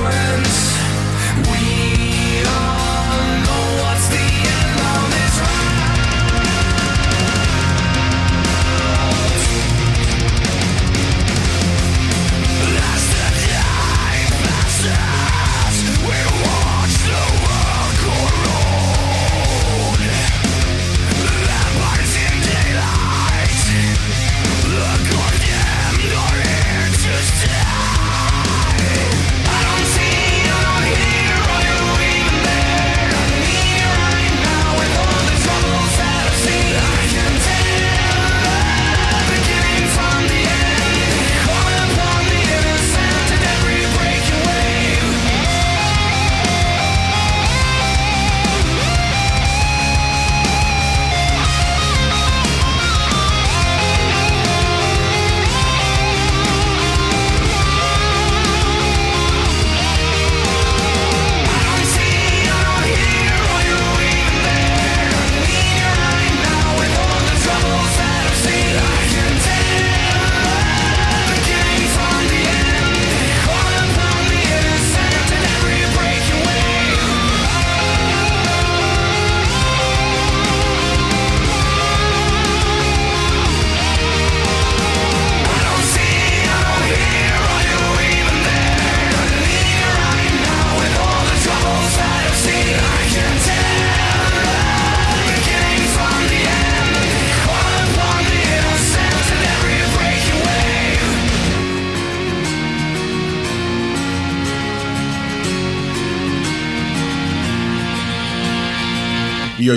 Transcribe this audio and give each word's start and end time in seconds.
We 0.00 1.79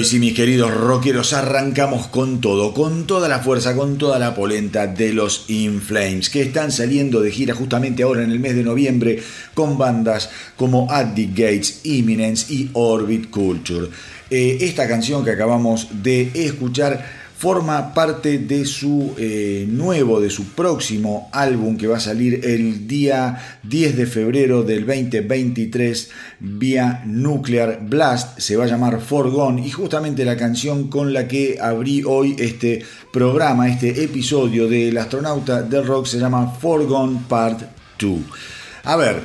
sí, 0.04 0.20
mis 0.20 0.34
queridos 0.34 0.74
rockeros, 0.74 1.34
arrancamos 1.34 2.08
con 2.08 2.42
todo, 2.42 2.74
con 2.74 3.06
toda 3.06 3.30
la 3.30 3.40
fuerza, 3.40 3.76
con 3.76 3.98
toda 3.98 4.20
la 4.20 4.36
polenta 4.36 4.88
de 4.88 5.14
los 5.14 5.46
In 5.48 5.82
Flames, 5.82 6.30
que 6.30 6.42
están 6.42 6.72
saliendo 6.72 7.22
de 7.22 7.32
gira 7.32 7.54
justamente 7.54 8.04
ahora 8.04 8.24
en 8.24 8.32
el 8.32 8.40
mes 8.40 8.56
de 8.56 8.64
noviembre 8.64 9.22
con 9.54 9.78
bandas 9.78 10.30
como 10.58 10.92
At 10.92 11.14
the 11.16 11.28
Gates, 11.28 11.82
Imminence 11.84 12.54
y 12.54 12.70
Orbit 12.74 13.30
Culture. 13.30 13.88
Eh, 14.30 14.58
esta 14.62 14.88
canción 14.88 15.24
que 15.24 15.32
acabamos 15.32 15.88
de 15.92 16.32
escuchar 16.34 17.23
forma 17.44 17.94
parte 17.94 18.38
de 18.38 18.64
su 18.64 19.16
eh, 19.18 19.66
nuevo, 19.68 20.22
de 20.22 20.30
su 20.30 20.54
próximo 20.54 21.30
álbum 21.34 21.76
que 21.76 21.88
va 21.88 21.98
a 21.98 22.00
salir 22.00 22.40
el 22.46 22.88
día 22.88 23.60
10 23.64 23.98
de 23.98 24.06
febrero 24.06 24.64
del 24.64 24.86
2023 24.86 26.10
vía 26.40 27.04
Nuclear 27.06 27.82
Blast. 27.82 28.40
Se 28.40 28.56
va 28.56 28.64
a 28.64 28.68
llamar 28.68 29.02
Forgone 29.02 29.68
y 29.68 29.72
justamente 29.72 30.24
la 30.24 30.38
canción 30.38 30.88
con 30.88 31.12
la 31.12 31.28
que 31.28 31.58
abrí 31.60 32.02
hoy 32.06 32.34
este 32.40 32.82
programa, 33.12 33.68
este 33.68 34.06
episodio 34.06 34.70
del 34.70 34.98
astronauta 34.98 35.64
del 35.64 35.86
rock 35.86 36.06
se 36.06 36.20
llama 36.20 36.50
Forgone 36.50 37.24
Part 37.28 37.62
2. 38.00 38.20
A 38.86 38.96
ver, 38.96 39.22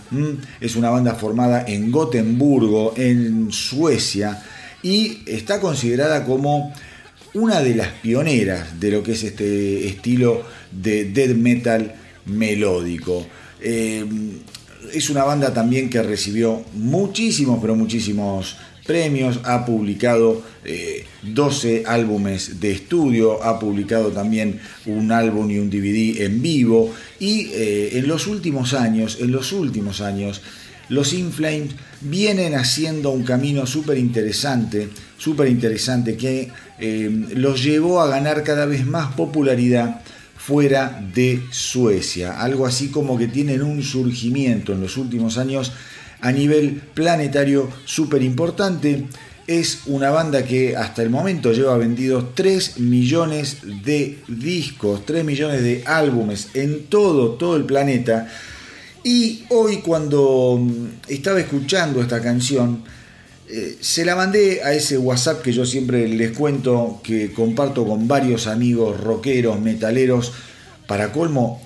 Es 0.61 0.75
una 0.75 0.89
banda 0.89 1.15
formada 1.15 1.63
en 1.67 1.91
Gotemburgo, 1.91 2.93
en 2.95 3.51
Suecia, 3.51 4.41
y 4.81 5.19
está 5.25 5.59
considerada 5.59 6.23
como 6.25 6.73
una 7.33 7.61
de 7.61 7.75
las 7.75 7.89
pioneras 7.89 8.79
de 8.79 8.91
lo 8.91 9.03
que 9.03 9.11
es 9.13 9.23
este 9.23 9.87
estilo 9.87 10.43
de 10.71 11.05
death 11.05 11.35
metal 11.35 11.95
melódico. 12.25 13.25
Eh, 13.61 14.05
es 14.95 15.09
una 15.09 15.23
banda 15.23 15.53
también 15.53 15.89
que 15.89 16.01
recibió 16.01 16.63
muchísimos, 16.73 17.59
pero 17.61 17.75
muchísimos 17.75 18.55
premios, 18.85 19.39
ha 19.43 19.65
publicado 19.65 20.43
12 21.23 21.75
eh, 21.75 21.83
álbumes 21.87 22.59
de 22.59 22.71
estudio, 22.71 23.43
ha 23.43 23.59
publicado 23.59 24.09
también 24.11 24.59
un 24.85 25.11
álbum 25.11 25.49
y 25.49 25.57
un 25.57 25.69
DVD 25.69 26.21
en 26.21 26.41
vivo 26.41 26.93
y 27.19 27.47
eh, 27.51 27.97
en 27.97 28.07
los 28.07 28.27
últimos 28.27 28.73
años, 28.73 29.17
en 29.19 29.31
los 29.31 29.51
últimos 29.51 30.01
años, 30.01 30.41
los 30.87 31.13
Inflames 31.13 31.71
vienen 32.01 32.53
haciendo 32.53 33.09
un 33.09 33.23
camino 33.23 33.65
súper 33.65 33.97
interesante, 33.97 34.89
súper 35.17 35.47
interesante 35.47 36.15
que 36.15 36.51
eh, 36.79 37.09
los 37.33 37.63
llevó 37.63 38.01
a 38.01 38.07
ganar 38.07 38.43
cada 38.43 38.67
vez 38.67 38.85
más 38.85 39.13
popularidad 39.13 40.01
fuera 40.45 41.01
de 41.15 41.41
Suecia. 41.49 42.39
Algo 42.39 42.67
así 42.67 42.89
como 42.89 43.17
que 43.17 43.27
tienen 43.27 43.63
un 43.63 43.81
surgimiento 43.81 44.73
en 44.73 44.81
los 44.81 44.95
últimos 44.97 45.39
años 45.39 45.71
a 46.21 46.31
nivel 46.31 46.81
planetario 46.93 47.67
súper 47.85 48.21
importante. 48.21 49.07
Es 49.47 49.81
una 49.87 50.11
banda 50.11 50.45
que 50.45 50.75
hasta 50.75 51.01
el 51.01 51.09
momento 51.09 51.51
lleva 51.51 51.77
vendidos 51.77 52.35
3 52.35 52.79
millones 52.79 53.57
de 53.83 54.19
discos, 54.27 55.03
3 55.07 55.25
millones 55.25 55.63
de 55.63 55.83
álbumes 55.85 56.49
en 56.53 56.85
todo, 56.85 57.31
todo 57.31 57.55
el 57.55 57.63
planeta. 57.63 58.27
Y 59.03 59.45
hoy 59.49 59.77
cuando 59.77 60.61
estaba 61.07 61.39
escuchando 61.39 62.03
esta 62.03 62.21
canción, 62.21 62.83
eh, 63.47 63.77
se 63.79 64.05
la 64.05 64.15
mandé 64.15 64.63
a 64.63 64.73
ese 64.73 64.97
WhatsApp 64.97 65.41
que 65.43 65.53
yo 65.53 65.65
siempre 65.65 66.07
les 66.07 66.31
cuento, 66.31 66.99
que 67.03 67.31
comparto 67.31 67.85
con 67.85 68.07
varios 68.07 68.47
amigos 68.47 68.99
rockeros, 68.99 69.59
metaleros. 69.59 70.33
Para 70.87 71.11
colmo, 71.11 71.61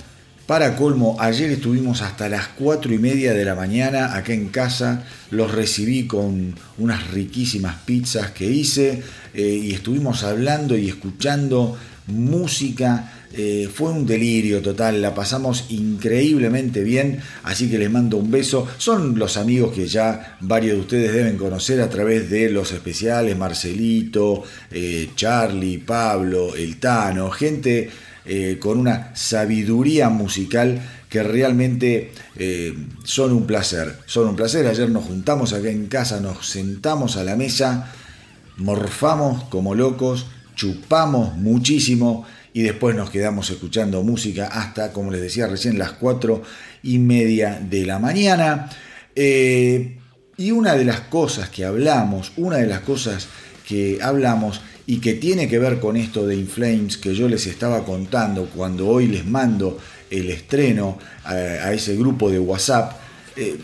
para 0.46 0.76
colmo, 0.76 1.16
ayer 1.20 1.52
estuvimos 1.52 2.02
hasta 2.02 2.28
las 2.28 2.48
4 2.48 2.94
y 2.94 2.98
media 2.98 3.34
de 3.34 3.46
la 3.46 3.56
mañana 3.56 4.16
acá 4.16 4.34
en 4.34 4.50
casa. 4.50 5.06
Los 5.30 5.52
recibí 5.52 6.06
con 6.06 6.56
unas 6.78 7.12
riquísimas 7.12 7.76
pizzas 7.86 8.32
que 8.32 8.46
hice 8.46 9.04
eh, 9.34 9.42
y 9.42 9.74
estuvimos 9.74 10.24
hablando 10.24 10.78
y 10.78 10.90
escuchando 10.90 11.78
música 12.08 13.19
eh, 13.32 13.70
fue 13.72 13.92
un 13.92 14.08
delirio 14.08 14.60
total, 14.62 15.04
la 15.04 15.14
pasamos 15.14 15.66
increíblemente 15.70 16.84
bien, 16.84 17.20
así 17.44 17.70
que 17.70 17.78
les 17.78 17.92
mando 17.92 18.18
un 18.18 18.32
beso. 18.32 18.68
Son 18.80 19.20
los 19.20 19.38
amigos 19.38 19.74
que 19.74 19.88
ya 19.88 20.38
varios 20.42 20.76
de 20.76 20.82
ustedes 20.82 21.14
deben 21.14 21.38
conocer 21.38 21.80
a 21.82 21.90
través 21.90 22.30
de 22.30 22.50
los 22.50 22.72
especiales, 22.72 23.38
Marcelito, 23.38 24.44
eh, 24.72 25.10
Charlie, 25.16 25.78
Pablo, 25.78 26.56
El 26.56 26.80
Tano, 26.80 27.30
gente 27.30 27.92
eh, 28.26 28.58
con 28.60 28.80
una 28.80 29.16
sabiduría 29.16 30.10
musical 30.10 30.82
que 31.08 31.24
realmente 31.24 32.12
son 33.04 33.34
un 33.34 33.48
placer. 33.48 33.98
Son 34.06 34.28
un 34.28 34.36
placer. 34.36 34.66
Ayer 34.68 34.90
nos 34.90 35.06
juntamos 35.06 35.54
acá 35.54 35.70
en 35.70 35.88
casa, 35.88 36.20
nos 36.20 36.48
sentamos 36.48 37.18
a 37.18 37.24
la 37.24 37.36
mesa, 37.36 37.92
morfamos 38.58 39.44
como 39.46 39.74
locos, 39.74 40.28
chupamos 40.56 41.36
muchísimo 41.36 42.26
y 42.60 42.64
después 42.64 42.94
nos 42.94 43.10
quedamos 43.10 43.50
escuchando 43.52 44.04
música 44.04 44.48
hasta, 44.48 44.92
como 44.92 45.12
les 45.12 45.22
decía 45.22 45.48
recién, 45.48 45.80
las 45.80 45.94
cuatro 45.94 46.44
y 46.84 46.98
media 46.98 47.58
de 47.58 47.86
la 47.86 48.00
mañana. 48.00 48.70
Eh, 49.16 49.98
y 50.36 50.52
una 50.52 50.76
de 50.76 50.84
las 50.84 51.00
cosas 51.00 51.48
que 51.48 51.64
hablamos, 51.64 52.34
una 52.36 52.58
de 52.58 52.68
las 52.68 52.82
cosas 52.82 53.30
que 53.66 54.00
hablamos 54.02 54.60
y 54.86 55.00
que 55.00 55.14
tiene 55.14 55.48
que 55.48 55.58
ver 55.58 55.80
con 55.80 55.96
esto 55.96 56.28
de 56.28 56.36
Inflames 56.36 56.98
que 56.98 57.16
yo 57.16 57.30
les 57.30 57.48
estaba 57.48 57.86
contando 57.86 58.50
cuando 58.54 58.90
hoy 58.90 59.08
les 59.08 59.26
mando 59.26 59.80
el 60.10 60.30
estreno 60.30 61.00
a, 61.24 61.72
ese 61.72 61.96
grupo 61.96 62.30
de 62.30 62.40
WhatsApp, 62.40 62.92
eh, 63.38 63.56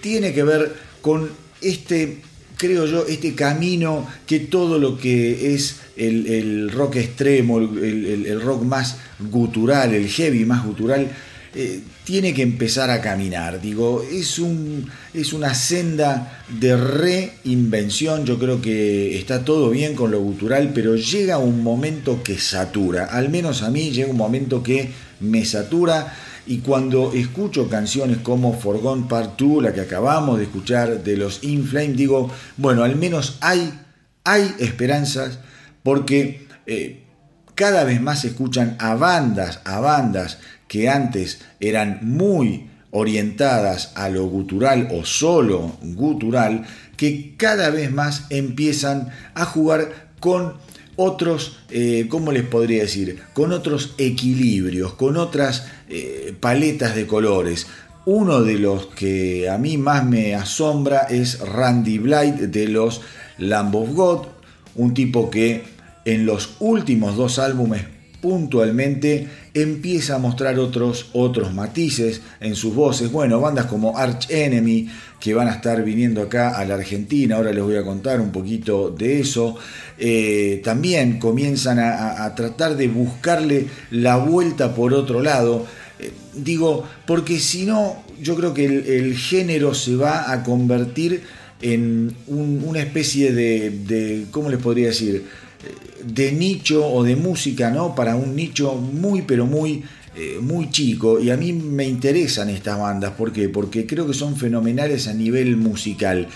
tiene 0.00 0.32
que 0.32 0.42
ver 0.42 0.74
con 1.00 1.30
este 1.60 2.22
creo 2.56 2.86
yo, 2.86 3.06
este 3.06 3.34
camino 3.34 4.06
que 4.26 4.40
todo 4.40 4.78
lo 4.78 4.98
que 4.98 5.54
es 5.54 5.76
el, 5.96 6.70
rock 6.70 6.96
extremo, 6.96 7.58
el, 7.58 8.40
rock 8.40 8.62
más 8.62 8.96
gutural, 9.30 9.94
el 9.94 10.08
heavy 10.08 10.44
más 10.44 10.64
gutural, 10.64 11.08
eh, 11.54 11.80
tiene 12.04 12.32
que 12.32 12.42
empezar 12.42 12.90
a 12.90 13.00
caminar. 13.00 13.60
Digo, 13.60 14.02
es, 14.10 14.38
un, 14.38 14.90
es 15.12 15.32
una 15.32 15.54
senda 15.54 16.42
de 16.48 16.76
reinvención. 16.76 18.24
Yo 18.24 18.38
creo 18.38 18.62
que 18.62 19.18
está 19.18 19.44
todo 19.44 19.70
bien 19.70 19.94
con 19.94 20.10
lo 20.10 20.20
gutural, 20.20 20.72
pero 20.74 20.96
llega 20.96 21.38
un 21.38 21.62
momento 21.62 22.22
que 22.22 22.38
satura. 22.38 23.04
Al 23.04 23.28
menos 23.28 23.62
a 23.62 23.70
mí 23.70 23.90
llega 23.90 24.10
un 24.10 24.16
momento 24.16 24.62
que 24.62 24.90
me 25.20 25.44
satura 25.44 26.14
y 26.46 26.58
cuando 26.58 27.12
escucho 27.12 27.68
canciones 27.68 28.18
como 28.18 28.52
Forgone 28.52 29.06
Part 29.08 29.38
2, 29.38 29.62
la 29.62 29.72
que 29.72 29.82
acabamos 29.82 30.38
de 30.38 30.44
escuchar 30.44 31.02
de 31.02 31.16
los 31.16 31.44
Inflame, 31.44 31.92
digo, 31.94 32.30
bueno, 32.56 32.82
al 32.82 32.96
menos 32.96 33.38
hay, 33.40 33.72
hay 34.24 34.54
esperanzas 34.58 35.38
porque 35.82 36.46
eh, 36.66 37.02
cada 37.54 37.84
vez 37.84 38.00
más 38.00 38.20
se 38.22 38.28
escuchan 38.28 38.76
a 38.80 38.94
bandas, 38.94 39.60
a 39.64 39.80
bandas 39.80 40.38
que 40.66 40.88
antes 40.88 41.42
eran 41.60 42.00
muy 42.02 42.70
orientadas 42.90 43.92
a 43.94 44.08
lo 44.08 44.26
gutural 44.26 44.88
o 44.92 45.04
solo 45.04 45.76
gutural, 45.82 46.64
que 46.96 47.34
cada 47.36 47.70
vez 47.70 47.90
más 47.92 48.26
empiezan 48.30 49.10
a 49.34 49.44
jugar 49.44 50.10
con 50.20 50.54
otros, 50.96 51.58
eh, 51.70 52.06
¿cómo 52.08 52.32
les 52.32 52.44
podría 52.44 52.82
decir? 52.82 53.22
Con 53.32 53.52
otros 53.52 53.94
equilibrios, 53.98 54.94
con 54.94 55.16
otras 55.16 55.66
eh, 55.88 56.34
paletas 56.38 56.94
de 56.94 57.06
colores. 57.06 57.66
Uno 58.04 58.42
de 58.42 58.58
los 58.58 58.86
que 58.86 59.48
a 59.48 59.58
mí 59.58 59.78
más 59.78 60.04
me 60.04 60.34
asombra 60.34 61.06
es 61.08 61.38
Randy 61.40 61.98
Blight 61.98 62.34
de 62.34 62.68
los 62.68 63.00
Lamb 63.38 63.74
of 63.76 63.90
God, 63.90 64.26
un 64.74 64.94
tipo 64.94 65.30
que 65.30 65.64
en 66.04 66.26
los 66.26 66.56
últimos 66.58 67.16
dos 67.16 67.38
álbumes 67.38 67.82
puntualmente 68.22 69.26
empieza 69.52 70.14
a 70.14 70.18
mostrar 70.18 70.56
otros, 70.60 71.10
otros 71.12 71.52
matices 71.52 72.22
en 72.40 72.54
sus 72.54 72.72
voces. 72.72 73.10
Bueno, 73.10 73.40
bandas 73.40 73.66
como 73.66 73.98
Arch 73.98 74.30
Enemy, 74.30 74.88
que 75.18 75.34
van 75.34 75.48
a 75.48 75.54
estar 75.54 75.82
viniendo 75.82 76.22
acá 76.22 76.56
a 76.56 76.64
la 76.64 76.74
Argentina, 76.74 77.36
ahora 77.36 77.52
les 77.52 77.64
voy 77.64 77.76
a 77.76 77.82
contar 77.82 78.20
un 78.20 78.30
poquito 78.30 78.90
de 78.90 79.20
eso, 79.20 79.56
eh, 79.98 80.60
también 80.62 81.18
comienzan 81.18 81.80
a, 81.80 82.32
tratar 82.36 82.76
de 82.76 82.86
buscarle 82.86 83.66
la 83.90 84.16
vuelta 84.16 84.72
por 84.72 84.94
otro 84.94 85.20
lado. 85.20 85.66
Eh, 85.98 86.12
digo, 86.32 86.84
porque 87.04 87.40
si 87.40 87.66
no, 87.66 88.04
yo 88.22 88.36
creo 88.36 88.54
que 88.54 88.64
el, 88.64 89.16
género 89.16 89.74
se 89.74 89.96
va 89.96 90.30
a 90.30 90.44
convertir 90.44 91.24
en 91.60 92.14
una 92.28 92.80
especie 92.80 93.32
de, 93.32 93.70
de, 93.70 94.26
¿cómo 94.30 94.48
les 94.48 94.60
podría 94.60 94.88
decir? 94.88 95.24
De 96.04 96.32
nicho 96.32 96.86
o 96.86 97.02
de 97.02 97.16
música, 97.16 97.70
¿no? 97.70 97.94
Para 97.94 98.16
un 98.16 98.34
nicho 98.34 98.74
muy, 98.74 99.22
pero 99.22 99.46
muy, 99.46 99.84
eh, 100.16 100.38
muy 100.40 100.70
chico. 100.70 101.20
Y 101.20 101.30
a 101.30 101.36
mí 101.36 101.52
me 101.52 101.86
interesan 101.86 102.50
estas 102.50 102.78
bandas. 102.78 103.12
Porque 103.16 103.50
creo 103.86 104.06
que 104.06 104.14
son 104.14 104.36
fenomenales 104.36 105.08
a 105.08 105.14
nivel 105.14 105.56
musical. 105.56 106.28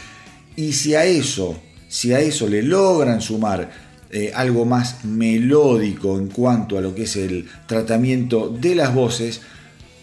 Y 0.56 0.72
si 0.72 0.94
a 0.94 1.04
eso, 1.04 1.60
si 1.88 2.12
a 2.12 2.20
eso 2.20 2.48
le 2.48 2.62
logran 2.62 3.20
sumar 3.20 3.70
eh, 4.10 4.32
algo 4.34 4.64
más 4.64 5.04
melódico 5.04 6.16
en 6.18 6.28
cuanto 6.28 6.78
a 6.78 6.80
lo 6.80 6.94
que 6.94 7.02
es 7.02 7.16
el 7.16 7.46
tratamiento 7.66 8.48
de 8.48 8.74
las 8.74 8.94
voces, 8.94 9.40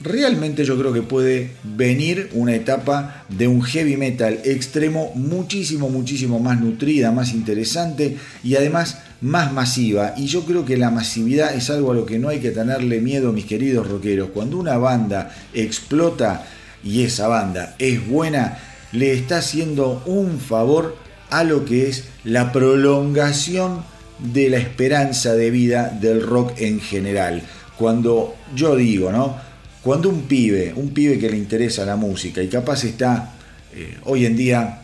realmente 0.03 0.65
yo 0.65 0.77
creo 0.77 0.93
que 0.93 1.01
puede 1.01 1.51
venir 1.63 2.29
una 2.33 2.53
etapa 2.53 3.25
de 3.29 3.47
un 3.47 3.61
heavy 3.61 3.97
metal 3.97 4.39
extremo 4.43 5.11
muchísimo, 5.15 5.89
muchísimo 5.89 6.39
más 6.39 6.59
nutrida, 6.59 7.11
más 7.11 7.33
interesante 7.33 8.17
y 8.43 8.55
además 8.55 8.99
más 9.21 9.53
masiva. 9.53 10.13
Y 10.17 10.25
yo 10.25 10.45
creo 10.45 10.65
que 10.65 10.77
la 10.77 10.91
masividad 10.91 11.55
es 11.55 11.69
algo 11.69 11.91
a 11.91 11.95
lo 11.95 12.05
que 12.05 12.19
no 12.19 12.29
hay 12.29 12.39
que 12.39 12.51
tenerle 12.51 12.99
miedo, 12.99 13.31
mis 13.31 13.45
queridos 13.45 13.87
rockeros. 13.87 14.29
Cuando 14.33 14.57
una 14.57 14.77
banda 14.77 15.33
explota 15.53 16.45
y 16.83 17.03
esa 17.03 17.27
banda 17.27 17.75
es 17.79 18.05
buena, 18.05 18.59
le 18.91 19.13
está 19.13 19.37
haciendo 19.37 20.03
un 20.05 20.39
favor 20.39 20.97
a 21.29 21.43
lo 21.43 21.65
que 21.65 21.87
es 21.87 22.05
la 22.25 22.51
prolongación 22.51 23.83
de 24.19 24.49
la 24.49 24.57
esperanza 24.57 25.33
de 25.33 25.49
vida 25.49 25.89
del 25.89 26.21
rock 26.21 26.53
en 26.57 26.79
general. 26.79 27.41
Cuando 27.77 28.35
yo 28.55 28.75
digo, 28.75 29.11
¿no? 29.11 29.52
Cuando 29.83 30.07
un 30.07 30.21
pibe, 30.21 30.73
un 30.75 30.91
pibe 30.91 31.19
que 31.19 31.29
le 31.29 31.37
interesa 31.37 31.85
la 31.85 31.97
música 31.97 32.41
y 32.41 32.47
capaz 32.47 32.85
está 32.85 33.33
eh, 33.75 33.97
hoy 34.05 34.25
en 34.25 34.37
día 34.37 34.81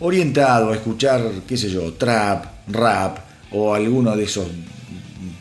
orientado 0.00 0.70
a 0.70 0.74
escuchar, 0.74 1.22
qué 1.46 1.56
sé 1.56 1.70
yo, 1.70 1.92
trap, 1.92 2.66
rap 2.66 3.18
o 3.52 3.72
alguno 3.74 4.16
de 4.16 4.24
esos 4.24 4.48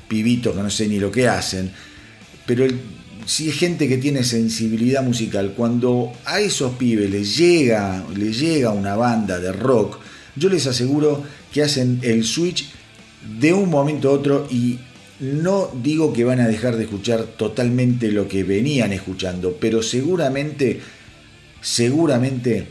pibitos 0.08 0.56
que 0.56 0.62
no 0.62 0.70
sé 0.70 0.88
ni 0.88 1.00
lo 1.00 1.10
que 1.10 1.28
hacen, 1.28 1.72
pero 2.46 2.68
si 3.26 3.50
es 3.50 3.56
gente 3.56 3.88
que 3.88 3.98
tiene 3.98 4.24
sensibilidad 4.24 5.02
musical, 5.02 5.54
cuando 5.56 6.12
a 6.26 6.40
esos 6.40 6.74
pibes 6.74 7.10
les 7.10 7.36
llega, 7.36 8.04
les 8.16 8.40
llega 8.40 8.72
una 8.72 8.96
banda 8.96 9.40
de 9.40 9.52
rock, 9.52 10.00
yo 10.36 10.50
les 10.50 10.68
aseguro 10.68 11.24
que 11.52 11.64
hacen 11.64 12.00
el 12.04 12.24
switch 12.24 12.70
de 13.40 13.54
un 13.54 13.70
momento 13.70 14.10
a 14.10 14.14
otro 14.14 14.48
y 14.52 14.78
no 15.20 15.70
digo 15.74 16.14
que 16.14 16.24
van 16.24 16.40
a 16.40 16.48
dejar 16.48 16.78
de 16.78 16.84
escuchar 16.84 17.24
totalmente 17.24 18.12
lo 18.12 18.28
que 18.28 18.44
venían 18.44 18.94
escuchando, 18.94 19.58
pero 19.60 19.84
seguramente, 19.84 20.82
seguramente 21.62 22.68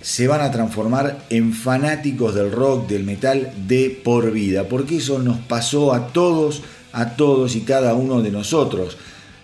se 0.00 0.28
van 0.28 0.40
a 0.40 0.52
transformar 0.52 1.26
en 1.30 1.52
fanáticos 1.52 2.34
del 2.34 2.52
rock, 2.52 2.88
del 2.88 3.02
metal 3.02 3.52
de 3.66 4.00
por 4.04 4.30
vida, 4.30 4.68
porque 4.68 4.98
eso 4.98 5.18
nos 5.18 5.38
pasó 5.38 5.92
a 5.92 6.08
todos, 6.08 6.62
a 6.92 7.16
todos 7.16 7.56
y 7.56 7.62
cada 7.62 7.94
uno 7.94 8.22
de 8.22 8.30
nosotros. 8.30 8.96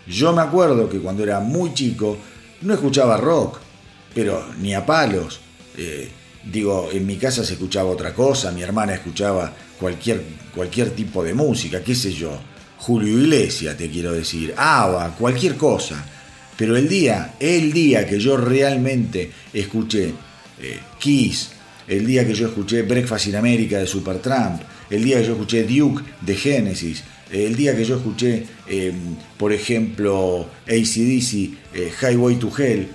Yo 0.07 0.33
me 0.33 0.43
acuerdo 0.43 0.88
que 0.88 1.00
cuando 1.00 1.25
era 1.25 1.41
muy 1.41 1.75
chico 1.75 2.17
no 2.61 2.75
escuchaba 2.75 3.17
rock, 3.17 3.59
pero 4.14 4.45
ni 4.61 4.75
a 4.75 4.87
palos. 4.87 5.41
Eh, 5.76 6.11
digo, 6.45 6.88
en 6.93 7.07
mi 7.07 7.17
casa 7.17 7.45
se 7.45 7.55
escuchaba 7.55 7.91
otra 7.91 8.14
cosa, 8.14 8.52
mi 8.52 8.62
hermana 8.62 8.95
escuchaba 8.95 9.52
cualquier, 9.83 10.23
cualquier 10.55 10.91
tipo 10.91 11.25
de 11.25 11.35
música, 11.35 11.83
qué 11.83 11.97
sé 11.97 12.12
yo, 12.12 12.39
Julio 12.79 13.19
Iglesias, 13.19 13.77
te 13.77 13.91
quiero 13.91 14.12
decir, 14.12 14.55
Ava, 14.57 15.12
cualquier 15.17 15.57
cosa. 15.57 16.07
Pero 16.57 16.77
el 16.77 16.89
día, 16.89 17.35
el 17.41 17.73
día 17.73 18.07
que 18.07 18.21
yo 18.21 18.37
realmente 18.37 19.31
escuché 19.53 20.12
eh, 20.61 20.79
Kiss, 21.01 21.51
el 21.89 22.07
día 22.07 22.25
que 22.25 22.33
yo 22.33 22.47
escuché 22.47 22.83
Breakfast 22.83 23.27
in 23.27 23.37
America 23.37 23.79
de 23.79 23.87
Supertramp, 23.87 24.62
el 24.89 25.03
día 25.03 25.19
que 25.19 25.27
yo 25.27 25.33
escuché 25.33 25.65
Duke 25.65 26.05
de 26.21 26.37
Genesis, 26.37 27.03
el 27.33 27.57
día 27.57 27.75
que 27.75 27.85
yo 27.85 27.97
escuché, 27.97 28.47
em, 28.69 29.17
por 29.37 29.53
ejemplo, 29.53 30.47
ACDC, 30.69 31.55
eh, 31.75 31.91
Highway 32.01 32.37
to 32.37 32.53
Hell, 32.57 32.89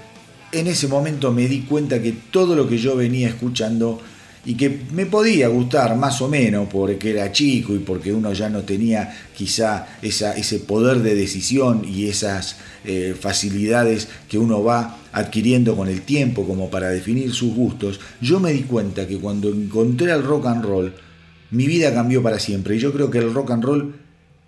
en 0.53 0.67
ese 0.67 0.88
momento 0.88 1.34
me 1.34 1.50
di 1.50 1.62
cuenta 1.62 2.01
que 2.01 2.13
todo 2.32 2.56
lo 2.56 2.70
que 2.70 2.77
yo 2.77 2.96
venía 2.96 3.27
escuchando 3.27 4.00
y 4.48 4.56
que 4.56 4.80
me 4.94 5.06
podía 5.06 5.50
gustar 5.50 5.98
más 5.98 6.22
o 6.22 6.30
menos 6.30 6.70
porque 6.72 7.10
era 7.10 7.34
chico 7.34 7.75
y 7.75 7.80
porque 7.80 8.13
uno 8.13 8.32
ya 8.32 8.50
no 8.50 8.62
tenía 8.62 9.13
quizá 9.36 9.86
ese 10.01 10.60
poder 10.60 11.00
de 11.00 11.16
decisión 11.16 11.84
y 11.86 12.08
esas 12.08 12.56
eh, 12.86 13.13
facilidades 13.20 14.08
que 14.30 14.38
uno 14.38 14.63
va 14.63 15.00
adquiriendo 15.12 15.75
con 15.75 15.89
el 15.89 16.04
tiempo 16.04 16.48
como 16.48 16.70
para 16.70 16.89
definir 16.89 17.34
sus 17.34 17.54
gustos, 17.54 18.00
yo 18.22 18.39
me 18.39 18.54
di 18.54 18.62
cuenta 18.62 19.06
que 19.06 19.18
cuando 19.18 19.50
encontré 19.50 20.13
el 20.13 20.24
rock 20.24 20.46
and 20.46 20.63
roll, 20.63 20.94
mi 21.51 21.68
vida 21.68 21.94
cambió 21.94 22.24
para 22.24 22.39
siempre 22.39 22.77
y 22.77 22.80
yo 22.80 22.94
creo 22.94 23.12
que 23.12 23.18
el 23.18 23.34
rock 23.34 23.51
and 23.51 23.66
roll 23.66 23.96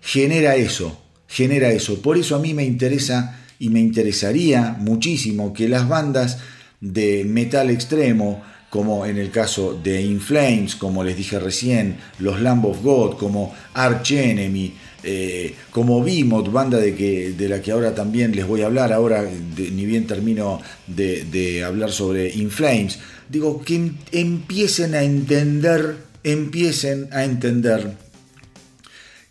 genera 0.00 0.56
eso, 0.56 0.98
genera 1.28 1.72
eso. 1.72 2.00
Por 2.00 2.16
eso 2.16 2.36
a 2.36 2.38
mí 2.38 2.54
me 2.54 2.64
interesa 2.64 3.38
y 3.58 3.68
me 3.68 3.80
interesaría 3.80 4.78
muchísimo 4.80 5.52
que 5.52 5.68
las 5.68 5.86
bandas 5.86 6.38
de 6.80 7.26
metal 7.26 7.68
extremo, 7.68 8.42
como 8.70 9.04
en 9.04 9.18
el 9.18 9.30
caso 9.32 9.78
de 9.82 10.00
In 10.00 10.20
Flames, 10.20 10.76
como 10.76 11.02
les 11.02 11.16
dije 11.16 11.40
recién, 11.40 11.98
los 12.20 12.40
Lamb 12.40 12.64
of 12.64 12.82
God, 12.82 13.16
como 13.16 13.52
Arch 13.74 14.12
Enemy, 14.12 14.72
eh, 15.02 15.54
como 15.72 16.04
Behemoth, 16.04 16.52
banda 16.52 16.78
de, 16.78 16.94
que, 16.94 17.32
de 17.32 17.48
la 17.48 17.60
que 17.60 17.72
ahora 17.72 17.94
también 17.96 18.34
les 18.34 18.46
voy 18.46 18.62
a 18.62 18.66
hablar, 18.66 18.92
ahora 18.92 19.24
ni 19.24 19.84
bien 19.86 20.06
termino 20.06 20.62
de, 20.86 21.64
hablar 21.64 21.90
sobre 21.90 22.30
In 22.32 22.50
Flames, 22.50 23.00
digo 23.28 23.60
que 23.62 23.74
em, 23.74 23.96
empiecen 24.12 24.94
a 24.94 25.02
entender, 25.02 25.96
empiecen 26.22 27.08
a 27.10 27.24
entender 27.24 27.96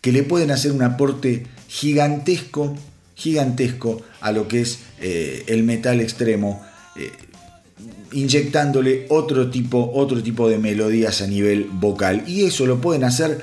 que 0.02 0.12
le 0.12 0.22
pueden 0.22 0.50
hacer 0.50 0.72
un 0.72 0.82
aporte 0.82 1.46
gigantesco, 1.66 2.76
gigantesco 3.14 4.02
a 4.20 4.32
lo 4.32 4.48
que 4.48 4.60
es 4.60 4.80
eh, 5.00 5.44
el 5.46 5.62
metal 5.62 6.00
extremo. 6.00 6.62
Eh, 6.96 7.10
inyectándole 8.12 9.06
otro 9.08 9.50
tipo, 9.50 9.90
otro 9.94 10.22
tipo 10.22 10.48
de 10.48 10.58
melodías 10.58 11.22
a 11.22 11.26
nivel 11.26 11.68
vocal. 11.70 12.24
Y 12.26 12.44
eso 12.44 12.66
lo 12.66 12.80
pueden 12.80 13.04
hacer 13.04 13.40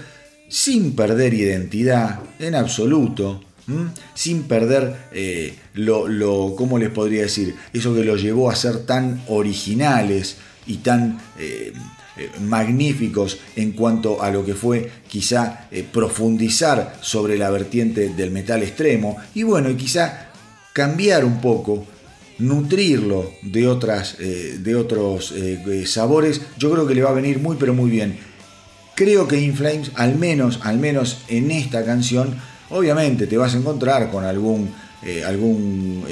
sin 0.49 0.95
perder 0.95 1.33
identidad 1.33 2.19
en 2.39 2.55
absoluto, 2.55 3.41
sin 4.13 4.43
perder 4.43 4.95
eh, 5.11 5.55
lo, 5.73 6.07
lo, 6.07 6.55
¿cómo 6.55 6.79
les 6.79 6.89
podría 6.89 7.23
decir? 7.23 7.55
Eso 7.73 7.93
que 7.93 8.05
los 8.05 8.21
llevó 8.21 8.49
a 8.49 8.55
ser 8.55 8.85
tan 8.85 9.21
originales 9.27 10.37
y 10.65 10.77
tan 10.77 11.19
eh, 11.37 11.73
eh, 12.17 12.29
magníficos 12.41 13.39
en 13.57 13.73
cuanto 13.73 14.23
a 14.23 14.31
lo 14.31 14.45
que 14.45 14.53
fue 14.53 14.89
quizá 15.07 15.67
profundizar 15.91 16.97
sobre 17.01 17.37
la 17.37 17.49
vertiente 17.49 18.09
del 18.09 18.31
metal 18.31 18.63
extremo 18.63 19.17
y 19.35 19.43
bueno, 19.43 19.69
y 19.69 19.75
quizá 19.75 20.29
cambiar 20.71 21.25
un 21.25 21.41
poco 21.41 21.85
nutrirlo 22.39 23.31
de, 23.41 23.67
otras, 23.67 24.15
eh, 24.19 24.57
de 24.59 24.75
otros 24.75 25.31
eh, 25.31 25.61
eh, 25.67 25.85
sabores, 25.85 26.41
yo 26.57 26.71
creo 26.71 26.87
que 26.87 26.95
le 26.95 27.03
va 27.03 27.09
a 27.09 27.13
venir 27.13 27.39
muy 27.39 27.57
pero 27.59 27.73
muy 27.73 27.89
bien. 27.89 28.17
Creo 28.95 29.27
que 29.27 29.39
Inflames, 29.39 29.91
al 29.95 30.15
menos, 30.15 30.59
al 30.63 30.79
menos 30.79 31.19
en 31.27 31.51
esta 31.51 31.85
canción, 31.85 32.35
obviamente 32.69 33.27
te 33.27 33.37
vas 33.37 33.53
a 33.53 33.57
encontrar 33.57 34.09
con 34.09 34.25
algún, 34.25 34.71
algún 35.23 36.03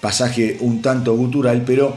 pasaje 0.00 0.56
un 0.58 0.82
tanto 0.82 1.14
gutural, 1.14 1.62
pero 1.64 1.96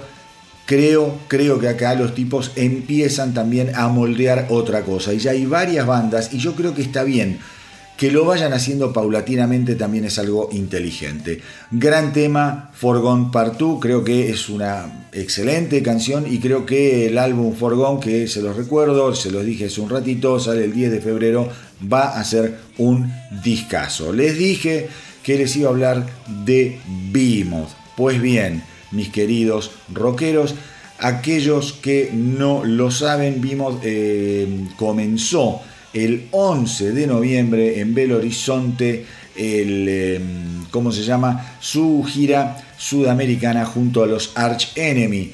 creo, 0.67 1.17
creo 1.27 1.59
que 1.59 1.69
acá 1.69 1.95
los 1.95 2.13
tipos 2.13 2.51
empiezan 2.55 3.33
también 3.33 3.71
a 3.73 3.87
moldear 3.87 4.45
otra 4.49 4.83
cosa. 4.83 5.11
Y 5.11 5.17
ya 5.17 5.31
hay 5.31 5.47
varias 5.47 5.87
bandas, 5.87 6.31
y 6.31 6.37
yo 6.37 6.53
creo 6.53 6.75
que 6.75 6.83
está 6.83 7.03
bien 7.03 7.39
que 7.97 8.11
lo 8.11 8.25
vayan 8.25 8.53
haciendo 8.53 8.91
paulatinamente 8.91 9.75
también 9.75 10.05
es 10.05 10.19
algo 10.19 10.49
inteligente. 10.51 11.41
Gran 11.71 12.11
tema, 12.11 12.71
Forgone 12.73 13.29
Part 13.31 13.57
2, 13.57 13.79
creo 13.79 14.03
que 14.03 14.29
es 14.29 14.49
una 14.49 15.07
excelente 15.13 15.81
canción 15.81 16.25
y 16.29 16.39
creo 16.39 16.65
que 16.65 17.07
el 17.07 17.17
álbum 17.17 17.55
Forgone, 17.55 18.01
que 18.01 18.27
se 18.27 18.41
los 18.41 18.55
recuerdo, 18.57 19.15
se 19.15 19.31
los 19.31 19.45
dije 19.45 19.65
hace 19.65 19.79
un 19.79 19.89
ratito, 19.89 20.39
sale 20.39 20.65
el 20.65 20.73
10 20.73 20.91
de 20.91 21.01
febrero, 21.01 21.49
va 21.91 22.19
a 22.19 22.23
ser 22.25 22.57
un 22.77 23.11
discazo. 23.43 24.11
Les 24.11 24.37
dije 24.37 24.89
que 25.23 25.37
les 25.37 25.55
iba 25.55 25.69
a 25.69 25.71
hablar 25.71 26.05
de 26.45 26.79
Behemoth. 27.11 27.69
Pues 27.95 28.21
bien, 28.21 28.61
mis 28.91 29.09
queridos 29.09 29.71
rockeros, 29.93 30.55
aquellos 30.99 31.71
que 31.71 32.11
no 32.13 32.65
lo 32.65 32.91
saben, 32.91 33.41
Behemoth 33.41 33.79
eh, 33.83 34.67
comenzó 34.75 35.61
el 35.95 36.27
11 36.31 36.91
de 36.91 37.07
noviembre 37.07 37.79
en 37.79 37.95
Belo 37.95 38.17
Horizonte, 38.17 39.05
el, 39.35 39.87
em, 39.87 40.65
¿cómo 40.69 40.91
se 40.91 41.03
llama? 41.03 41.55
Su 41.61 42.03
gira 42.03 42.57
sudamericana 42.77 43.65
junto 43.65 44.03
a 44.03 44.07
los 44.07 44.33
Arch 44.35 44.73
Enemy. 44.75 45.31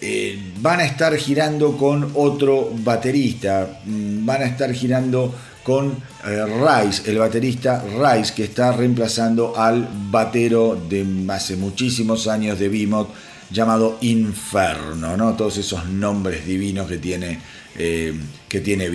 Eh, 0.00 0.38
van 0.60 0.80
a 0.80 0.84
estar 0.86 1.14
girando 1.16 1.76
con 1.76 2.12
otro 2.14 2.72
baterista, 2.78 3.80
mm, 3.84 4.24
van 4.24 4.42
a 4.42 4.46
estar 4.46 4.72
girando 4.72 5.34
con 5.62 6.02
eh, 6.26 6.44
Rice, 6.44 7.10
el 7.10 7.18
baterista 7.18 7.84
Rice, 7.84 8.32
que 8.34 8.44
está 8.44 8.72
reemplazando 8.72 9.54
al 9.56 9.88
batero 10.10 10.78
de 10.88 11.06
hace 11.28 11.56
muchísimos 11.56 12.26
años 12.26 12.58
de 12.58 12.68
Behemoth, 12.68 13.08
llamado 13.50 13.98
Inferno, 14.00 15.16
¿no? 15.16 15.34
Todos 15.34 15.58
esos 15.58 15.86
nombres 15.86 16.46
divinos 16.46 16.88
que 16.88 16.98
tiene, 16.98 17.38
eh, 17.76 18.14
tiene. 18.48 18.88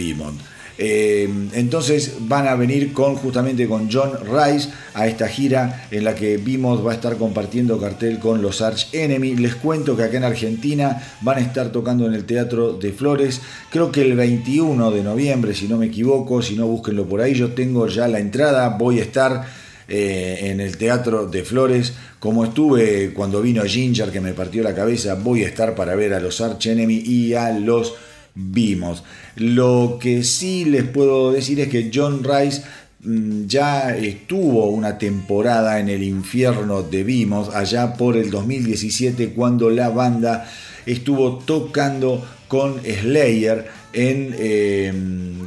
Eh, 0.82 1.28
entonces 1.56 2.14
van 2.22 2.48
a 2.48 2.56
venir 2.56 2.94
con 2.94 3.16
justamente 3.16 3.68
con 3.68 3.92
John 3.92 4.14
Rice 4.24 4.70
a 4.94 5.08
esta 5.08 5.28
gira 5.28 5.86
en 5.92 6.06
la 6.06 6.16
que 6.16 6.38
vimos 6.38 6.86
va 6.86 6.92
a 6.92 6.96
estar 6.96 7.18
compartiendo 7.18 7.82
cartel 7.82 8.18
con 8.18 8.42
los 8.42 8.62
Arch 8.62 8.88
Enemy. 8.94 9.36
Les 9.36 9.56
cuento 9.56 9.98
que 9.98 10.04
acá 10.04 10.16
en 10.16 10.24
Argentina 10.24 11.04
van 11.20 11.40
a 11.40 11.42
estar 11.42 11.74
tocando 11.74 12.08
en 12.08 12.14
el 12.14 12.24
Teatro 12.24 12.72
de 12.72 12.94
Flores, 12.94 13.42
creo 13.70 13.92
que 13.92 14.04
el 14.04 14.16
21 14.16 14.92
de 14.92 15.04
noviembre, 15.04 15.54
si 15.54 15.68
no 15.68 15.76
me 15.76 15.88
equivoco, 15.88 16.42
si 16.42 16.56
no 16.56 16.66
búsquenlo 16.66 17.06
por 17.06 17.20
ahí, 17.20 17.34
yo 17.34 17.52
tengo 17.52 17.88
ya 17.88 18.08
la 18.08 18.20
entrada, 18.20 18.70
voy 18.70 19.00
a 19.00 19.04
estar 19.04 19.48
eh, 19.90 20.40
en 20.44 20.62
el 20.62 20.78
Teatro 20.78 21.26
de 21.26 21.44
Flores. 21.44 21.92
Como 22.20 22.46
estuve 22.46 23.12
cuando 23.14 23.42
vino 23.42 23.64
Ginger, 23.64 24.12
que 24.12 24.22
me 24.22 24.32
partió 24.32 24.64
la 24.64 24.74
cabeza, 24.74 25.16
voy 25.16 25.44
a 25.44 25.48
estar 25.48 25.76
para 25.76 25.96
ver 25.96 26.14
a 26.14 26.22
los 26.22 26.40
Arch 26.40 26.68
Enemy 26.68 27.04
y 27.06 27.34
a 27.34 27.52
los 27.52 27.96
Vimos. 28.36 29.04
Lo 29.36 29.98
que 30.02 30.24
sí 30.24 30.66
les 30.66 30.84
puedo 30.84 31.32
decir 31.32 31.60
es 31.60 31.70
que 31.70 31.92
John 31.94 32.24
Rice 32.24 32.64
mm, 33.02 33.46
ya 33.46 33.96
estuvo 33.96 34.70
una 34.70 34.98
temporada 34.98 35.80
en 35.80 35.90
el 35.90 36.04
infierno 36.04 36.84
de 36.84 37.04
Vimos 37.04 37.50
allá 37.54 37.94
por 37.94 38.18
el 38.18 38.30
2017 38.30 39.30
cuando 39.30 39.70
la 39.70 39.90
banda 39.90 40.50
estuvo 40.86 41.38
tocando 41.40 42.26
con 42.48 42.82
Slayer 42.84 43.68
en, 43.94 44.36
eh, 44.38 44.94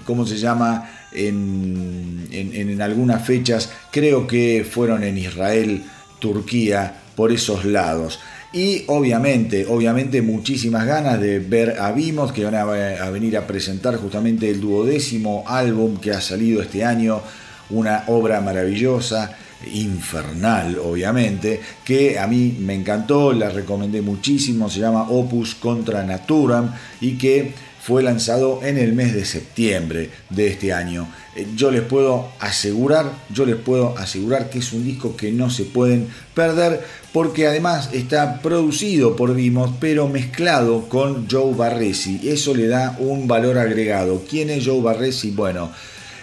¿cómo 0.07 0.27
se 0.27 0.37
llama? 0.37 0.91
En, 1.13 2.29
en, 2.31 2.81
algunas 2.81 3.25
fechas, 3.27 3.71
creo 3.91 4.27
que 4.27 4.67
fueron 4.69 5.05
en 5.05 5.19
Israel, 5.19 5.83
Turquía, 6.19 7.03
por 7.15 7.33
esos 7.33 7.67
lados. 7.67 8.19
Y 8.53 8.85
obviamente, 8.89 9.67
obviamente 9.67 10.21
muchísimas 10.21 10.85
ganas 10.87 11.19
de 11.19 11.39
ver 11.39 11.81
a 11.81 11.91
Vimos 11.93 12.33
que 12.33 12.45
van 12.45 12.55
a, 12.55 12.65
venir 13.11 13.37
a 13.39 13.47
presentar 13.47 13.97
justamente 13.97 14.51
el 14.51 14.61
duodécimo 14.61 15.45
álbum 15.47 15.97
que 15.97 16.11
ha 16.11 16.21
salido 16.21 16.61
este 16.61 16.85
año, 16.85 17.23
una 17.71 18.05
obra 18.09 18.43
maravillosa 18.43 19.35
infernal, 19.73 20.79
obviamente, 20.79 21.61
que 21.85 22.19
a 22.19 22.27
mí 22.27 22.59
me 22.61 22.75
encantó, 22.75 23.33
la 23.33 23.49
recomendé 23.49 24.03
muchísimo, 24.03 24.69
se 24.69 24.81
llama 24.81 25.09
Opus 25.09 25.55
Contra 25.55 26.05
Naturam 26.05 26.75
y 27.01 27.13
que 27.13 27.55
fue 27.85 28.05
lanzado 28.05 28.61
en 28.63 28.79
el 28.79 28.93
mes 28.93 29.13
de 29.13 29.25
septiembre 29.25 30.11
de 30.31 30.47
este 30.47 30.73
año. 30.73 31.09
Eh, 31.35 31.49
yo 31.57 31.73
les 31.73 31.83
puedo 31.83 32.29
asegurar, 32.39 33.11
yo 33.29 33.45
les 33.45 33.57
puedo 33.57 33.99
asegurar 33.99 34.51
que 34.51 34.61
es 34.61 34.73
un 34.73 34.85
disco 34.85 35.17
que 35.17 35.33
no 35.33 35.51
se 35.51 35.65
pueden 35.65 36.07
perder 36.33 36.81
porque 37.13 37.49
además 37.49 37.91
está 37.93 38.41
producido 38.41 39.17
por 39.17 39.35
Vimos 39.35 39.73
pero 39.81 40.07
mezclado 40.07 40.89
con 40.89 41.29
Joe 41.29 41.55
Barresi. 41.55 42.21
Eso 42.23 42.55
le 42.55 42.69
da 42.69 42.97
un 43.01 43.27
valor 43.27 43.59
agregado. 43.59 44.23
¿Quién 44.31 44.51
es 44.51 44.65
Joe 44.65 44.81
Barresi? 44.81 45.33
Bueno, 45.33 45.73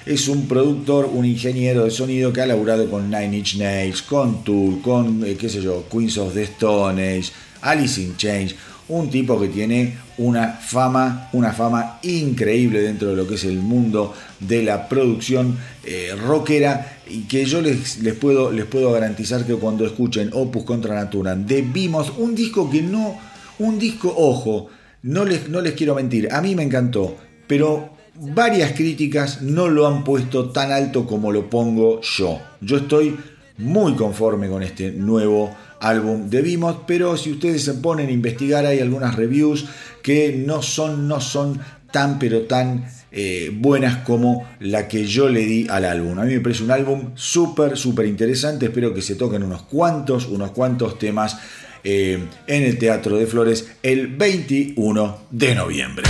es 0.06 0.30
un 0.30 0.48
productor, 0.48 1.10
un 1.12 1.26
ingeniero 1.26 1.84
de 1.84 1.92
sonido 1.92 2.32
que 2.32 2.40
ha 2.40 2.46
laburado 2.46 2.90
con 2.90 3.12
Nine 3.12 3.38
Inch 3.38 3.58
Nails, 3.58 4.02
con 4.02 4.46
Tool, 4.46 4.82
con, 4.82 5.26
eh, 5.26 5.36
qué 5.36 5.50
sé 5.50 5.62
yo, 5.62 5.84
Queens 5.92 6.18
of 6.20 6.34
the 6.34 6.44
Stone 6.44 7.18
Age, 7.18 7.32
Alice 7.62 8.02
in 8.02 8.16
Chains. 8.16 8.56
Un 8.88 9.10
tipo 9.10 9.40
que 9.40 9.50
tiene 9.50 10.09
una 10.20 10.50
fama, 10.50 11.30
una 11.32 11.54
fama 11.54 12.00
increíble 12.04 12.82
dentro 12.82 13.10
de 13.10 13.16
lo 13.16 13.26
que 13.26 13.36
es 13.36 13.46
el 13.46 13.58
mundo 13.58 14.14
de 14.40 14.64
la 14.64 14.90
producción 14.90 15.58
eh, 15.86 16.14
rockera 16.22 17.00
y 17.10 17.22
que 17.22 17.46
yo 17.46 17.62
les, 17.62 18.00
les, 18.00 18.14
puedo, 18.16 18.52
les 18.52 18.66
puedo 18.66 18.92
garantizar 18.92 19.46
que 19.46 19.56
cuando 19.56 19.86
escuchen 19.86 20.30
Opus 20.34 20.66
Contra 20.66 20.94
Natura 20.94 21.36
de 21.36 21.62
Vimos, 21.62 22.12
un 22.18 22.36
disco 22.36 22.70
que 22.70 22.82
no, 22.82 23.18
un 23.60 23.80
disco, 23.80 24.14
ojo, 24.16 24.68
no 25.04 25.24
les, 25.24 25.48
no 25.48 25.62
les 25.62 25.74
quiero 25.74 25.96
mentir, 25.96 26.28
a 26.32 26.42
mí 26.42 26.54
me 26.54 26.64
encantó, 26.64 27.16
pero 27.48 27.92
varias 28.20 28.74
críticas 28.74 29.42
no 29.42 29.70
lo 29.70 29.88
han 29.88 30.04
puesto 30.04 30.50
tan 30.50 30.74
alto 30.74 31.08
como 31.08 31.32
lo 31.32 31.50
pongo 31.50 32.02
yo. 32.02 32.42
Yo 32.60 32.78
estoy 32.78 33.16
muy 33.58 33.94
conforme 33.94 34.50
con 34.50 34.64
este 34.64 34.92
nuevo 34.92 35.56
álbum 35.80 36.30
de 36.30 36.42
Vimos, 36.42 36.78
pero 36.88 37.18
si 37.18 37.32
ustedes 37.32 37.64
se 37.64 37.74
ponen 37.76 38.08
a 38.08 38.12
investigar 38.12 38.66
hay 38.66 38.80
algunas 38.80 39.16
reviews 39.16 39.66
que 40.02 40.34
no 40.34 40.62
son, 40.62 41.08
no 41.08 41.22
son 41.22 41.60
tan 41.92 42.20
pero 42.20 42.42
tan 42.44 42.86
eh, 43.12 43.52
buenas 43.54 43.98
como 43.98 44.48
la 44.60 44.88
que 44.88 45.06
yo 45.06 45.30
le 45.30 45.42
di 45.42 45.68
al 45.68 45.86
álbum. 45.86 46.20
A 46.20 46.26
mí 46.26 46.34
me 46.34 46.42
parece 46.42 46.64
un 46.64 46.72
álbum 46.72 47.12
súper, 47.16 47.78
súper 47.78 48.06
interesante. 48.06 48.68
Espero 48.68 48.94
que 48.94 49.02
se 49.02 49.16
toquen 49.16 49.44
unos 49.44 49.64
cuantos, 49.64 50.28
unos 50.28 50.52
cuantos 50.52 51.00
temas 51.00 51.38
eh, 51.84 52.20
en 52.46 52.64
el 52.64 52.78
Teatro 52.78 53.18
de 53.18 53.26
Flores 53.26 53.72
el 53.82 54.08
21 54.08 55.18
de 55.32 55.56
noviembre. 55.56 56.04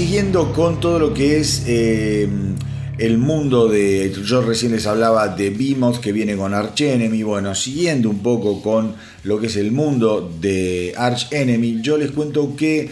Siguiendo 0.00 0.54
con 0.54 0.80
todo 0.80 0.98
lo 0.98 1.12
que 1.12 1.40
es 1.40 1.64
eh, 1.66 2.26
el 2.96 3.18
mundo 3.18 3.68
de. 3.68 4.10
Yo 4.24 4.40
recién 4.40 4.72
les 4.72 4.86
hablaba 4.86 5.28
de 5.28 5.50
Behemoth 5.50 6.00
que 6.00 6.10
viene 6.10 6.36
con 6.36 6.54
Arch 6.54 6.80
Enemy. 6.80 7.22
Bueno, 7.22 7.54
siguiendo 7.54 8.08
un 8.08 8.20
poco 8.20 8.62
con 8.62 8.94
lo 9.24 9.38
que 9.38 9.48
es 9.48 9.56
el 9.56 9.72
mundo 9.72 10.34
de 10.40 10.94
Arch 10.96 11.30
Enemy, 11.30 11.82
yo 11.82 11.98
les 11.98 12.12
cuento 12.12 12.56
que 12.56 12.90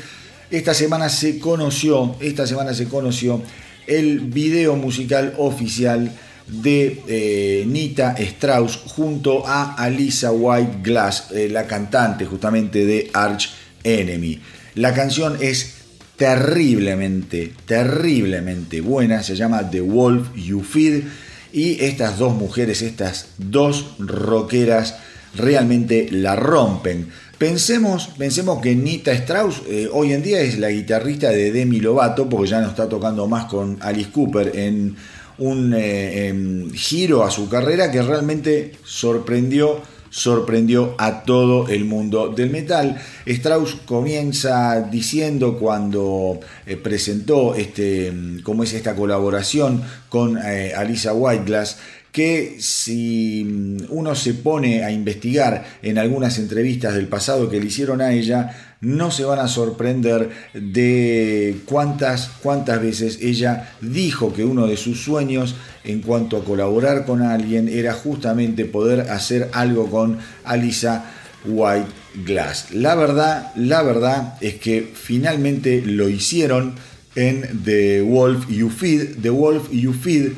esta 0.50 0.74
semana 0.74 1.08
se 1.08 1.38
conoció, 1.38 2.14
esta 2.20 2.46
semana 2.46 2.74
se 2.74 2.84
conoció 2.88 3.40
el 3.86 4.20
video 4.20 4.76
musical 4.76 5.32
oficial 5.38 6.12
de 6.46 7.00
eh, 7.08 7.64
Nita 7.66 8.16
Strauss 8.18 8.80
junto 8.84 9.46
a 9.46 9.76
Alisa 9.76 10.30
White 10.30 10.80
Glass, 10.82 11.30
eh, 11.30 11.48
la 11.50 11.66
cantante 11.66 12.26
justamente 12.26 12.84
de 12.84 13.10
Arch 13.14 13.48
Enemy. 13.82 14.38
La 14.74 14.92
canción 14.92 15.38
es 15.40 15.77
terriblemente, 16.18 17.54
terriblemente 17.64 18.80
buena, 18.80 19.22
se 19.22 19.36
llama 19.36 19.70
The 19.70 19.80
Wolf 19.80 20.34
You 20.34 20.62
Feed 20.62 21.04
y 21.52 21.82
estas 21.84 22.18
dos 22.18 22.34
mujeres, 22.34 22.82
estas 22.82 23.28
dos 23.38 23.94
rockeras 24.00 24.96
realmente 25.36 26.08
la 26.10 26.34
rompen. 26.34 27.08
Pensemos, 27.38 28.10
pensemos 28.18 28.60
que 28.60 28.74
Nita 28.74 29.12
Strauss 29.12 29.62
eh, 29.68 29.88
hoy 29.92 30.12
en 30.12 30.24
día 30.24 30.40
es 30.40 30.58
la 30.58 30.70
guitarrista 30.70 31.30
de 31.30 31.52
Demi 31.52 31.78
Lovato, 31.78 32.28
porque 32.28 32.50
ya 32.50 32.60
no 32.60 32.68
está 32.68 32.88
tocando 32.88 33.28
más 33.28 33.44
con 33.44 33.78
Alice 33.80 34.10
Cooper 34.10 34.56
en 34.56 34.96
un 35.38 35.72
eh, 35.76 36.66
giro 36.74 37.22
a 37.22 37.30
su 37.30 37.48
carrera 37.48 37.92
que 37.92 38.02
realmente 38.02 38.72
sorprendió 38.82 39.80
sorprendió 40.10 40.94
a 40.98 41.22
todo 41.22 41.68
el 41.68 41.84
mundo 41.84 42.28
del 42.28 42.50
metal. 42.50 43.00
Strauss 43.26 43.76
comienza 43.86 44.80
diciendo 44.82 45.58
cuando 45.58 46.40
eh, 46.66 46.76
presentó 46.76 47.54
este, 47.54 48.12
cómo 48.42 48.62
es 48.62 48.72
esta 48.72 48.94
colaboración 48.94 49.82
con 50.08 50.38
Alisa 50.38 51.12
Whiteglass 51.12 51.78
que 52.12 52.56
si 52.60 53.44
mm, 53.44 53.84
uno 53.90 54.14
se 54.14 54.34
pone 54.34 54.84
a 54.84 54.90
investigar 54.90 55.64
en 55.82 55.98
algunas 55.98 56.38
entrevistas 56.38 56.94
del 56.94 57.08
pasado 57.08 57.50
que 57.50 57.60
le 57.60 57.66
hicieron 57.66 58.00
a 58.00 58.12
ella, 58.12 58.56
no 58.80 59.10
se 59.10 59.24
van 59.24 59.40
a 59.40 59.48
sorprender 59.48 60.30
de 60.54 61.56
cuántas, 61.64 62.30
cuántas 62.42 62.80
veces 62.80 63.18
ella 63.20 63.72
dijo 63.80 64.32
que 64.32 64.44
uno 64.44 64.66
de 64.66 64.76
sus 64.76 65.02
sueños 65.02 65.56
en 65.84 66.00
cuanto 66.00 66.36
a 66.36 66.44
colaborar 66.44 67.04
con 67.04 67.22
alguien 67.22 67.68
era 67.68 67.92
justamente 67.92 68.64
poder 68.64 69.10
hacer 69.10 69.48
algo 69.52 69.90
con 69.90 70.18
Alisa 70.44 71.04
White 71.44 71.88
Glass. 72.24 72.72
La 72.72 72.94
verdad, 72.94 73.52
la 73.56 73.82
verdad 73.82 74.34
es 74.40 74.54
que 74.54 74.88
finalmente 74.94 75.82
lo 75.84 76.08
hicieron 76.08 76.74
en 77.14 77.62
The 77.64 78.02
Wolf 78.02 78.48
You 78.48 78.70
Feed. 78.70 79.20
The 79.22 79.30
Wolf 79.30 79.70
You 79.72 79.92
Feed 79.92 80.32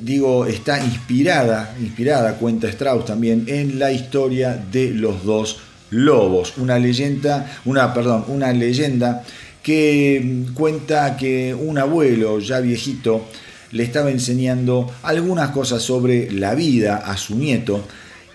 digo, 0.00 0.46
está 0.46 0.82
inspirada, 0.84 1.74
inspirada, 1.80 2.36
cuenta 2.36 2.68
Strauss 2.68 3.04
también, 3.04 3.44
en 3.46 3.78
la 3.78 3.92
historia 3.92 4.62
de 4.70 4.90
los 4.90 5.24
dos 5.24 5.58
lobos. 5.90 6.54
Una 6.58 6.78
leyenda, 6.78 7.60
una, 7.64 7.92
perdón, 7.94 8.24
una 8.28 8.52
leyenda 8.52 9.24
que 9.62 10.44
cuenta 10.54 11.16
que 11.16 11.54
un 11.54 11.78
abuelo 11.78 12.38
ya 12.38 12.60
viejito 12.60 13.26
le 13.72 13.82
estaba 13.82 14.10
enseñando 14.10 14.92
algunas 15.02 15.50
cosas 15.50 15.82
sobre 15.82 16.30
la 16.30 16.54
vida 16.54 16.98
a 16.98 17.16
su 17.16 17.36
nieto 17.36 17.84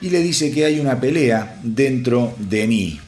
y 0.01 0.09
le 0.09 0.19
dice 0.19 0.51
que 0.51 0.65
hay 0.65 0.79
una 0.79 0.99
pelea 0.99 1.59
dentro 1.63 2.35
de 2.37 2.67
mí, 2.67 2.99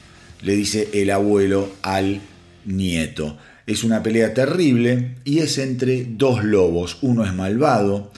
le 0.41 0.55
dice 0.55 0.89
el 0.93 1.09
abuelo 1.09 1.73
al 1.81 2.21
nieto. 2.65 3.37
Es 3.65 3.83
una 3.83 4.03
pelea 4.03 4.33
terrible 4.33 5.15
y 5.23 5.39
es 5.39 5.57
entre 5.57 6.05
dos 6.05 6.43
lobos. 6.43 6.97
Uno 7.01 7.25
es 7.25 7.33
malvado, 7.33 8.11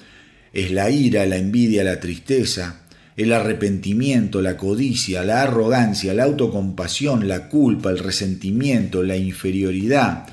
es 0.56 0.72
la 0.72 0.89
ira, 0.89 1.26
la 1.26 1.36
envidia, 1.36 1.84
la 1.84 2.00
tristeza, 2.00 2.80
el 3.18 3.34
arrepentimiento, 3.34 4.41
la 4.41 4.56
codicia, 4.56 5.24
la 5.26 5.41
arrogancia, 5.41 6.13
la 6.13 6.24
autocompasión, 6.24 7.28
la 7.28 7.50
culpa, 7.50 7.89
el 7.89 8.00
resentimiento, 8.00 9.04
la 9.04 9.18
inferioridad, 9.18 10.28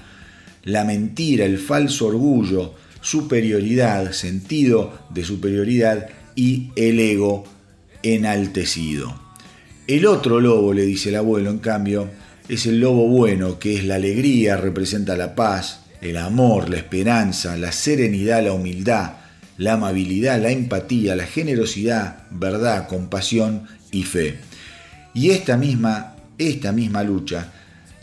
la 0.62 0.84
mentira, 0.84 1.44
el 1.44 1.58
falso 1.58 2.06
orgullo, 2.06 2.74
superioridad, 3.00 4.12
sentido 4.12 5.06
de 5.10 5.24
superioridad 5.24 6.08
y 6.36 6.70
el 6.76 7.00
ego 7.00 7.42
enaltecido. 8.04 9.20
El 9.88 10.06
otro 10.06 10.40
lobo, 10.40 10.72
le 10.72 10.86
dice 10.86 11.08
el 11.08 11.16
abuelo, 11.16 11.50
en 11.50 11.58
cambio, 11.58 12.08
es 12.48 12.66
el 12.66 12.78
lobo 12.78 13.08
bueno, 13.08 13.58
que 13.58 13.74
es 13.74 13.84
la 13.84 13.96
alegría, 13.96 14.56
representa 14.56 15.16
la 15.16 15.34
paz, 15.34 15.80
el 16.00 16.16
amor, 16.16 16.70
la 16.70 16.76
esperanza, 16.76 17.56
la 17.56 17.72
serenidad, 17.72 18.44
la 18.44 18.52
humildad, 18.52 19.21
la 19.58 19.74
amabilidad, 19.74 20.40
la 20.40 20.50
empatía, 20.50 21.16
la 21.16 21.26
generosidad, 21.26 22.24
verdad, 22.30 22.88
compasión 22.88 23.66
y 23.90 24.04
fe. 24.04 24.38
Y 25.14 25.30
esta 25.30 25.56
misma, 25.56 26.16
esta 26.38 26.72
misma 26.72 27.02
lucha, 27.02 27.52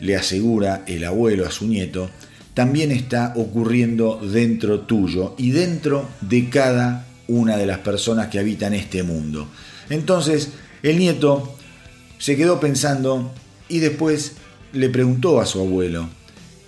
le 0.00 0.16
asegura 0.16 0.82
el 0.86 1.04
abuelo 1.04 1.46
a 1.46 1.50
su 1.50 1.66
nieto, 1.66 2.10
también 2.54 2.90
está 2.90 3.34
ocurriendo 3.36 4.20
dentro 4.20 4.80
tuyo 4.80 5.34
y 5.38 5.50
dentro 5.50 6.08
de 6.20 6.48
cada 6.48 7.06
una 7.28 7.56
de 7.56 7.66
las 7.66 7.78
personas 7.78 8.28
que 8.28 8.38
habitan 8.38 8.74
este 8.74 9.02
mundo. 9.02 9.48
Entonces, 9.88 10.50
el 10.82 10.98
nieto 10.98 11.56
se 12.18 12.36
quedó 12.36 12.60
pensando 12.60 13.32
y 13.68 13.78
después 13.78 14.32
le 14.72 14.88
preguntó 14.88 15.40
a 15.40 15.46
su 15.46 15.60
abuelo, 15.60 16.08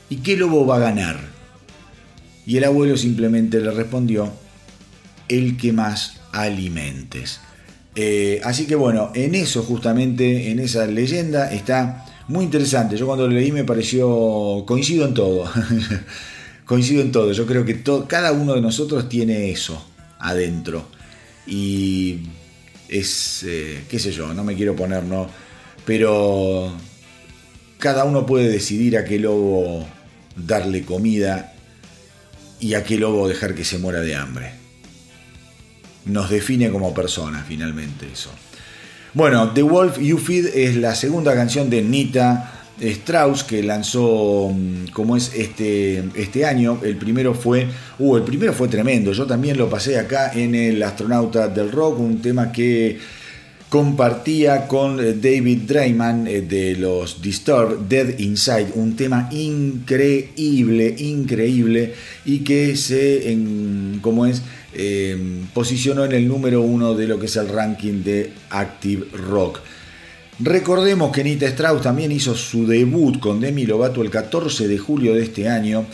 ¿y 0.09 0.17
qué 0.17 0.37
lobo 0.37 0.67
va 0.67 0.77
a 0.77 0.81
ganar? 0.81 1.21
Y 2.47 2.57
el 2.57 2.65
abuelo 2.65 2.97
simplemente 2.97 3.61
le 3.61 3.71
respondió, 3.71 4.33
el 5.33 5.57
que 5.57 5.73
más 5.73 6.21
alimentes. 6.33 7.41
Eh, 7.95 8.41
así 8.45 8.67
que 8.67 8.75
bueno, 8.75 9.11
en 9.15 9.35
eso 9.35 9.63
justamente, 9.63 10.51
en 10.51 10.59
esa 10.59 10.87
leyenda 10.87 11.53
está 11.53 12.05
muy 12.29 12.45
interesante. 12.45 12.97
Yo 12.97 13.07
cuando 13.07 13.27
lo 13.27 13.35
leí 13.35 13.53
me 13.53 13.65
pareció, 13.65 14.65
coincido 14.67 15.07
en 15.07 15.15
todo, 15.15 15.51
coincido 16.65 17.03
en 17.03 17.13
todo. 17.13 17.33
Yo 17.33 17.47
creo 17.47 17.65
que 17.65 17.83
cada 18.07 18.33
uno 18.33 18.55
de 18.55 18.61
nosotros 18.61 19.09
tiene 19.09 19.51
eso 19.51 19.85
adentro. 20.19 20.87
Y 21.47 22.21
es, 22.89 23.45
eh, 23.47 23.85
qué 23.89 23.99
sé 23.99 24.13
yo, 24.13 24.33
no 24.35 24.45
me 24.45 24.55
quiero 24.55 24.77
poner, 24.77 25.03
¿no? 25.03 25.29
Pero 25.85 26.73
cada 27.79 28.05
uno 28.05 28.25
puede 28.25 28.49
decidir 28.49 28.97
a 28.97 29.05
qué 29.05 29.19
lobo 29.19 29.85
darle 30.37 30.85
comida 30.85 31.53
y 32.61 32.75
a 32.75 32.85
qué 32.85 32.97
lobo 32.97 33.29
dejar 33.29 33.55
que 33.55 33.65
se 33.65 33.79
muera 33.79 34.01
de 34.01 34.15
hambre 34.15 34.62
nos 36.07 36.31
define 36.31 36.71
como 36.71 36.95
personas 36.95 37.45
finalmente 37.47 38.07
eso. 38.13 38.31
Bueno, 39.15 39.51
The 39.53 39.63
Wolf 39.63 39.99
You 39.99 40.19
Feed 40.19 40.47
es 40.55 40.77
la 40.77 40.95
segunda 40.95 41.35
canción 41.35 41.69
de 41.69 41.83
Nita 41.83 42.63
Strauss 42.81 43.45
que 43.45 43.63
lanzó 43.63 44.51
mm, 44.55 44.91
como 44.93 45.17
es 45.17 45.33
este, 45.35 46.03
este 46.15 46.45
año. 46.45 46.79
El 46.83 46.97
primero 46.97 47.35
fue, 47.35 47.69
uh, 47.99 48.17
el 48.17 48.23
primero 48.23 48.53
fue 48.53 48.69
tremendo. 48.69 49.13
Yo 49.13 49.27
también 49.27 49.59
lo 49.59 49.69
pasé 49.69 49.99
acá 49.99 50.33
en 50.35 50.55
el 50.55 50.83
Astronauta 50.83 51.49
del 51.49 51.71
Rock, 51.71 52.01
un 52.01 52.23
tema 52.23 52.51
que 52.51 52.99
compartía 53.69 54.67
con 54.67 54.99
David 54.99 55.63
Drayman 55.67 56.27
eh, 56.27 56.43
de 56.43 56.77
los 56.77 57.23
Disturbed 57.23 57.79
Dead 57.89 58.19
Inside, 58.19 58.73
un 58.75 58.97
tema 58.97 59.31
increíble, 59.33 60.95
increíble 60.99 61.95
y 62.27 62.41
que 62.41 62.77
se, 62.77 63.33
en, 63.33 64.01
como 64.03 64.27
es, 64.27 64.43
eh, 64.75 65.17
posicionó 65.53 66.05
en 66.05 66.13
el 66.13 66.27
número 66.27 66.63
uno 66.63 66.95
de 66.95 67.07
lo 67.07 67.19
que 67.19 67.27
es 67.27 67.37
el 67.37 67.49
ranking 67.49 68.03
de 68.03 68.33
Active 68.51 69.07
Rock. 69.13 69.61
Recordemos 70.41 71.13
que 71.13 71.23
Nita 71.23 71.47
Strauss 71.47 71.83
también 71.83 72.11
hizo 72.11 72.35
su 72.35 72.67
debut 72.67 73.21
con 73.21 73.39
Demi 73.39 73.65
Lovato 73.65 74.03
el 74.03 74.11
14 74.11 74.67
de 74.67 74.79
julio 74.79 75.15
de 75.15 75.23
este 75.23 75.49
año, 75.49 75.85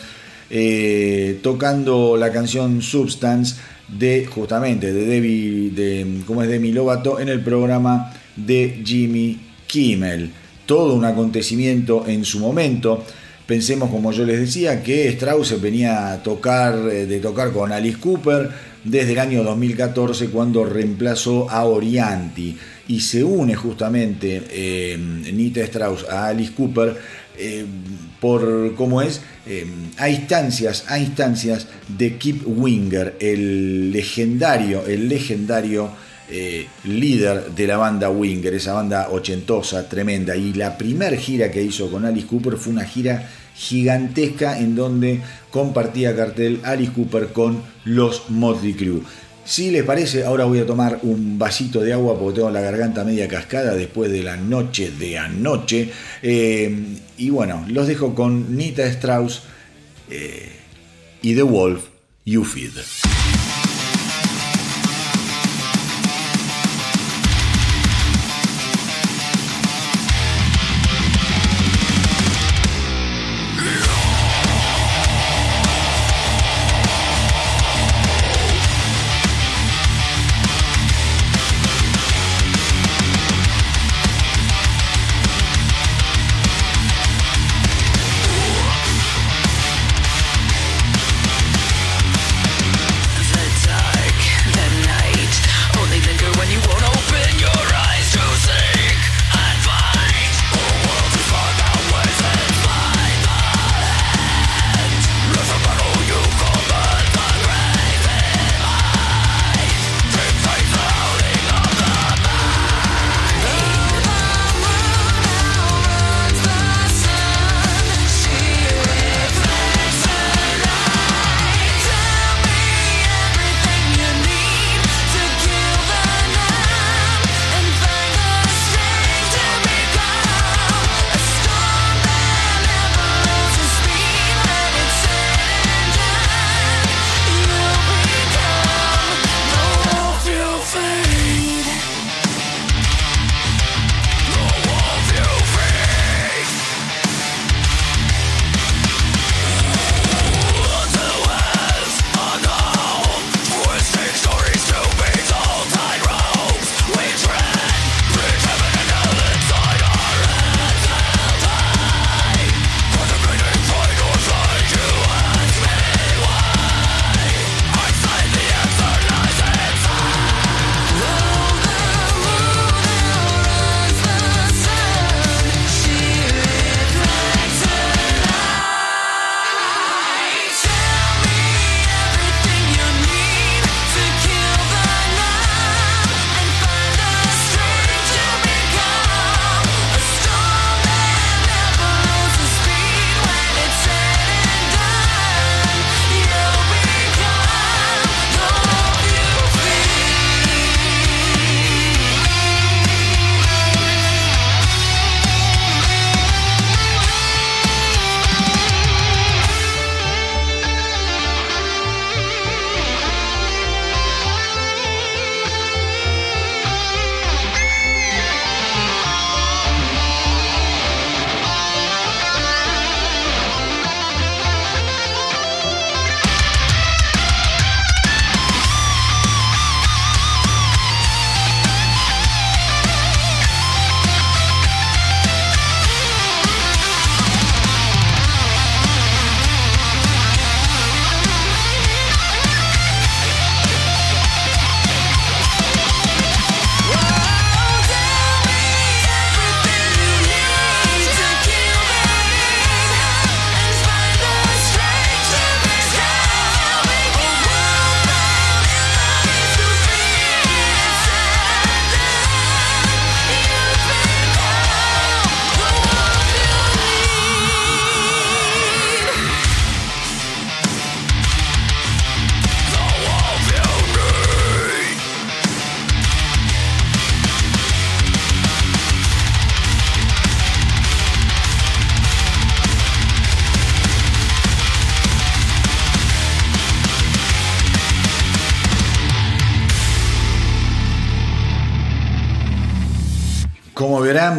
eh, 0.49 1.39
tocando 1.43 2.17
la 2.17 2.31
canción 2.31 2.81
Substance 2.81 3.55
de 3.87 4.25
justamente 4.25 4.93
de 4.93 5.21
de, 5.21 6.21
¿cómo 6.25 6.41
es 6.41 6.49
Demi 6.49 6.71
Lovato 6.71 7.19
en 7.19 7.29
el 7.29 7.41
programa 7.41 8.13
de 8.35 8.81
Jimmy 8.83 9.39
Kimmel. 9.67 10.31
Todo 10.65 10.93
un 10.95 11.05
acontecimiento 11.05 12.05
en 12.07 12.25
su 12.25 12.39
momento. 12.39 13.03
Pensemos, 13.45 13.89
como 13.89 14.11
yo 14.11 14.25
les 14.25 14.39
decía, 14.39 14.83
que 14.83 15.07
Strauss 15.09 15.59
venía 15.61 16.11
a 16.11 16.23
tocar, 16.23 16.75
eh, 16.91 17.05
de 17.05 17.19
tocar 17.19 17.51
con 17.51 17.71
Alice 17.71 17.99
Cooper 17.99 18.49
desde 18.89 19.13
el 19.13 19.19
año 19.19 19.43
2014 19.43 20.27
cuando 20.29 20.65
reemplazó 20.65 21.49
a 21.49 21.65
Orianti 21.65 22.57
y 22.87 22.99
se 22.99 23.23
une 23.23 23.55
justamente 23.55 24.43
eh, 24.49 24.97
Nita 24.97 25.61
Strauss 25.61 26.05
a 26.09 26.27
Alice 26.27 26.53
Cooper 26.53 26.97
eh, 27.37 27.65
por 28.19 28.75
cómo 28.75 29.01
es 29.01 29.21
a 29.97 30.09
instancias 30.09 30.85
a 30.87 30.99
instancias 30.99 31.67
de 31.87 32.17
Kip 32.17 32.43
Winger 32.45 33.17
el 33.19 33.91
legendario 33.91 34.85
el 34.85 35.09
legendario 35.09 35.89
líder 36.83 37.51
de 37.55 37.67
la 37.67 37.77
banda 37.77 38.09
Winger 38.09 38.53
esa 38.53 38.73
banda 38.73 39.09
ochentosa 39.09 39.89
tremenda. 39.89 40.35
Y 40.35 40.53
la 40.53 40.77
primer 40.77 41.17
gira 41.17 41.49
que 41.49 41.63
hizo 41.63 41.89
con 41.89 42.05
Alice 42.05 42.27
Cooper 42.27 42.57
fue 42.57 42.73
una 42.73 42.85
gira 42.85 43.27
gigantesca 43.59 44.57
en 44.57 44.75
donde 44.75 45.19
compartía 45.51 46.15
cartel 46.15 46.61
Alice 46.63 46.93
Cooper 46.93 47.27
con 47.33 47.61
los 47.83 48.29
Motley 48.29 48.73
Crue. 48.73 49.01
Si 49.43 49.69
les 49.69 49.83
parece, 49.83 50.23
ahora 50.23 50.45
voy 50.45 50.59
a 50.59 50.65
tomar 50.65 50.99
un 51.01 51.37
vasito 51.37 51.81
de 51.81 51.91
agua 51.91 52.17
porque 52.17 52.35
tengo 52.35 52.51
la 52.51 52.61
garganta 52.61 53.03
media 53.03 53.27
cascada 53.27 53.75
después 53.75 54.11
de 54.11 54.23
la 54.23 54.37
noche 54.37 54.91
de 54.91 55.17
anoche. 55.17 55.91
Eh, 56.21 56.97
y 57.17 57.29
bueno, 57.31 57.65
los 57.67 57.87
dejo 57.87 58.15
con 58.15 58.55
Nita 58.55 58.85
Strauss 58.85 59.41
eh, 60.09 60.49
y 61.21 61.35
The 61.35 61.41
Wolf, 61.41 61.85
You 62.25 62.43
Feed. 62.45 63.18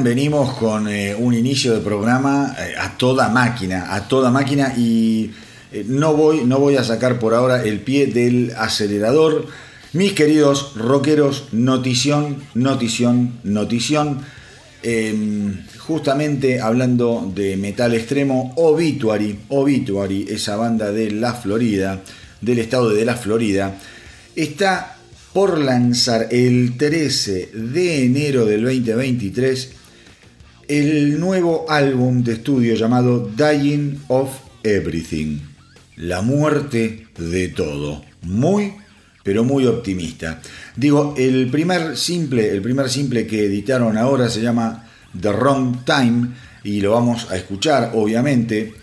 Venimos 0.03 0.53
con 0.59 0.87
eh, 0.87 1.15
un 1.15 1.33
inicio 1.33 1.73
de 1.73 1.81
programa 1.81 2.55
eh, 2.59 2.75
a 2.79 2.99
toda 2.99 3.31
máquina, 3.31 3.95
a 3.95 4.07
toda 4.07 4.31
máquina 4.31 4.75
y 4.77 5.31
eh, 5.73 5.83
no, 5.89 6.13
voy, 6.15 6.45
no 6.45 6.59
voy 6.59 6.77
a 6.77 6.85
sacar 6.85 7.19
por 7.19 7.33
ahora 7.33 7.63
el 7.63 7.81
pie 7.81 8.07
del 8.07 8.53
acelerador. 8.59 9.47
Mis 9.95 10.13
queridos 10.13 10.75
rockeros, 10.77 11.49
notición, 11.53 12.37
notición, 12.53 13.39
notición. 13.43 14.21
Em, 14.83 15.67
justamente 15.79 16.61
hablando 16.61 17.31
de 17.35 17.57
metal 17.57 17.95
extremo, 17.95 18.53
Obituary, 18.57 19.41
Obituary, 19.49 20.27
esa 20.29 20.57
banda 20.57 20.93
de 20.93 21.13
la 21.13 21.33
Florida, 21.33 22.03
del 22.43 22.59
estado 22.59 22.91
de 22.91 23.07
la 23.07 23.17
Florida, 23.17 23.75
está 24.37 25.00
por 25.33 25.59
lanzar 25.59 26.29
el 26.31 26.77
13 26.77 27.51
de 27.55 28.05
enero 28.05 28.45
del 28.45 28.65
2023 28.65 29.71
el 30.71 31.19
nuevo 31.19 31.67
álbum 31.69 32.23
de 32.23 32.35
estudio 32.35 32.77
llamado 32.77 33.29
Dying 33.37 34.03
of 34.07 34.31
Everything, 34.63 35.39
la 35.97 36.23
muerte 36.23 37.09
de 37.19 37.49
todo. 37.49 38.05
Muy, 38.23 38.75
pero 39.25 39.43
muy 39.43 39.67
optimista. 39.67 40.41
Digo, 40.77 41.15
el 41.17 41.49
primer 41.51 41.97
simple, 41.97 42.51
el 42.51 42.63
primer 42.63 42.89
simple 42.89 43.27
que 43.27 43.47
editaron 43.47 43.99
ahora 43.99 44.29
se 44.29 44.43
llama 44.43 44.89
The 45.21 45.33
Wrong 45.33 45.85
Time 45.85 46.29
y 46.63 46.81
lo 46.81 46.93
vamos 46.93 47.29
a 47.31 47.37
escuchar, 47.37 47.91
obviamente. 47.95 48.75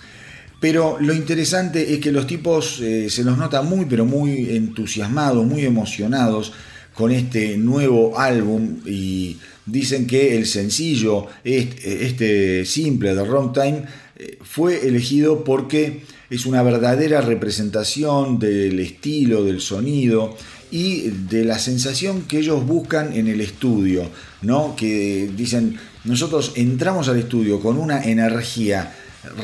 Pero 0.60 0.98
lo 1.00 1.14
interesante 1.14 1.94
es 1.94 2.00
que 2.00 2.12
los 2.12 2.26
tipos 2.26 2.80
eh, 2.82 3.10
se 3.10 3.24
los 3.24 3.38
nota 3.38 3.62
muy, 3.62 3.86
pero 3.86 4.06
muy 4.06 4.56
entusiasmados, 4.56 5.46
muy 5.46 5.66
emocionados 5.66 6.52
con 6.94 7.12
este 7.12 7.58
nuevo 7.58 8.20
álbum 8.20 8.78
y 8.84 9.38
dicen 9.68 10.08
que 10.08 10.36
el 10.36 10.48
sencillo, 10.48 11.28
este, 11.44 12.66
simple 12.66 13.14
de 13.14 13.22
Wrong 13.22 13.54
Time, 13.54 13.84
eh, 14.16 14.40
fue 14.42 14.88
elegido 14.88 15.44
porque 15.44 16.02
es 16.32 16.48
una 16.48 16.64
verdadera 16.64 17.22
representación 17.22 18.40
del 18.40 18.80
estilo, 18.80 19.44
del 19.44 19.62
sonido 19.62 20.36
y 20.72 21.02
de 21.30 21.46
la 21.46 21.60
sensación 21.60 22.24
que 22.24 22.40
ellos 22.40 22.66
buscan 22.66 23.14
en 23.14 23.28
el 23.28 23.42
estudio, 23.42 24.10
¿no? 24.42 24.76
Que 24.76 25.30
dicen, 25.38 25.78
nosotros 26.04 26.54
entramos 26.56 27.08
al 27.10 27.20
estudio 27.20 27.60
con 27.60 27.78
una 27.78 28.04
energía 28.04 28.92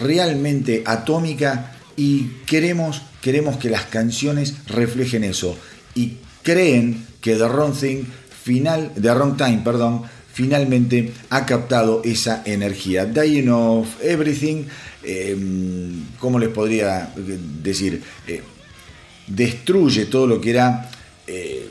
realmente 0.02 0.84
atómica 0.86 1.76
y 1.96 2.26
queremos, 2.46 3.02
queremos 3.22 3.58
que 3.58 3.70
las 3.70 3.84
canciones 3.84 4.56
reflejen 4.68 5.24
eso. 5.24 5.58
Y 5.96 6.18
creen 6.42 7.06
que 7.22 7.36
The 7.36 7.48
Wrong 7.48 7.74
Thing, 7.74 8.04
final, 8.44 8.92
The 9.00 9.14
Wrong 9.14 9.38
Time, 9.38 9.62
perdón, 9.64 10.04
finalmente 10.34 11.14
ha 11.30 11.46
captado 11.46 12.02
esa 12.04 12.42
energía. 12.46 13.06
Dying 13.06 13.50
of 13.50 13.88
Everything, 14.02 14.66
em, 15.04 16.06
¿cómo 16.20 16.40
les 16.40 16.50
podría 16.50 17.14
decir? 17.62 18.02
Eh, 18.28 18.42
destruye 19.28 20.06
todo 20.06 20.28
lo 20.28 20.42
que 20.42 20.50
era 20.50 20.90
eh, 21.28 21.70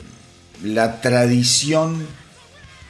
la 0.63 1.01
tradición 1.01 2.07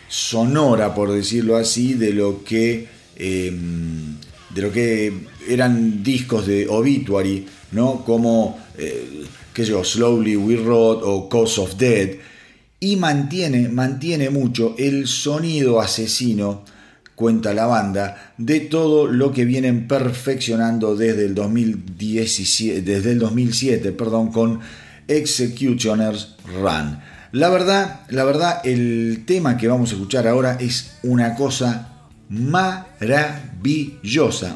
sonora, 0.07 0.93
por 0.93 1.11
decirlo 1.11 1.57
así, 1.57 1.95
de 1.95 2.13
lo 2.13 2.43
que 2.43 2.87
em, 3.15 4.15
de 4.53 4.61
lo 4.61 4.71
que 4.71 5.13
eran 5.47 6.03
discos 6.03 6.45
de 6.47 6.67
obituary, 6.67 7.45
¿no? 7.71 8.03
Como, 8.05 8.59
eh, 8.77 9.25
qué 9.53 9.63
sé 9.65 9.71
yo, 9.71 9.83
Slowly 9.83 10.35
We 10.35 10.57
Rode 10.57 11.01
o 11.03 11.27
Cause 11.29 11.61
of 11.61 11.75
Dead, 11.77 12.11
y 12.79 12.97
mantiene, 12.97 13.69
mantiene 13.69 14.29
mucho 14.29 14.75
el 14.77 15.07
sonido 15.07 15.79
asesino, 15.79 16.65
cuenta 17.15 17.53
la 17.53 17.65
banda, 17.65 18.33
de 18.37 18.59
todo 18.59 19.07
lo 19.07 19.31
que 19.31 19.45
vienen 19.45 19.87
perfeccionando 19.87 20.95
desde 20.95 21.25
el 21.25 21.35
2017, 21.35 22.81
desde 22.81 23.11
el 23.11 23.19
2007, 23.19 23.91
perdón, 23.93 24.31
con 24.31 24.59
Executioners 25.07 26.35
Run. 26.61 26.99
La 27.31 27.49
verdad, 27.49 28.01
la 28.09 28.25
verdad, 28.25 28.61
el 28.63 29.23
tema 29.25 29.57
que 29.57 29.67
vamos 29.67 29.91
a 29.91 29.93
escuchar 29.93 30.27
ahora 30.27 30.57
es 30.59 30.97
una 31.03 31.35
cosa 31.35 31.89
maravillosa, 32.29 33.52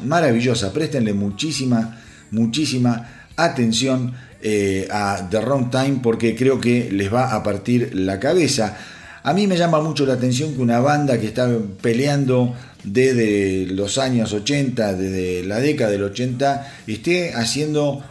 maravillosa. 0.04 0.72
Préstenle 0.72 1.12
muchísima, 1.12 1.98
muchísima 2.30 3.26
atención 3.36 4.12
eh, 4.40 4.86
a 4.90 5.28
The 5.28 5.40
Wrong 5.40 5.70
Time 5.70 6.00
porque 6.02 6.36
creo 6.36 6.60
que 6.60 6.90
les 6.90 7.12
va 7.12 7.34
a 7.34 7.42
partir 7.42 7.94
la 7.94 8.20
cabeza. 8.20 8.76
A 9.22 9.34
mí 9.34 9.46
me 9.46 9.56
llama 9.56 9.80
mucho 9.80 10.06
la 10.06 10.14
atención 10.14 10.54
que 10.54 10.60
una 10.60 10.80
banda 10.80 11.18
que 11.18 11.26
está 11.26 11.48
peleando 11.80 12.54
desde 12.84 13.66
los 13.66 13.98
años 13.98 14.32
80, 14.32 14.94
desde 14.94 15.44
la 15.44 15.58
década 15.58 15.90
del 15.90 16.04
80, 16.04 16.72
esté 16.86 17.34
haciendo 17.34 18.02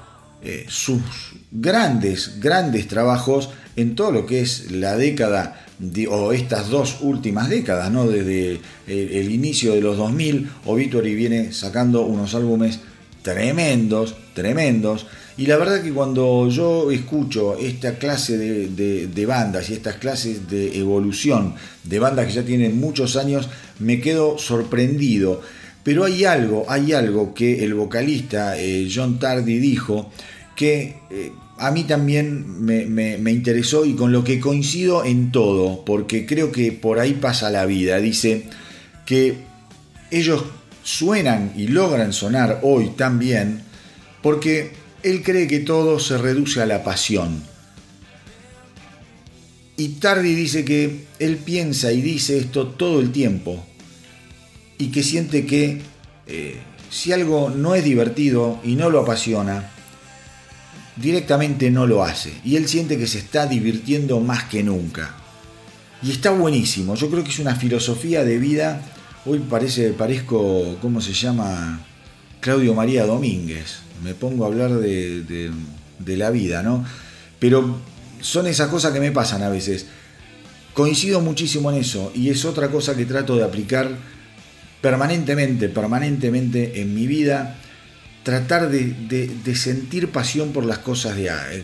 eh, 0.44 0.66
sus 0.68 1.02
grandes, 1.52 2.40
grandes 2.40 2.88
trabajos 2.88 3.50
en 3.76 3.96
todo 3.96 4.12
lo 4.12 4.26
que 4.26 4.42
es 4.42 4.72
la 4.72 4.98
década 4.98 5.67
o 6.10 6.34
estas 6.34 6.70
dos 6.70 6.98
últimas 7.02 7.50
décadas, 7.50 7.92
¿no? 7.92 8.08
desde 8.08 8.60
el, 8.88 9.32
inicio 9.32 9.74
de 9.74 9.82
los 9.82 9.98
2000, 9.98 10.50
Obituary 10.66 11.14
viene 11.14 11.54
sacando 11.54 12.04
unos 12.04 12.34
álbumes 12.34 12.80
tremendos, 13.22 14.16
tremendos. 14.34 15.06
Y 15.38 15.46
la 15.46 15.58
verdad 15.58 15.84
que 15.84 15.92
cuando 15.92 16.50
yo 16.50 16.90
escucho 16.90 17.58
esta 17.60 18.00
clase 18.00 18.38
de, 18.38 19.26
bandas 19.28 19.70
y 19.70 19.74
estas 19.74 19.98
clases 19.98 20.50
de 20.50 20.80
evolución 20.80 21.54
de 21.84 22.00
bandas 22.00 22.26
que 22.26 22.34
ya 22.34 22.44
tienen 22.44 22.80
muchos 22.80 23.16
años, 23.16 23.48
me 23.80 24.02
quedo 24.02 24.40
sorprendido. 24.40 25.42
Pero 25.84 26.06
hay 26.06 26.26
algo, 26.26 26.66
hay 26.68 26.94
algo 26.94 27.34
que 27.36 27.64
el 27.64 27.76
vocalista 27.76 28.60
eh, 28.60 28.90
John 28.94 29.20
Tardy 29.20 29.60
dijo 29.60 30.10
que 30.56 31.02
eh, 31.12 31.32
a 31.60 31.72
mí 31.72 31.84
también 31.84 32.64
me, 32.64 33.32
interesó 33.32 33.86
y 33.86 33.96
con 33.96 34.12
lo 34.12 34.24
que 34.24 34.40
coincido 34.40 35.04
en 35.04 35.32
todo, 35.32 35.84
porque 35.86 36.26
creo 36.26 36.52
que 36.52 36.72
por 36.72 37.00
ahí 37.00 37.14
pasa 37.14 37.50
la 37.50 37.66
vida. 37.66 37.98
Dice 37.98 38.44
que 39.06 39.40
ellos 40.12 40.44
suenan 40.84 41.54
y 41.56 41.68
logran 41.68 42.14
sonar 42.14 42.60
hoy 42.64 42.92
tan 42.96 43.20
bien 43.20 43.64
porque 44.22 44.72
él 45.04 45.24
cree 45.24 45.48
que 45.48 45.60
todo 45.60 46.00
se 46.00 46.18
reduce 46.18 46.62
a 46.62 46.66
la 46.66 46.84
pasión. 46.84 47.44
Y 49.78 49.90
Tardy 49.90 50.34
dice 50.34 50.66
que 50.66 51.06
él 51.20 51.38
piensa 51.38 51.92
y 51.92 52.02
dice 52.02 52.38
esto 52.38 52.68
todo 52.68 53.00
el 53.00 53.12
tiempo 53.12 53.64
y 54.78 54.88
que 54.88 55.04
siente 55.04 55.46
que 55.46 55.82
eh, 56.26 56.58
si 56.90 57.12
algo 57.12 57.50
no 57.50 57.76
es 57.76 57.84
divertido 57.84 58.60
y 58.64 58.76
no 58.76 58.90
lo 58.90 59.02
apasiona, 59.02 59.72
directamente 61.02 61.70
no 61.72 61.86
lo 61.86 62.04
hace 62.04 62.34
y 62.44 62.56
él 62.56 62.68
siente 62.68 62.98
que 62.98 63.08
se 63.08 63.20
está 63.20 63.46
divirtiendo 63.46 64.20
más 64.20 64.46
que 64.46 64.64
nunca. 64.64 65.16
Y 66.04 66.12
está 66.12 66.32
buenísimo, 66.32 66.96
yo 66.96 67.10
creo 67.10 67.24
que 67.24 67.32
es 67.32 67.40
una 67.40 67.56
filosofía 67.56 68.24
de 68.24 68.38
vida, 68.38 68.82
hoy 69.26 69.40
parece, 69.40 69.90
parezco, 69.94 70.78
¿cómo 70.82 71.02
se 71.02 71.14
llama? 71.14 71.82
Claudio 72.40 72.76
María 72.76 73.06
Domínguez, 73.06 73.80
me 74.04 74.14
pongo 74.14 74.44
a 74.44 74.48
hablar 74.48 74.76
de, 74.76 75.52
de 76.00 76.18
la 76.18 76.30
vida, 76.30 76.62
¿no? 76.62 76.86
Pero 77.40 77.80
son 78.22 78.48
esas 78.48 78.70
cosas 78.70 78.94
que 78.94 79.00
me 79.00 79.12
pasan 79.12 79.44
a 79.44 79.50
veces. 79.50 79.88
Coincido 80.74 81.22
muchísimo 81.22 81.72
en 81.72 81.80
eso 81.80 82.12
y 82.14 82.30
es 82.30 82.46
otra 82.46 82.70
cosa 82.70 82.96
que 82.96 83.06
trato 83.06 83.36
de 83.36 83.44
aplicar 83.44 83.90
permanentemente, 84.82 85.70
permanentemente 85.70 86.82
en 86.82 86.94
mi 86.94 87.08
vida 87.08 87.58
tratar 88.28 88.70
de, 88.70 89.56
sentir 89.56 90.10
pasión 90.12 90.52
por 90.52 90.66
las 90.66 90.80
cosas 90.80 91.16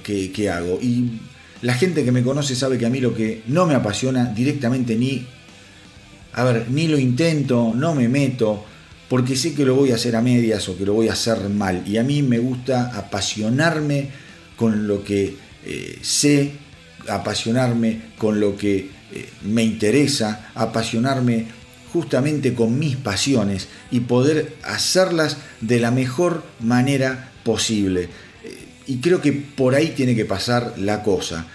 que, 0.01 0.49
hago. 0.49 0.79
Y 0.81 1.19
la 1.61 1.73
gente 1.73 2.05
que 2.05 2.13
me 2.13 2.23
conoce 2.23 2.55
sabe 2.55 2.77
que 2.77 2.85
a 2.85 2.89
mí 2.89 3.01
lo 3.01 3.13
que 3.13 3.43
no 3.47 3.65
me 3.65 3.75
apasiona 3.75 4.27
directamente 4.27 4.95
ni, 4.95 5.27
a 6.31 6.43
ver, 6.45 6.67
ni 6.69 6.87
lo 6.87 6.97
intento, 6.97 7.73
no 7.75 7.93
me 7.93 8.07
meto, 8.07 8.63
porque 9.09 9.35
sé 9.35 9.53
que 9.53 9.65
lo 9.65 9.75
voy 9.75 9.91
a 9.91 9.95
hacer 9.95 10.15
a 10.15 10.21
medias 10.21 10.69
o 10.69 10.77
que 10.77 10.85
lo 10.85 10.93
voy 10.93 11.09
a 11.09 11.13
hacer 11.13 11.49
mal. 11.49 11.83
Y 11.85 11.97
a 11.97 12.03
mí 12.03 12.21
me 12.21 12.39
gusta 12.39 12.97
apasionarme 12.97 14.07
con 14.55 14.87
lo 14.87 15.03
que 15.03 15.35
eh, 15.65 15.99
sé, 16.01 16.53
apasionarme 17.09 18.13
con 18.17 18.39
lo 18.39 18.55
que 18.55 18.89
eh, 19.11 19.29
me 19.43 19.63
interesa, 19.63 20.49
apasionarme 20.55 21.45
justamente 21.93 22.55
con 22.55 22.79
mis 22.79 22.97
pasiones 22.97 23.67
y 23.91 24.01
poder 24.01 24.55
hacerlas 24.63 25.37
de 25.61 25.79
la 25.79 25.91
mejor 25.91 26.43
manera 26.59 27.29
posible. 27.43 28.09
Eh, 28.43 28.67
y 28.87 28.97
creo 28.97 29.21
que 29.21 29.31
por 29.31 29.75
ahí 29.75 29.89
tiene 29.89 30.15
que 30.15 30.25
pasar 30.25 30.73
la 30.77 31.03
cosa. 31.03 31.45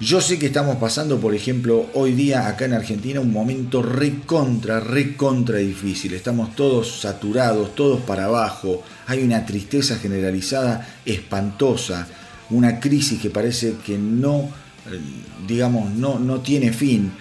Yo 0.00 0.20
sé 0.22 0.38
que 0.38 0.46
estamos 0.46 0.76
pasando, 0.76 1.20
por 1.20 1.34
ejemplo, 1.34 1.86
hoy 1.92 2.12
día 2.12 2.48
acá 2.48 2.64
en 2.64 2.72
Argentina 2.72 3.20
un 3.20 3.32
momento 3.32 3.82
recontra, 3.82 4.80
recontra 4.80 5.58
difícil. 5.58 6.14
Estamos 6.14 6.56
todos 6.56 7.00
saturados, 7.00 7.74
todos 7.74 8.00
para 8.00 8.24
abajo. 8.24 8.82
Hay 9.06 9.22
una 9.22 9.44
tristeza 9.44 9.96
generalizada 9.96 10.88
espantosa, 11.04 12.08
una 12.50 12.80
crisis 12.80 13.20
que 13.20 13.30
parece 13.30 13.74
que 13.84 13.98
no, 13.98 14.48
eh, 14.90 14.98
digamos, 15.46 15.92
no, 15.92 16.18
no 16.18 16.40
tiene 16.40 16.72
fin. 16.72 17.12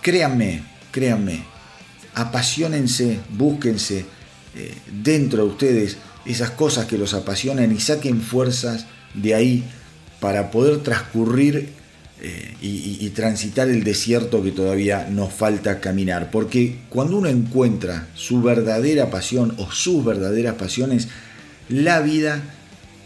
Créanme, 0.00 0.62
créanme, 0.90 1.44
apasionense, 2.18 3.20
búsquense 3.30 4.04
eh, 4.56 4.74
dentro 5.02 5.44
de 5.44 5.50
ustedes 5.50 5.96
esas 6.26 6.50
cosas 6.50 6.86
que 6.86 6.98
los 6.98 7.14
apasionan 7.14 7.70
y 7.70 7.78
saquen 7.78 8.20
fuerzas 8.20 8.86
de 9.14 9.34
ahí 9.34 9.64
para 10.20 10.50
poder 10.50 10.78
transcurrir 10.78 11.68
eh, 12.20 12.56
y, 12.60 13.08
transitar 13.10 13.68
el 13.68 13.84
desierto 13.84 14.42
que 14.42 14.50
todavía 14.50 15.08
nos 15.08 15.32
falta 15.32 15.80
caminar. 15.80 16.30
Porque 16.30 16.80
cuando 16.88 17.16
uno 17.18 17.28
encuentra 17.28 18.08
su 18.14 18.42
verdadera 18.42 19.10
pasión 19.10 19.54
o 19.58 19.70
sus 19.70 20.04
verdaderas 20.04 20.54
pasiones, 20.54 21.08
la 21.68 22.00
vida, 22.00 22.42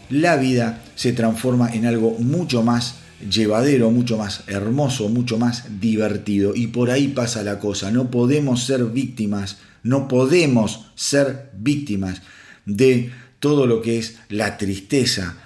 la 0.09 0.35
vida 0.37 0.81
se 0.95 1.13
transforma 1.13 1.69
en 1.71 1.85
algo 1.85 2.17
mucho 2.19 2.63
más 2.63 2.95
llevadero, 3.29 3.91
mucho 3.91 4.17
más 4.17 4.43
hermoso, 4.47 5.09
mucho 5.09 5.37
más 5.37 5.79
divertido. 5.79 6.53
Y 6.55 6.67
por 6.67 6.91
ahí 6.91 7.09
pasa 7.09 7.43
la 7.43 7.59
cosa. 7.59 7.91
No 7.91 8.11
podemos 8.11 8.63
ser 8.63 8.85
víctimas, 8.85 9.57
no 9.83 10.07
podemos 10.07 10.87
ser 10.95 11.51
víctimas 11.57 12.21
de 12.65 13.11
todo 13.39 13.67
lo 13.67 13.81
que 13.81 13.97
es 13.97 14.17
la 14.29 14.57
tristeza, 14.57 15.37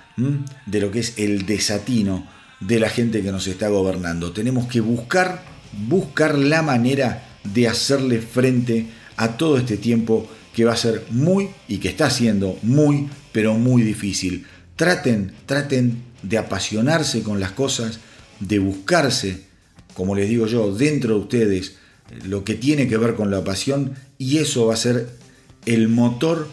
de 0.66 0.80
lo 0.82 0.92
que 0.92 1.00
es 1.00 1.14
el 1.18 1.46
desatino 1.46 2.28
de 2.60 2.80
la 2.80 2.90
gente 2.90 3.22
que 3.22 3.32
nos 3.32 3.48
está 3.48 3.70
gobernando. 3.70 4.32
Tenemos 4.32 4.68
que 4.68 4.82
buscar, 4.82 5.44
buscar 5.88 6.38
la 6.38 6.62
manera 6.62 7.24
de 7.44 7.68
hacerle 7.68 8.20
frente 8.22 8.88
a 9.16 9.38
todo 9.38 9.58
este 9.58 9.78
tiempo 9.78 10.28
que 10.54 10.66
va 10.66 10.74
a 10.74 10.78
ser 10.78 11.06
muy 11.12 11.50
y 11.68 11.78
que 11.78 11.90
está 11.90 12.10
siendo 12.10 12.58
muy, 12.64 13.10
pero 13.32 13.54
muy 13.54 13.84
difícil. 13.84 14.46
Traten, 14.76 15.32
traten 15.46 16.04
de 16.24 16.38
apasionarse 16.38 17.24
con 17.24 17.40
las 17.40 17.52
cosas, 17.52 18.00
de 18.40 18.60
buscarse, 18.60 19.44
como 19.94 20.16
les 20.16 20.30
digo 20.30 20.48
yo, 20.48 20.74
dentro 20.74 21.16
de 21.16 21.20
ustedes 21.22 21.76
lo 22.26 22.44
que 22.44 22.56
tiene 22.56 22.88
que 22.88 22.98
ver 22.98 23.16
con 23.16 23.32
la 23.32 23.44
pasión 23.44 23.96
y 24.18 24.38
eso 24.38 24.68
va 24.68 24.74
a 24.74 24.78
ser 24.78 25.10
el 25.66 25.90
motor, 25.90 26.48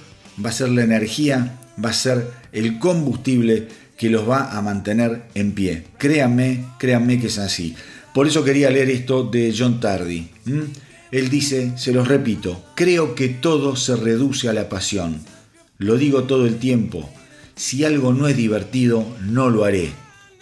va 0.45 0.51
a 0.51 0.53
ser 0.53 0.71
la 0.71 0.83
energía, 0.83 1.61
va 1.83 1.91
a 1.91 1.95
ser 1.95 2.31
el 2.53 2.79
combustible 2.79 3.69
que 3.97 4.11
los 4.11 4.29
va 4.29 4.57
a 4.57 4.61
mantener 4.63 5.25
en 5.35 5.53
pie. 5.53 5.85
Créanme, 5.99 6.65
créanme 6.79 7.21
que 7.21 7.29
es 7.29 7.39
así. 7.39 7.77
Por 8.13 8.27
eso 8.27 8.45
quería 8.45 8.71
leer 8.71 8.91
esto 8.91 9.25
de 9.25 9.55
John 9.57 9.81
Tardy. 9.81 10.29
Él 11.11 11.31
dice, 11.31 11.73
se 11.77 11.93
los 11.93 12.09
repito, 12.09 12.65
creo 12.75 13.15
que 13.15 13.29
todo 13.29 13.77
se 13.77 13.97
reduce 13.97 14.49
a 14.49 14.53
la 14.53 14.69
pasión. 14.69 15.21
Lo 15.79 15.97
digo 15.97 16.25
todo 16.25 16.47
el 16.47 16.59
tiempo. 16.59 17.09
Si 17.57 17.85
algo 17.85 18.13
no 18.13 18.27
es 18.27 18.37
divertido, 18.37 19.07
no 19.23 19.51
lo 19.51 19.65
haré. 19.65 19.93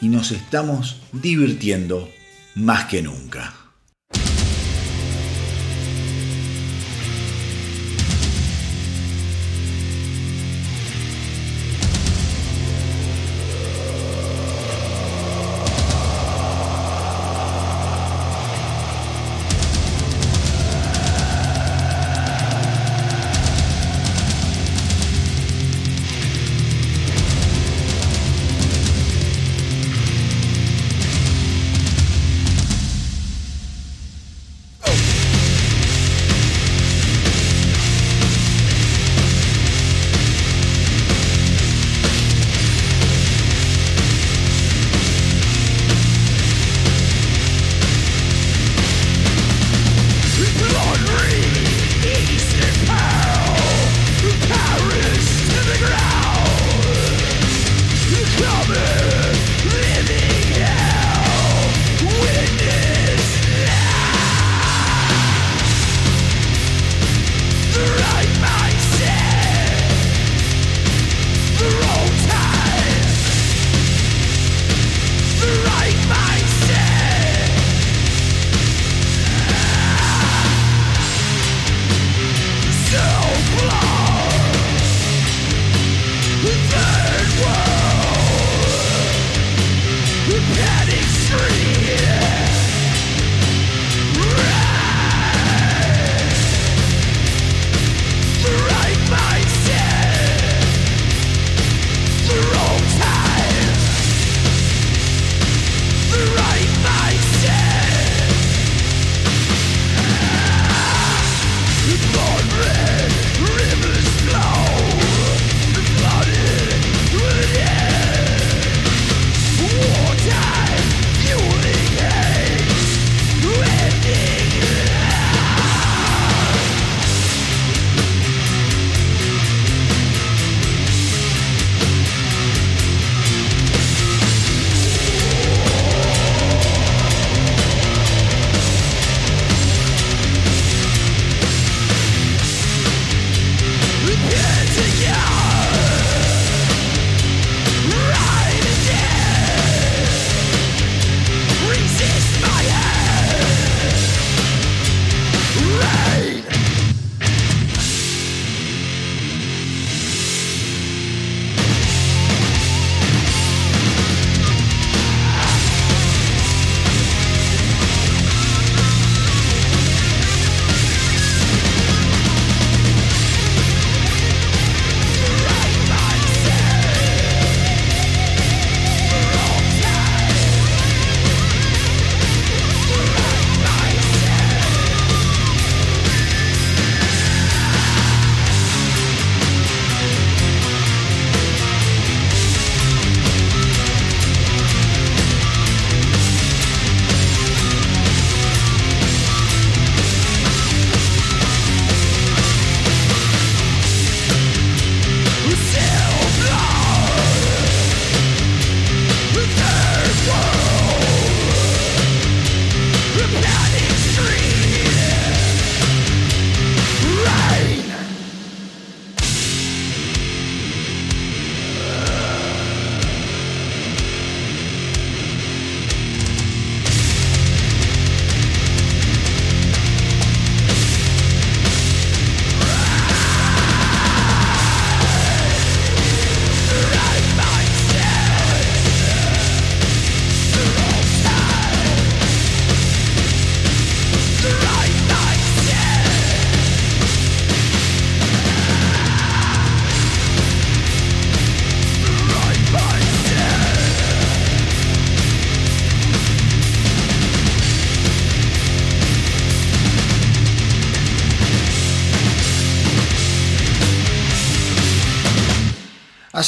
Y 0.01 0.09
nos 0.09 0.33
estamos 0.33 1.01
divirtiendo 1.13 2.09
más 2.55 2.87
que 2.87 3.03
nunca. 3.03 3.62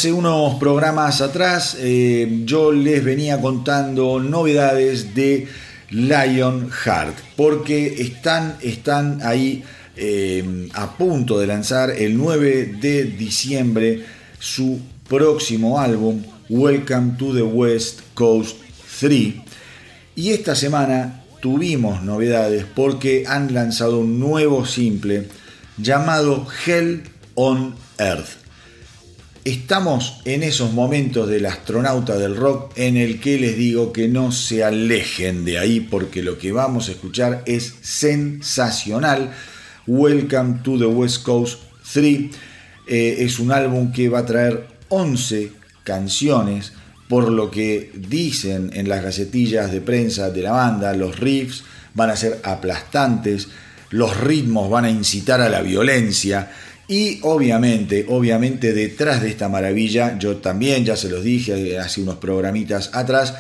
Hace 0.05 0.13
unos 0.13 0.57
programas 0.57 1.23
atrás 1.23 1.79
eh, 1.81 2.43
yo 2.45 2.73
les 2.73 3.03
venía 3.03 3.41
contando 3.41 4.21
novedades 4.21 5.15
de 5.15 5.49
Lionheart, 5.89 7.17
porque 7.37 8.03
están, 8.03 8.59
están 8.61 9.21
ahí 9.23 9.65
eh, 9.97 10.69
a 10.75 10.95
punto 10.99 11.39
de 11.39 11.47
lanzar 11.47 11.89
el 11.89 12.19
9 12.19 12.75
de 12.83 13.05
diciembre 13.05 14.05
su 14.39 14.79
próximo 15.09 15.81
álbum, 15.81 16.23
Welcome 16.51 17.15
to 17.17 17.33
the 17.33 17.43
West 17.43 18.01
Coast 18.13 18.59
3. 19.01 19.37
Y 20.17 20.33
esta 20.33 20.55
semana 20.55 21.25
tuvimos 21.41 22.03
novedades 22.03 22.67
porque 22.75 23.25
han 23.27 23.55
lanzado 23.55 24.01
un 24.01 24.21
nuevo 24.21 24.67
simple 24.67 25.29
llamado 25.79 26.47
Hell 26.67 27.05
on 27.37 27.75
Earth. 27.97 28.44
Estamos 29.45 30.23
en 30.25 30.43
esos 30.43 30.73
momentos 30.73 31.29
del 31.29 31.45
astronauta 31.45 32.17
del 32.17 32.35
rock 32.35 32.73
en 32.77 32.97
el 32.97 33.21
que 33.21 33.39
les 33.39 33.59
digo 33.59 33.93
que 33.93 34.09
no 34.09 34.33
se 34.33 34.65
alejen 34.65 35.45
de 35.45 35.59
ahí 35.59 35.81
porque 35.81 36.23
lo 36.23 36.39
que 36.39 36.51
vamos 36.51 36.89
a 36.89 36.93
escuchar 36.93 37.43
es 37.45 37.75
sensacional. 37.83 39.35
Welcome 39.87 40.61
to 40.65 40.79
the 40.79 40.87
West 40.87 41.25
Coast 41.25 41.59
3 41.93 42.31
eh, 42.87 43.17
es 43.19 43.39
un 43.39 43.53
álbum 43.53 43.93
que 43.93 44.09
va 44.09 44.21
a 44.21 44.25
traer 44.27 44.67
11 44.89 45.53
canciones 45.83 46.73
por 47.07 47.31
lo 47.31 47.51
que 47.51 47.93
dicen 47.95 48.71
en 48.73 48.89
las 48.89 49.03
gacetillas 49.03 49.71
de 49.71 49.83
prensa 49.83 50.31
de 50.31 50.41
la 50.41 50.53
banda, 50.53 50.95
los 50.95 51.21
riffs 51.21 51.65
van 51.93 52.09
a 52.09 52.17
ser 52.17 52.41
aplastantes, 52.45 53.49
los 53.91 54.19
ritmos 54.19 54.71
van 54.71 54.87
a 54.87 54.91
incitar 54.91 55.43
a 55.43 55.51
la 55.51 55.61
violencia 55.61 56.51
y 56.89 57.19
obviamente, 57.23 58.05
obviamente 58.09 58.73
detrás 58.73 59.23
de 59.23 59.31
esta 59.31 59.49
maravilla, 59.49 60.19
yo 60.19 60.37
también 60.37 60.85
ya 60.85 60.97
se 60.97 61.09
los 61.09 61.25
dije 61.25 61.79
hace 61.79 62.03
unos 62.03 62.17
programitas 62.17 62.91
atrás, 62.93 63.35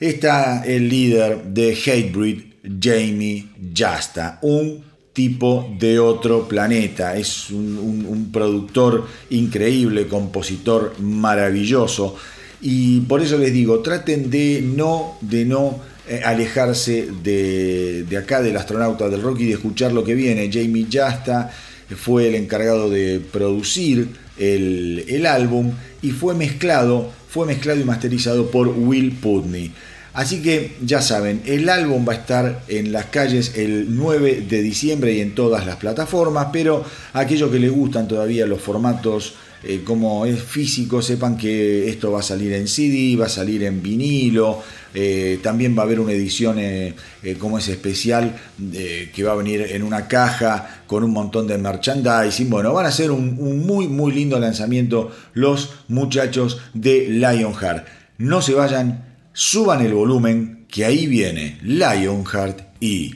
está 0.00 0.64
el 0.64 0.88
líder 0.88 1.44
de 1.44 1.74
Hatebreed, 1.74 2.38
Jamie 2.80 3.46
Jasta, 3.74 4.38
un 4.42 4.84
tipo 5.12 5.74
de 5.78 5.98
otro 5.98 6.46
planeta, 6.46 7.16
es 7.16 7.50
un, 7.50 8.30
productor 8.32 9.06
increíble, 9.30 10.06
compositor 10.06 10.94
maravilloso 11.00 12.16
y 12.60 13.00
por 13.00 13.22
eso 13.22 13.38
les 13.38 13.52
digo, 13.52 13.80
traten 13.80 14.30
de 14.30 14.60
no, 14.62 15.18
de 15.20 15.44
no 15.44 15.80
eh, 16.08 16.20
alejarse 16.24 17.08
de, 17.22 18.04
de 18.04 18.16
acá 18.16 18.42
del 18.42 18.56
astronauta 18.56 19.08
del 19.08 19.22
rock 19.22 19.40
y 19.40 19.46
de 19.46 19.54
escuchar 19.54 19.92
lo 19.92 20.04
que 20.04 20.14
viene. 20.14 20.50
Jamie 20.52 20.86
Jasta 20.90 21.50
fue 21.96 22.28
el 22.28 22.34
encargado 22.34 22.90
de 22.90 23.20
producir 23.20 24.08
el, 24.38 25.26
álbum 25.26 25.72
y 26.02 26.10
fue 26.10 26.34
mezclado, 26.34 27.10
fue 27.28 27.46
mezclado 27.46 27.80
y 27.80 27.84
masterizado 27.84 28.50
por 28.50 28.68
Will 28.68 29.12
Putney. 29.12 29.72
Así 30.14 30.42
que 30.42 30.76
ya 30.82 31.00
saben, 31.00 31.42
el 31.44 31.68
álbum 31.68 32.04
va 32.08 32.12
a 32.12 32.16
estar 32.16 32.62
en 32.68 32.92
las 32.92 33.06
calles 33.06 33.52
el 33.56 33.96
9 33.96 34.46
de 34.48 34.62
diciembre 34.62 35.12
y 35.12 35.20
en 35.20 35.34
todas 35.34 35.64
las 35.64 35.76
plataformas, 35.76 36.48
pero 36.52 36.84
aquellos 37.12 37.50
que 37.50 37.60
les 37.60 37.70
gustan 37.70 38.08
todavía 38.08 38.46
los 38.46 38.60
formatos 38.60 39.34
eh, 39.62 39.82
como 39.84 40.24
es 40.24 40.40
físico, 40.40 41.02
sepan 41.02 41.36
que 41.36 41.88
esto 41.88 42.12
va 42.12 42.20
a 42.20 42.22
salir 42.22 42.52
en 42.52 42.68
CD, 42.68 43.16
va 43.16 43.26
a 43.26 43.28
salir 43.28 43.64
en 43.64 43.82
vinilo, 43.82 44.62
eh, 44.94 45.40
también 45.42 45.76
va 45.76 45.82
a 45.82 45.84
haber 45.84 45.98
una 46.00 46.12
edición 46.12 46.58
eh, 46.58 46.94
como 47.38 47.58
es 47.58 47.68
especial 47.68 48.38
que 48.58 49.22
va 49.24 49.32
a 49.32 49.36
venir 49.36 49.62
en 49.70 49.82
una 49.82 50.06
caja 50.08 50.82
con 50.86 51.02
un 51.02 51.12
montón 51.12 51.46
de 51.46 51.58
merchandising. 51.58 52.48
Bueno, 52.48 52.72
van 52.72 52.86
a 52.86 52.92
ser 52.92 53.10
un, 53.10 53.36
un 53.38 53.66
muy 53.66 53.88
muy 53.88 54.12
lindo 54.12 54.38
lanzamiento 54.38 55.10
los 55.34 55.74
muchachos 55.88 56.60
de 56.74 57.08
Lionheart. 57.08 57.86
No 58.18 58.42
se 58.42 58.54
vayan, 58.54 59.16
suban 59.32 59.84
el 59.84 59.94
volumen, 59.94 60.66
que 60.68 60.84
ahí 60.84 61.06
viene 61.06 61.58
Lionheart 61.62 62.60
y 62.80 63.14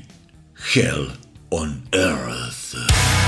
Hell 0.75 1.09
on 1.51 1.85
Earth. 1.93 3.22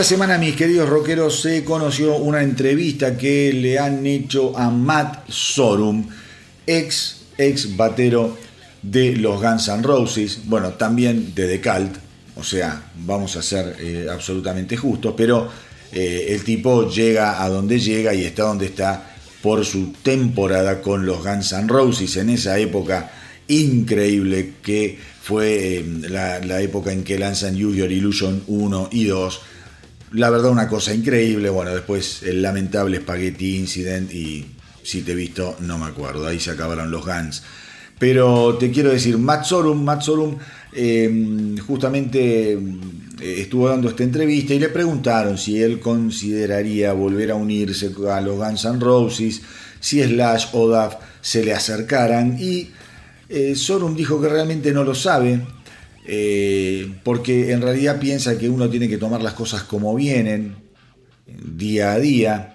Esta 0.00 0.14
semana, 0.14 0.38
mis 0.38 0.56
queridos 0.56 0.88
rockeros, 0.88 1.42
se 1.42 1.62
conoció 1.62 2.16
una 2.16 2.42
entrevista 2.42 3.18
que 3.18 3.52
le 3.52 3.78
han 3.78 4.06
hecho 4.06 4.56
a 4.56 4.70
Matt 4.70 5.28
Sorum, 5.28 6.06
ex, 6.66 7.24
ex 7.36 7.76
batero 7.76 8.38
de 8.80 9.14
los 9.16 9.42
Guns 9.42 9.68
N' 9.68 9.82
Roses, 9.82 10.40
bueno, 10.46 10.70
también 10.70 11.34
de 11.34 11.46
The 11.48 11.60
Cult, 11.60 11.98
o 12.34 12.42
sea, 12.42 12.82
vamos 13.04 13.36
a 13.36 13.42
ser 13.42 13.76
eh, 13.78 14.06
absolutamente 14.10 14.74
justos, 14.74 15.12
pero 15.14 15.50
eh, 15.92 16.28
el 16.30 16.44
tipo 16.44 16.88
llega 16.88 17.44
a 17.44 17.50
donde 17.50 17.78
llega 17.78 18.14
y 18.14 18.24
está 18.24 18.44
donde 18.44 18.64
está 18.64 19.06
por 19.42 19.66
su 19.66 19.92
temporada 20.02 20.80
con 20.80 21.04
los 21.04 21.22
Guns 21.22 21.52
N' 21.52 21.68
Roses 21.68 22.16
en 22.16 22.30
esa 22.30 22.58
época 22.58 23.12
increíble 23.48 24.54
que 24.62 24.98
fue 25.22 25.76
eh, 25.76 25.84
la, 26.08 26.60
época 26.62 26.90
en 26.90 27.04
que 27.04 27.18
lanzan 27.18 27.54
Your 27.54 27.92
Illusion 27.92 28.44
1 28.46 28.88
y 28.92 29.04
2. 29.04 29.40
La 30.12 30.28
verdad 30.28 30.50
una 30.50 30.66
cosa 30.66 30.92
increíble, 30.92 31.50
bueno, 31.50 31.72
después 31.72 32.24
el 32.24 32.42
lamentable 32.42 32.98
Spaghetti 32.98 33.56
Incident 33.56 34.12
y 34.12 34.44
si 34.82 35.02
te 35.02 35.12
he 35.12 35.14
visto 35.14 35.56
no 35.60 35.78
me 35.78 35.86
acuerdo, 35.86 36.26
ahí 36.26 36.40
se 36.40 36.50
acabaron 36.50 36.90
los 36.90 37.04
Guns. 37.04 37.42
Pero 37.98 38.56
te 38.58 38.70
quiero 38.70 38.90
decir, 38.90 39.18
Matt 39.18 39.44
Sorum, 39.44 39.84
Matt 39.84 40.02
Sorum 40.02 40.36
em, 40.72 41.56
justamente 41.58 42.52
em, 42.52 42.80
estuvo 43.20 43.68
dando 43.68 43.90
esta 43.90 44.02
entrevista 44.02 44.54
y 44.54 44.58
le 44.58 44.70
preguntaron 44.70 45.36
si 45.36 45.62
él 45.62 45.78
consideraría 45.78 46.92
volver 46.92 47.30
a 47.30 47.34
unirse 47.34 47.92
a 48.10 48.20
los 48.20 48.36
Guns 48.36 48.64
N' 48.64 48.80
Roses, 48.80 49.42
si 49.78 50.02
Slash 50.02 50.46
o 50.54 50.66
Duff 50.66 50.94
se 51.20 51.44
le 51.44 51.52
acercaran. 51.52 52.36
Y 52.40 52.70
eh, 53.28 53.54
Sorum 53.54 53.94
dijo 53.94 54.20
que 54.20 54.28
realmente 54.28 54.72
no 54.72 54.82
lo 54.82 54.94
sabe, 54.94 55.40
eh, 56.06 56.92
porque 57.04 57.52
en 57.52 57.62
realidad 57.62 58.00
piensa 58.00 58.38
que 58.38 58.48
uno 58.48 58.68
tiene 58.68 58.88
que 58.88 58.98
tomar 58.98 59.22
las 59.22 59.34
cosas 59.34 59.62
como 59.62 59.94
vienen, 59.94 60.56
día 61.26 61.92
a 61.92 61.98
día. 61.98 62.54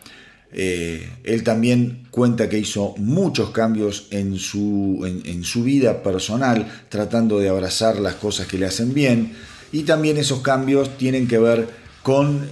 Eh, 0.52 1.08
él 1.24 1.44
también 1.44 2.08
cuenta 2.12 2.48
que 2.48 2.58
hizo 2.58 2.96
muchos 2.98 3.52
cambios 3.52 4.08
en 4.12 4.38
su, 4.38 5.02
en, 5.06 5.44
su 5.44 5.64
vida 5.64 6.02
personal, 6.02 6.86
tratando 6.90 7.40
de 7.40 7.50
abrazar 7.50 8.00
las 8.00 8.16
cosas 8.16 8.48
que 8.48 8.58
le 8.58 8.66
hacen 8.66 8.94
bien. 8.94 9.34
Y 9.72 9.84
también 9.84 10.18
esos 10.18 10.40
cambios 10.40 10.98
tienen 10.98 11.28
que 11.28 11.38
ver 11.38 11.68
con 12.04 12.48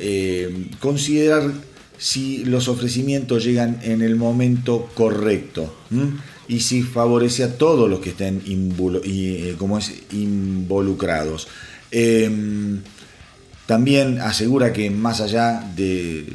considerar 0.79 1.51
si 1.97 2.43
los 2.43 2.67
ofrecimientos 2.67 3.45
llegan 3.45 3.79
en 3.83 4.01
el 4.01 4.15
momento 4.15 4.89
correcto 4.95 5.73
y 6.47 6.59
si 6.59 6.83
favorece 6.83 7.43
a 7.43 7.57
todos 7.57 7.89
los 7.89 7.99
que 7.99 8.09
estén 8.09 8.41
eh, 8.45 9.55
como 9.57 9.77
es, 9.77 9.93
involucrados. 10.11 11.47
Em, 11.91 12.81
también 13.65 14.19
asegura 14.19 14.73
que 14.73 14.89
más 14.89 15.21
allá 15.21 15.63
de, 15.75 16.25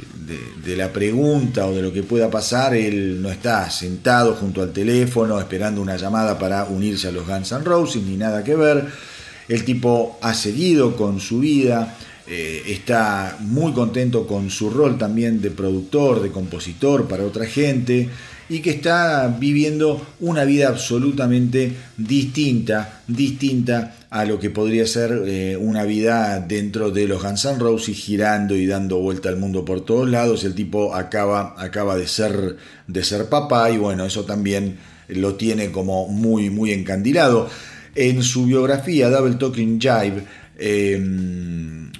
la 0.65 0.93
pregunta 0.93 1.67
o 1.67 1.75
de 1.75 1.83
lo 1.83 1.93
que 1.93 2.03
pueda 2.03 2.31
pasar, 2.31 2.75
él 2.75 3.21
no 3.21 3.31
está 3.31 3.69
sentado 3.71 4.35
junto 4.35 4.63
al 4.63 4.73
teléfono 4.73 5.39
esperando 5.39 5.81
una 5.81 5.97
llamada 5.97 6.39
para 6.39 6.65
unirse 6.65 7.09
a 7.09 7.13
los 7.13 7.27
Guns 7.27 7.53
N' 7.53 7.65
Roses, 7.65 8.03
ni 8.03 8.17
nada 8.17 8.45
que 8.45 8.55
ver. 8.55 8.87
El 9.49 9.65
tipo 9.65 10.19
ha 10.23 10.35
seguido 10.35 10.97
con 10.97 11.21
su 11.21 11.41
vida, 11.41 11.97
eh, 12.27 12.63
está 12.67 13.39
muy 13.41 13.73
contento 13.73 14.27
con 14.27 14.51
su 14.51 14.71
rol 14.71 14.99
también 14.99 15.41
de 15.41 15.51
productor, 15.51 16.23
de 16.23 16.31
compositor 16.31 17.09
para 17.09 17.25
otra 17.25 17.47
gente 17.47 18.11
y 18.49 18.61
que 18.61 18.70
está 18.70 19.36
viviendo 19.38 20.07
una 20.20 20.44
vida 20.44 20.68
absolutamente 20.68 21.72
distinta, 21.96 23.03
distinta 23.07 23.94
a 24.11 24.24
lo 24.24 24.38
que 24.38 24.49
podría 24.49 24.86
ser 24.86 25.22
eh, 25.26 25.57
una 25.57 25.84
vida 25.84 26.40
dentro 26.40 26.90
de 26.90 27.07
los 27.07 27.22
Guns 27.22 27.44
N' 27.44 27.94
girando 27.94 28.57
y 28.57 28.66
dando 28.66 28.99
vuelta 28.99 29.28
al 29.28 29.36
mundo 29.36 29.64
por 29.64 29.84
todos 29.84 30.09
lados. 30.09 30.44
El 30.44 30.55
tipo 30.55 30.94
acaba, 30.94 31.55
acaba 31.59 31.96
de, 31.96 32.07
ser, 32.07 32.57
de 32.86 33.05
ser 33.05 33.28
papá 33.28 33.70
y 33.70 33.76
bueno, 33.76 34.07
eso 34.07 34.24
también 34.24 34.78
lo 35.09 35.34
tiene 35.34 35.70
como 35.70 36.09
muy, 36.09 36.49
muy 36.49 36.72
encandilado. 36.72 37.51
En 37.94 38.22
su 38.22 38.46
biografía, 38.46 39.11
Double 39.11 39.34
Talking 39.34 39.78
Jive, 39.78 40.24
em, 40.59 41.90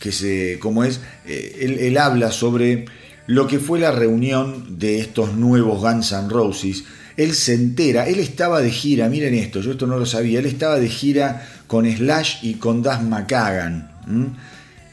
que 0.00 0.10
se, 0.10 0.58
como 0.58 0.82
es, 0.82 1.00
eh, 1.26 1.78
él 1.80 1.96
habla 1.98 2.32
sobre 2.32 2.86
lo 3.26 3.46
que 3.46 3.58
fue 3.58 3.78
la 3.78 3.92
reunión 3.92 4.78
de 4.78 5.00
estos 5.00 5.34
nuevos 5.34 5.80
Guns 5.80 6.12
N' 6.12 6.28
Roses. 6.28 6.84
Él 7.16 7.34
se 7.34 7.54
entera, 7.54 8.08
él 8.08 8.18
estaba 8.18 8.60
de 8.60 8.70
gira, 8.70 9.08
miren 9.08 9.34
esto, 9.34 9.60
yo 9.60 9.72
esto 9.72 9.86
no 9.86 9.98
lo 9.98 10.06
sabía, 10.06 10.38
él 10.38 10.46
estaba 10.46 10.78
de 10.78 10.88
gira 10.88 11.48
con 11.66 11.90
Slash 11.90 12.38
y 12.42 12.54
con 12.54 12.82
Das 12.82 13.02
McCagan. 13.02 13.90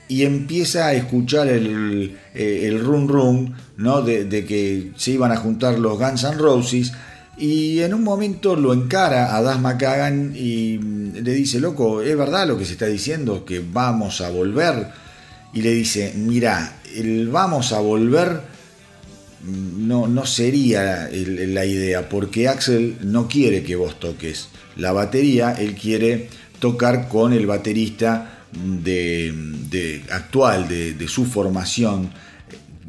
Y 0.07 0.23
empieza 0.23 0.88
a 0.88 0.93
escuchar 0.93 1.47
el, 1.47 2.17
eh, 2.34 2.61
el 2.63 2.79
run 2.79 3.07
run. 3.07 3.55
De, 4.05 4.45
que 4.47 4.91
se 4.95 5.11
iban 5.11 5.31
a 5.31 5.38
juntar 5.38 5.79
los 5.79 5.97
Guns 5.97 6.23
N' 6.23 6.38
Roses. 6.38 6.93
Y 7.38 7.79
en 7.79 7.93
un 7.93 8.03
momento 8.03 8.55
lo 8.55 8.73
encara 8.73 9.36
a 9.36 9.41
Das 9.41 9.59
McCagan 9.59 10.34
y 10.36 10.77
le 10.77 11.34
dice, 11.34 11.59
loco, 11.59 12.01
¿es 12.01 12.15
verdad 12.15 12.47
lo 12.47 12.57
que 12.57 12.65
se 12.65 12.73
está 12.73 12.86
diciendo? 12.86 13.43
Que 13.43 13.59
vamos 13.59 14.21
a 14.21 14.29
volver. 14.29 14.88
Y 15.53 15.61
le 15.61 15.73
dice, 15.73 16.13
mira, 16.15 16.77
el 16.95 17.29
vamos 17.29 17.71
a 17.71 17.79
volver 17.79 18.53
no, 19.43 20.07
no 20.07 20.25
sería 20.25 21.09
la 21.11 21.65
idea, 21.65 22.07
porque 22.07 22.47
Axel 22.47 22.97
no 23.01 23.27
quiere 23.27 23.63
que 23.63 23.75
vos 23.75 23.99
toques 23.99 24.47
la 24.77 24.93
batería, 24.93 25.53
él 25.53 25.75
quiere 25.75 26.29
tocar 26.59 27.09
con 27.09 27.33
el 27.33 27.45
baterista 27.45 28.45
de, 28.53 30.03
actual 30.11 30.67
de, 30.67 30.93
de, 30.93 31.07
su 31.07 31.25
formación, 31.25 32.11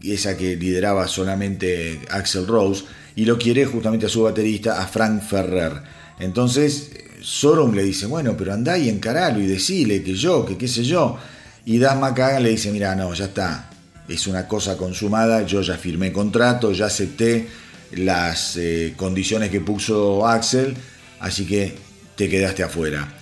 esa 0.02 0.36
que 0.36 0.56
lideraba 0.56 1.08
solamente 1.08 2.00
Axel 2.10 2.46
Rose, 2.46 2.84
y 3.16 3.24
lo 3.24 3.36
quiere 3.36 3.64
justamente 3.64 4.06
a 4.06 4.08
su 4.08 4.22
baterista, 4.22 4.80
a 4.80 4.86
Frank 4.86 5.22
Ferrer. 5.22 5.72
Entonces 6.20 6.92
Sorum 7.20 7.74
le 7.74 7.82
dice, 7.82 8.06
bueno, 8.06 8.36
pero 8.36 8.52
andá 8.52 8.78
y 8.78 8.88
encaralo 8.88 9.40
y 9.40 9.46
decile 9.46 10.02
que 10.02 10.14
yo, 10.14 10.44
que 10.44 10.56
qué 10.56 10.68
sé 10.68 10.84
yo. 10.84 11.16
Y 11.64 11.78
Das 11.78 11.98
McCagan 11.98 12.42
le 12.42 12.50
dice, 12.50 12.70
mira, 12.70 12.94
no, 12.94 13.14
ya 13.14 13.24
está, 13.24 13.70
es 14.08 14.26
una 14.26 14.46
cosa 14.46 14.76
consumada, 14.76 15.42
yo 15.46 15.62
ya 15.62 15.76
firmé 15.76 16.12
contrato, 16.12 16.72
ya 16.72 16.86
acepté 16.86 17.48
las 17.92 18.56
eh, 18.56 18.94
condiciones 18.96 19.50
que 19.50 19.60
puso 19.60 20.26
Axel, 20.26 20.74
así 21.20 21.46
que 21.46 21.74
te 22.16 22.28
quedaste 22.28 22.62
afuera. 22.62 23.16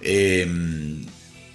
Em, 0.00 1.04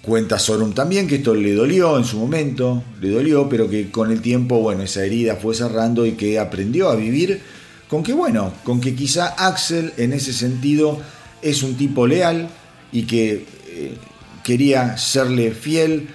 cuenta 0.02 0.38
Sorum 0.38 0.72
también 0.72 1.06
que 1.06 1.16
esto 1.16 1.34
le 1.34 1.54
dolió 1.54 1.98
en 1.98 2.04
su 2.04 2.18
momento, 2.18 2.82
le 3.00 3.10
dolió, 3.10 3.48
pero 3.48 3.68
que 3.68 3.90
con 3.90 4.10
el 4.10 4.22
tiempo, 4.22 4.60
bueno, 4.60 4.82
esa 4.82 5.04
herida 5.04 5.36
fue 5.36 5.54
cerrando 5.54 6.06
y 6.06 6.12
que 6.12 6.38
aprendió 6.38 6.88
a 6.88 6.96
vivir 6.96 7.40
con 7.88 8.02
que, 8.02 8.12
bueno, 8.12 8.52
con 8.64 8.80
que 8.80 8.94
quizá 8.94 9.28
Axel 9.28 9.92
en 9.96 10.12
ese 10.12 10.32
sentido 10.32 11.00
es 11.42 11.62
un 11.62 11.76
tipo 11.76 12.06
leal 12.06 12.48
y 12.92 13.04
que 13.04 13.46
eh, 13.66 13.96
quería 14.44 14.96
serle 14.98 15.52
fiel 15.52 16.08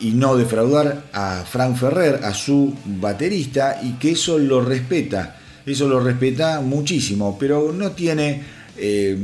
y 0.00 0.12
no 0.12 0.36
defraudar 0.36 1.04
a 1.12 1.44
Frank 1.44 1.76
Ferrer, 1.76 2.20
a 2.24 2.32
su 2.32 2.74
baterista, 2.84 3.80
y 3.82 3.92
que 3.92 4.12
eso 4.12 4.38
lo 4.38 4.62
respeta, 4.64 5.36
eso 5.66 5.88
lo 5.88 6.00
respeta 6.00 6.60
muchísimo, 6.60 7.36
pero 7.38 7.72
no 7.72 7.92
tiene 7.92 8.42
eh, 8.78 9.16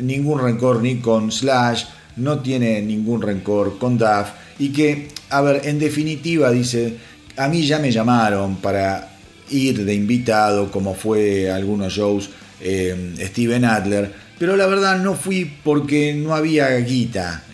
ningún 0.00 0.40
rencor 0.40 0.82
ni 0.82 0.96
con 0.96 1.32
Slash, 1.32 1.84
no 2.16 2.40
tiene 2.40 2.82
ningún 2.82 3.22
rencor 3.22 3.78
con 3.78 3.96
Duff, 3.96 4.28
y 4.58 4.68
que, 4.68 5.08
a 5.30 5.40
ver, 5.40 5.62
en 5.64 5.78
definitiva 5.78 6.50
dice, 6.50 6.96
a 7.36 7.48
mí 7.48 7.66
ya 7.66 7.78
me 7.78 7.90
llamaron 7.90 8.56
para 8.56 9.16
ir 9.50 9.84
de 9.84 9.94
invitado, 9.94 10.70
como 10.70 10.94
fue 10.94 11.50
algunos 11.50 11.92
shows 11.92 12.30
eh, 12.60 13.14
Steven 13.18 13.64
Adler, 13.64 14.12
pero 14.38 14.56
la 14.56 14.66
verdad 14.66 14.98
no 14.98 15.14
fui 15.14 15.50
porque 15.64 16.12
no 16.14 16.34
había 16.34 16.68
guita 16.78 17.44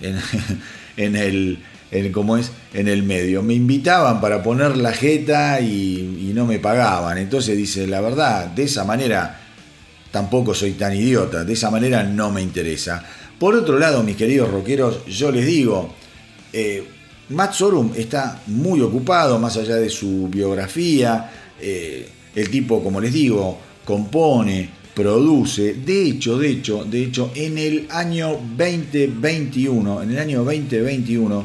en 0.96 1.16
el 1.16 1.58
en, 1.92 2.10
como 2.10 2.36
es 2.36 2.50
en 2.72 2.88
el 2.88 3.02
medio. 3.02 3.42
Me 3.42 3.54
invitaban 3.54 4.20
para 4.20 4.42
poner 4.42 4.76
la 4.76 4.92
jeta 4.92 5.60
y, 5.60 6.32
no 6.34 6.46
me 6.46 6.58
pagaban. 6.58 7.18
Entonces 7.18 7.56
dice, 7.58 7.86
la 7.86 8.00
verdad, 8.00 8.46
de 8.46 8.64
esa 8.64 8.84
manera 8.84 9.38
tampoco 10.10 10.54
soy 10.54 10.72
tan 10.72 10.96
idiota, 10.96 11.44
de 11.44 11.52
esa 11.52 11.70
manera 11.70 12.02
no 12.02 12.30
me 12.30 12.40
interesa. 12.40 13.04
Por 13.38 13.54
otro 13.54 13.78
lado, 13.78 14.02
mis 14.02 14.16
queridos 14.16 14.50
rockeros, 14.50 15.04
yo 15.06 15.30
les 15.30 15.44
digo, 15.44 15.94
eh, 16.54 16.88
Matt 17.28 17.52
Sorum 17.52 17.92
está 17.94 18.40
muy 18.46 18.80
ocupado, 18.80 19.38
más 19.38 19.58
allá 19.58 19.76
de 19.76 19.90
su 19.90 20.28
biografía. 20.28 21.30
Eh, 21.60 22.08
el 22.34 22.48
tipo, 22.48 22.82
como 22.82 22.98
les 22.98 23.12
digo, 23.12 23.58
compone, 23.84 24.70
produce. 24.94 25.74
De 25.74 26.08
hecho, 26.08 26.38
de 26.38 26.48
hecho, 26.48 26.84
de 26.84 27.04
hecho, 27.04 27.30
en 27.34 27.58
el 27.58 27.86
año 27.90 28.38
2021, 28.56 30.02
en 30.02 30.10
el 30.12 30.18
año 30.18 30.44
2021, 30.44 31.44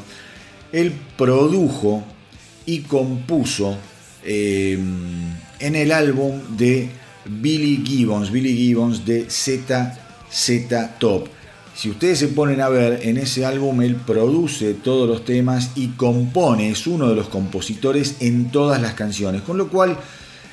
él 0.71 0.93
produjo 1.17 2.03
y 2.65 2.79
compuso 2.81 3.77
eh, 4.23 4.77
en 5.59 5.75
el 5.75 5.91
álbum 5.91 6.57
de 6.57 6.89
Billy 7.25 7.83
Gibbons, 7.85 8.31
Billy 8.31 8.55
Gibbons 8.55 9.05
de 9.05 9.27
ZZ 9.29 10.99
Top. 10.99 11.27
si 11.75 11.89
ustedes 11.89 12.19
se 12.19 12.27
ponen 12.29 12.59
a 12.61 12.69
ver, 12.69 13.01
en 13.03 13.17
ese 13.17 13.45
álbum 13.45 13.81
él 13.81 13.95
produce 13.95 14.73
todos 14.73 15.07
los 15.07 15.23
temas 15.25 15.71
y 15.75 15.89
compone, 15.89 16.69
es 16.69 16.87
uno 16.87 17.09
de 17.09 17.15
los 17.15 17.29
compositores 17.29 18.15
en 18.19 18.51
todas 18.51 18.81
las 18.81 18.93
canciones, 18.93 19.41
con 19.43 19.57
lo 19.57 19.69
cual 19.69 19.97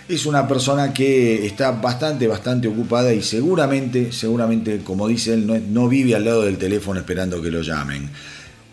es 0.09 0.27
una 0.27 0.47
persona 0.47 0.93
que 0.93 1.47
está 1.47 1.71
bastante, 1.73 2.29
bastante 2.29 2.69
ocupada 2.69 3.15
y 3.15 3.23
seguramente, 3.23 4.13
seguramente, 4.13 4.81
como 4.85 5.09
dice 5.09 5.35
él, 5.35 5.47
no, 5.47 5.59
no 5.59 5.89
vive 5.89 6.15
al 6.15 6.27
lado 6.27 6.43
del 6.43 6.59
teléfono 6.59 7.01
esperando 7.01 7.41
que 7.41 7.51
lo 7.51 7.63
llamen. 7.63 8.11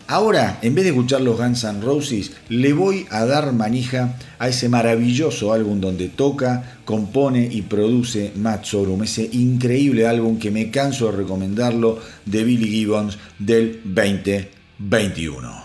Ahora, 0.06 0.58
en 0.62 0.74
vez 0.74 0.84
de 0.84 0.90
escuchar 0.90 1.20
los 1.20 1.38
Guns 1.38 1.64
N' 1.64 1.80
Roses, 1.80 2.32
le 2.48 2.72
voy 2.72 3.06
a 3.10 3.24
dar 3.24 3.52
manija 3.52 4.16
a 4.38 4.48
ese 4.48 4.68
maravilloso 4.68 5.52
álbum 5.52 5.80
donde 5.80 6.08
toca, 6.08 6.78
compone 6.84 7.48
y 7.50 7.62
produce 7.62 8.32
Matt 8.36 8.64
Sorum, 8.64 9.02
ese 9.02 9.28
increíble 9.32 10.06
álbum 10.06 10.38
que 10.38 10.50
me 10.50 10.70
canso 10.70 11.10
de 11.10 11.18
recomendarlo 11.18 11.98
de 12.26 12.44
Billy 12.44 12.68
Gibbons 12.68 13.18
del 13.38 13.80
2021. 13.84 15.61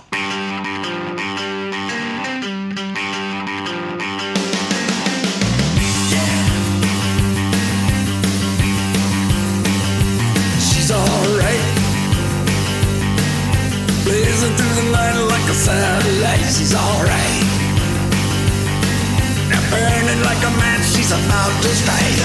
out 21.48 21.64
to 21.64 21.70
stay. 21.70 22.17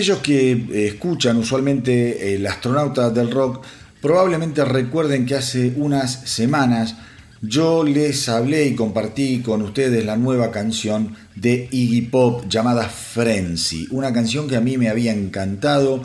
Aquellos 0.00 0.20
que 0.20 0.52
eh, 0.52 0.86
escuchan 0.86 1.36
usualmente 1.36 2.34
el 2.34 2.46
astronauta 2.46 3.10
del 3.10 3.30
rock 3.30 3.62
probablemente 4.00 4.64
recuerden 4.64 5.26
que 5.26 5.34
hace 5.34 5.74
unas 5.76 6.22
semanas 6.24 6.94
yo 7.42 7.84
les 7.84 8.26
hablé 8.30 8.64
y 8.64 8.74
compartí 8.74 9.42
con 9.42 9.60
ustedes 9.60 10.02
la 10.06 10.16
nueva 10.16 10.50
canción 10.50 11.14
de 11.36 11.68
Iggy 11.70 12.00
Pop 12.06 12.46
llamada 12.48 12.88
Frenzy, 12.88 13.88
una 13.90 14.10
canción 14.10 14.48
que 14.48 14.56
a 14.56 14.62
mí 14.62 14.78
me 14.78 14.88
había 14.88 15.12
encantado. 15.12 16.02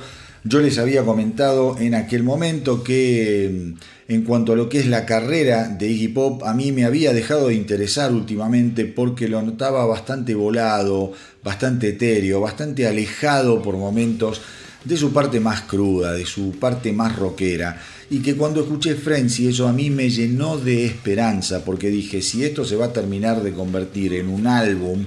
Yo 0.48 0.60
les 0.60 0.78
había 0.78 1.04
comentado 1.04 1.76
en 1.80 1.96
aquel 1.96 2.22
momento 2.22 2.84
que 2.84 3.74
en 4.08 4.22
cuanto 4.22 4.54
a 4.54 4.56
lo 4.56 4.70
que 4.70 4.80
es 4.80 4.86
la 4.86 5.08
carrera 5.08 5.70
de 5.70 5.89
Iggy 5.89 6.10
Pop, 6.10 6.43
a 6.43 6.54
mí 6.54 6.72
me 6.72 6.86
había 6.86 7.14
dejado 7.14 7.48
de 7.48 7.56
interesar 7.56 8.14
últimamente 8.14 8.86
porque 8.86 9.28
lo 9.28 9.41
notaba 9.41 9.88
bastante 9.88 10.36
volado, 10.36 11.14
bastante 11.43 11.89
etéreo, 11.89 12.41
bastante 12.41 12.86
alejado 12.86 13.64
por 13.64 13.76
momentos 13.76 14.39
de 14.84 14.98
su 14.98 15.12
parte 15.12 15.39
más 15.39 15.62
cruda, 15.62 16.14
de 16.14 16.28
su 16.28 16.52
parte 16.60 16.93
más 16.93 17.16
rockera. 17.16 17.82
Y 18.12 18.20
que 18.20 18.36
cuando 18.36 18.62
escuché 18.62 18.93
Frenzy, 18.93 19.48
eso 19.48 19.68
a 19.68 19.74
mí 19.74 19.89
me 19.89 20.12
llenó 20.12 20.60
de 20.60 20.86
esperanza, 20.86 21.66
porque 21.66 21.89
dije, 21.89 22.22
si 22.22 22.43
esto 22.43 22.66
se 22.66 22.76
va 22.76 22.86
a 22.86 22.93
terminar 22.93 23.41
de 23.41 23.52
convertir 23.52 24.14
en 24.14 24.30
un 24.30 24.46
álbum, 24.46 25.06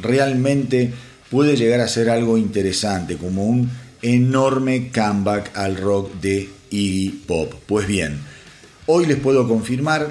realmente 0.00 0.94
puede 1.30 1.58
llegar 1.58 1.80
a 1.80 1.88
ser 1.88 2.08
algo 2.08 2.38
interesante, 2.38 3.18
como 3.18 3.44
un 3.44 3.68
enorme 4.02 4.90
comeback 4.92 5.56
al 5.56 5.76
rock 5.76 6.14
de 6.20 6.48
Iggy 6.70 7.10
Pop. 7.26 7.52
Pues 7.66 7.86
bien, 7.86 8.18
hoy 8.86 9.06
les 9.06 9.18
puedo 9.18 9.48
confirmar 9.48 10.08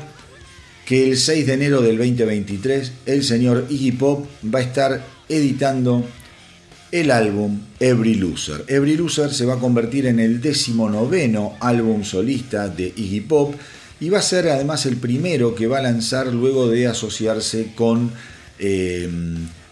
que 0.85 1.09
el 1.09 1.17
6 1.17 1.47
de 1.47 1.53
enero 1.53 1.81
del 1.81 1.97
2023 1.97 2.91
el 3.05 3.23
señor 3.23 3.65
Iggy 3.69 3.91
Pop 3.91 4.25
va 4.53 4.59
a 4.59 4.63
estar 4.63 5.05
editando 5.27 6.05
el 6.91 7.11
álbum 7.11 7.59
Every 7.79 8.15
Loser. 8.15 8.63
Every 8.67 8.95
Loser 8.95 9.33
se 9.33 9.45
va 9.45 9.55
a 9.55 9.59
convertir 9.59 10.05
en 10.05 10.19
el 10.19 10.39
decimonoveno 10.41 11.55
álbum 11.59 12.03
solista 12.03 12.69
de 12.69 12.93
Iggy 12.95 13.21
Pop 13.21 13.55
y 13.99 14.09
va 14.09 14.19
a 14.19 14.21
ser 14.21 14.47
además 14.49 14.85
el 14.85 14.97
primero 14.97 15.55
que 15.55 15.67
va 15.67 15.79
a 15.79 15.81
lanzar 15.81 16.27
luego 16.27 16.69
de 16.69 16.87
asociarse 16.87 17.73
con 17.75 18.11
eh, 18.59 19.09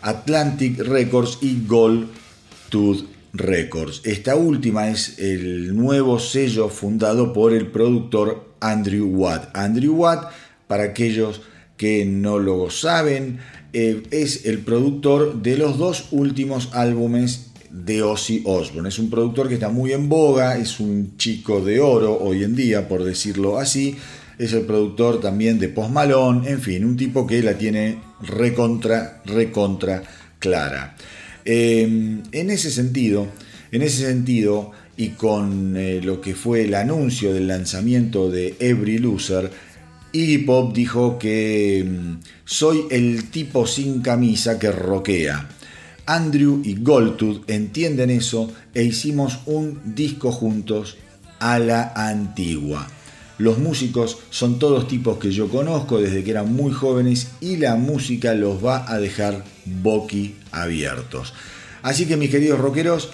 Atlantic 0.01 0.79
Records 0.79 1.37
y 1.41 1.65
Gold 1.65 2.09
Tooth 2.69 3.14
Records. 3.37 4.01
Esta 4.03 4.35
última 4.35 4.89
es 4.89 5.19
el 5.19 5.75
nuevo 5.75 6.19
sello 6.19 6.69
fundado 6.69 7.33
por 7.33 7.53
el 7.53 7.67
productor 7.67 8.55
Andrew 8.59 9.07
Watt. 9.07 9.55
Andrew 9.55 9.95
Watt, 9.95 10.31
para 10.67 10.83
aquellos 10.83 11.41
que 11.77 12.05
no 12.05 12.39
lo 12.39 12.69
saben, 12.69 13.39
eh, 13.73 14.03
es 14.11 14.45
el 14.45 14.59
productor 14.59 15.41
de 15.41 15.57
los 15.57 15.77
dos 15.77 16.07
últimos 16.11 16.69
álbumes 16.73 17.51
de 17.69 18.01
Ozzy 18.01 18.41
Osbourne. 18.45 18.87
Es 18.87 18.99
un 18.99 19.09
productor 19.09 19.49
que 19.49 19.55
está 19.55 19.69
muy 19.69 19.91
en 19.91 20.07
boga, 20.07 20.57
es 20.57 20.79
un 20.79 21.17
chico 21.17 21.61
de 21.61 21.81
oro 21.81 22.17
hoy 22.17 22.43
en 22.43 22.55
día, 22.55 22.87
por 22.87 23.03
decirlo 23.03 23.57
así. 23.57 23.97
Es 24.37 24.53
el 24.53 24.61
productor 24.61 25.19
también 25.19 25.59
de 25.59 25.69
Post 25.69 25.91
Malone, 25.91 26.49
en 26.49 26.61
fin, 26.61 26.85
un 26.85 26.97
tipo 26.97 27.27
que 27.27 27.41
la 27.41 27.57
tiene 27.57 27.99
recontra, 28.21 29.21
recontra 29.25 30.03
clara. 30.39 30.95
Eh, 31.45 31.83
en 32.31 32.49
ese 32.49 32.71
sentido, 32.71 33.27
en 33.71 33.81
ese 33.81 34.05
sentido, 34.05 34.71
y 34.97 35.09
con 35.09 35.75
eh, 35.77 36.01
lo 36.01 36.21
que 36.21 36.35
fue 36.35 36.63
el 36.63 36.73
anuncio 36.73 37.33
del 37.33 37.47
lanzamiento 37.47 38.29
de 38.29 38.55
Every 38.59 38.97
Loser, 38.97 39.51
Iggy 40.11 40.39
Pop 40.39 40.73
dijo 40.73 41.19
que 41.19 41.85
mm, 41.85 42.19
soy 42.45 42.85
el 42.89 43.29
tipo 43.29 43.67
sin 43.67 44.01
camisa 44.01 44.57
que 44.57 44.71
roquea. 44.71 45.49
Andrew 46.05 46.61
y 46.63 46.75
Goldtooth 46.75 47.49
entienden 47.49 48.11
eso 48.11 48.51
e 48.73 48.83
hicimos 48.83 49.39
un 49.45 49.81
disco 49.95 50.31
juntos 50.31 50.97
a 51.39 51.59
la 51.59 51.91
antigua. 51.95 52.87
Los 53.37 53.57
músicos 53.57 54.19
son 54.29 54.59
todos 54.59 54.87
tipos 54.87 55.17
que 55.17 55.31
yo 55.31 55.49
conozco 55.49 55.99
desde 55.99 56.23
que 56.23 56.31
eran 56.31 56.53
muy 56.53 56.71
jóvenes 56.71 57.31
y 57.41 57.57
la 57.57 57.75
música 57.75 58.33
los 58.33 58.63
va 58.63 58.89
a 58.89 58.97
dejar 58.97 59.43
boqui 59.65 60.35
abiertos. 60.51 61.33
Así 61.81 62.05
que 62.05 62.17
mis 62.17 62.29
queridos 62.29 62.59
rockeros, 62.59 63.09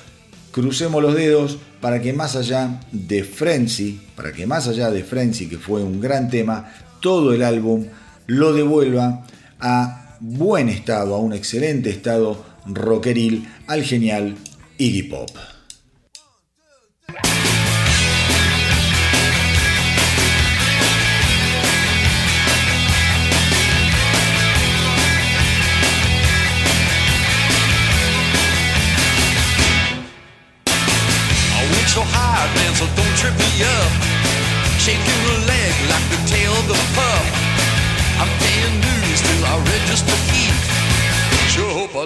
crucemos 0.51 1.01
los 1.01 1.15
dedos 1.15 1.57
para 1.82 2.01
que 2.01 2.13
más 2.13 2.36
allá 2.36 2.80
de 2.91 3.24
Frenzy, 3.24 3.99
para 4.15 4.32
que 4.32 4.45
más 4.45 4.67
allá 4.67 4.91
de 4.91 5.03
Frenzy, 5.03 5.47
que 5.47 5.57
fue 5.57 5.84
un 5.84 5.99
gran 5.99 6.30
tema, 6.30 6.72
todo 6.99 7.34
el 7.34 7.41
álbum 7.41 7.88
lo 8.28 8.53
devuelva 8.53 9.26
a 9.59 10.17
buen 10.19 10.69
estado, 10.69 11.15
a 11.15 11.19
un 11.19 11.34
excelente 11.34 11.89
estado 11.89 12.45
rockeril, 12.67 13.47
al 13.67 13.84
genial 13.84 14.36
Iggy 14.78 15.03
Pop. 15.03 15.30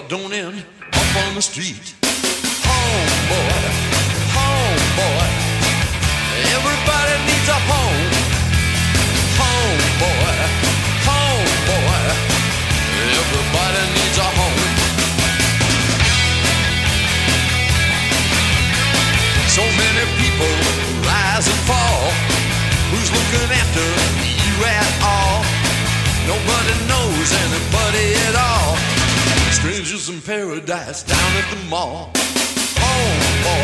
Don't 0.08 0.32
end 0.32 0.64
up 0.92 1.16
on 1.26 1.34
the 1.34 1.42
street. 1.42 1.94
Homeboy, 2.62 3.62
homeboy, 4.30 5.26
everybody 6.54 7.14
needs 7.26 7.48
a 7.50 7.58
home. 7.66 8.06
Homeboy, 9.34 10.36
homeboy, 11.02 12.06
everybody 13.18 13.82
needs 13.98 14.18
a 14.18 14.28
home. 14.38 14.66
So 19.50 19.62
many 19.66 20.04
people 20.22 20.52
rise 21.02 21.46
and 21.50 21.62
fall. 21.66 22.06
Who's 22.94 23.10
looking 23.10 23.50
after 23.50 23.86
you 24.22 24.54
at 24.70 24.90
all? 25.02 25.42
Nobody 26.30 26.74
knows 26.86 27.28
anybody 27.42 28.14
at 28.28 28.36
all. 28.36 28.95
Strangers 29.56 30.10
in 30.10 30.20
paradise 30.20 31.02
down 31.02 31.32
at 31.36 31.50
the 31.50 31.64
mall. 31.70 32.10
Boy, 32.12 32.20
home 32.78 33.55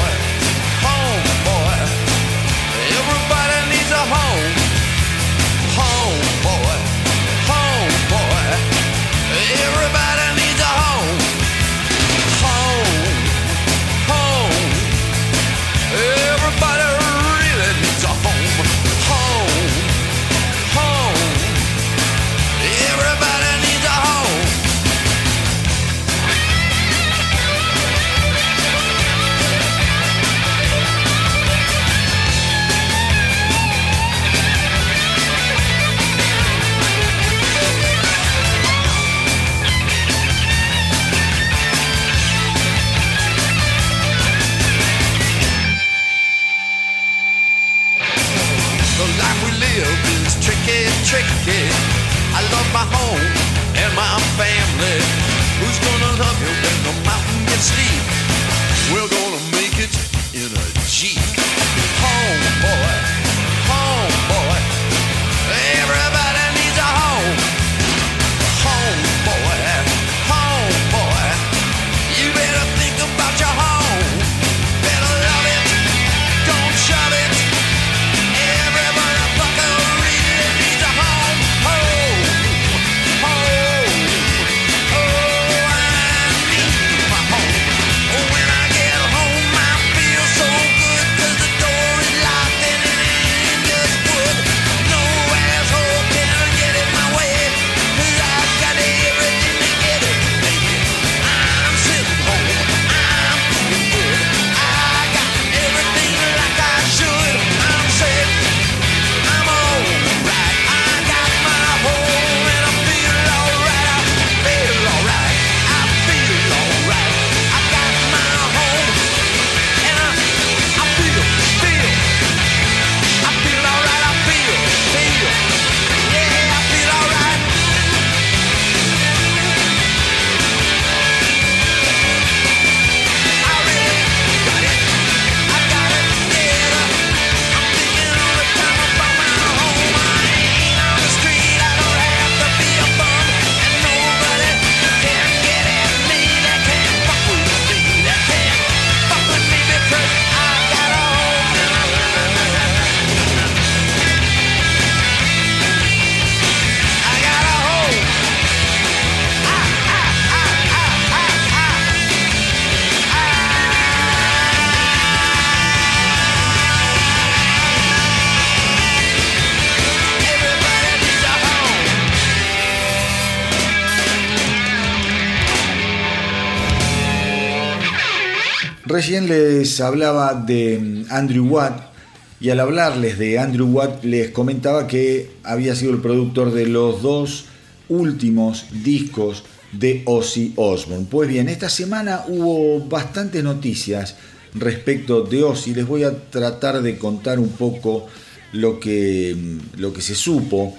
Les 179.20 179.78
hablaba 179.82 180.32
de 180.32 181.04
Andrew 181.10 181.46
Watt 181.46 181.92
y 182.40 182.48
al 182.48 182.60
hablarles 182.60 183.18
de 183.18 183.38
Andrew 183.38 183.66
Watt 183.66 184.02
les 184.04 184.30
comentaba 184.30 184.86
que 184.86 185.30
había 185.44 185.76
sido 185.76 185.92
el 185.92 186.00
productor 186.00 186.50
de 186.50 186.66
los 186.66 187.02
dos 187.02 187.44
últimos 187.90 188.64
discos 188.82 189.44
de 189.72 190.00
Ozzy 190.06 190.54
Osbourne. 190.56 191.06
Pues 191.10 191.28
bien, 191.28 191.50
esta 191.50 191.68
semana 191.68 192.24
hubo 192.26 192.80
bastantes 192.88 193.44
noticias 193.44 194.16
respecto 194.54 195.20
de 195.24 195.44
Ozzy. 195.44 195.74
Les 195.74 195.86
voy 195.86 196.04
a 196.04 196.30
tratar 196.30 196.80
de 196.80 196.96
contar 196.96 197.38
un 197.38 197.50
poco 197.50 198.06
lo 198.52 198.80
que, 198.80 199.36
lo 199.76 199.92
que 199.92 200.00
se 200.00 200.14
supo. 200.14 200.74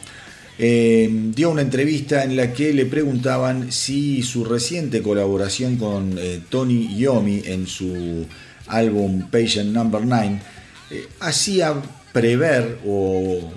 Eh, 0.60 1.10
dio 1.34 1.50
una 1.50 1.64
entrevista 1.64 2.24
en 2.24 2.36
la 2.36 2.54
que 2.54 2.74
le 2.74 2.86
preguntaban 2.86 3.72
si 3.72 4.22
su 4.22 4.46
reciente 4.46 5.02
colaboración 5.02 5.78
con 5.78 6.16
eh, 6.20 6.42
Tony 6.48 6.96
Yomi 6.96 7.42
en 7.46 7.66
su 7.66 8.28
álbum 8.68 9.30
Patient 9.32 9.72
Number 9.72 10.06
9 10.06 10.40
eh, 10.92 11.08
hacía 11.22 11.74
prever 12.12 12.78
o 12.86 13.52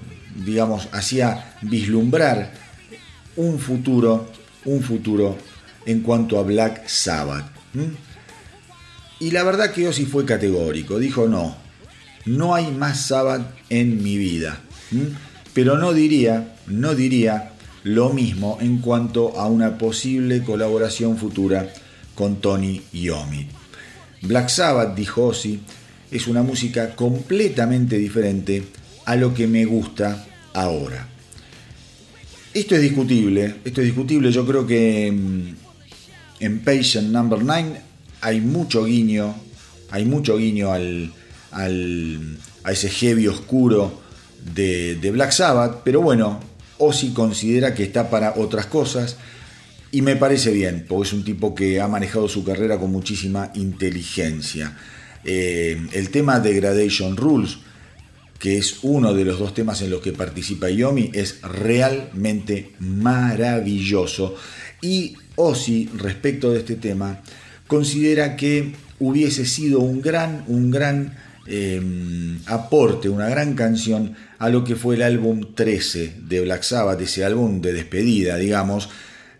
digamos 0.46 0.88
hacía 0.92 1.56
vislumbrar 1.60 2.54
un 3.36 3.58
futuro 3.58 4.32
un 4.64 4.82
futuro 4.82 5.36
en 5.84 6.00
cuanto 6.00 6.38
a 6.38 6.42
Black 6.42 6.88
Sabbath. 6.88 7.46
Y 9.20 9.30
la 9.30 9.44
verdad 9.44 9.70
que 9.70 9.86
Ozzy 9.86 10.06
fue 10.06 10.24
categórico, 10.24 10.98
dijo 10.98 11.28
no, 11.28 11.56
no 12.24 12.54
hay 12.54 12.70
más 12.70 13.02
Sabbath 13.02 13.46
en 13.68 14.02
mi 14.02 14.16
vida. 14.16 14.60
Pero 15.54 15.78
no 15.78 15.92
diría, 15.92 16.55
no 16.68 16.94
diría 16.94 17.52
lo 17.84 18.12
mismo 18.12 18.58
en 18.60 18.78
cuanto 18.78 19.38
a 19.38 19.46
una 19.46 19.78
posible 19.78 20.42
colaboración 20.42 21.16
futura 21.16 21.72
con 22.14 22.36
Tony 22.40 22.82
Iommi. 22.92 23.46
Black 24.22 24.48
Sabbath, 24.48 24.96
dijo 24.96 25.26
Ozzy, 25.26 25.60
es 26.10 26.26
una 26.26 26.42
música 26.42 26.96
completamente 26.96 27.98
diferente 27.98 28.64
a 29.04 29.16
lo 29.16 29.34
que 29.34 29.46
me 29.46 29.64
gusta 29.64 30.26
ahora. 30.52 31.08
Esto 32.54 32.74
es 32.74 32.80
discutible, 32.80 33.56
esto 33.64 33.80
es 33.82 33.86
discutible, 33.86 34.32
yo 34.32 34.46
creo 34.46 34.66
que 34.66 35.08
en 35.08 36.60
Patient 36.64 37.10
Number 37.10 37.42
9 37.42 37.80
hay 38.22 38.40
mucho 38.40 38.84
guiño, 38.84 39.34
hay 39.90 40.04
mucho 40.04 40.38
guiño 40.38 40.72
al, 40.72 41.12
a 41.52 42.72
ese 42.72 42.88
heavy 42.88 43.28
oscuro 43.28 44.00
de, 44.54 45.10
Black 45.12 45.32
Sabbath, 45.32 45.82
pero 45.84 46.00
bueno, 46.00 46.40
Ozzy 46.78 47.12
considera 47.12 47.74
que 47.74 47.82
está 47.82 48.10
para 48.10 48.34
otras 48.36 48.66
cosas 48.66 49.16
y 49.92 50.02
me 50.02 50.16
parece 50.16 50.50
bien, 50.52 50.84
porque 50.88 51.08
es 51.08 51.12
un 51.14 51.24
tipo 51.24 51.54
que 51.54 51.80
ha 51.80 51.88
manejado 51.88 52.28
su 52.28 52.44
carrera 52.44 52.78
con 52.78 52.92
muchísima 52.92 53.50
inteligencia. 53.54 54.76
Eh, 55.24 55.80
el 55.92 56.10
tema 56.10 56.40
de 56.40 56.54
Gradation 56.54 57.16
Rules, 57.16 57.58
que 58.38 58.58
es 58.58 58.80
uno 58.82 59.14
de 59.14 59.24
los 59.24 59.38
dos 59.38 59.54
temas 59.54 59.80
en 59.82 59.90
los 59.90 60.02
que 60.02 60.12
participa 60.12 60.68
Yomi, 60.68 61.10
es 61.14 61.40
realmente 61.42 62.72
maravilloso. 62.80 64.34
Y 64.82 65.14
Ozzy, 65.36 65.88
respecto 65.96 66.50
de 66.50 66.58
este 66.58 66.76
tema, 66.76 67.22
considera 67.66 68.36
que 68.36 68.72
hubiese 68.98 69.46
sido 69.46 69.80
un 69.80 70.00
gran, 70.00 70.44
un 70.46 70.70
gran 70.70 71.16
em, 71.46 72.38
aporte, 72.46 73.08
una 73.08 73.28
gran 73.28 73.54
canción 73.54 74.14
a 74.38 74.48
lo 74.48 74.64
que 74.64 74.76
fue 74.76 74.96
el 74.96 75.02
álbum 75.02 75.54
13 75.54 76.14
de 76.22 76.40
Black 76.42 76.62
Sabbath, 76.62 77.00
ese 77.00 77.24
álbum 77.24 77.60
de 77.60 77.72
despedida, 77.72 78.36
digamos, 78.36 78.88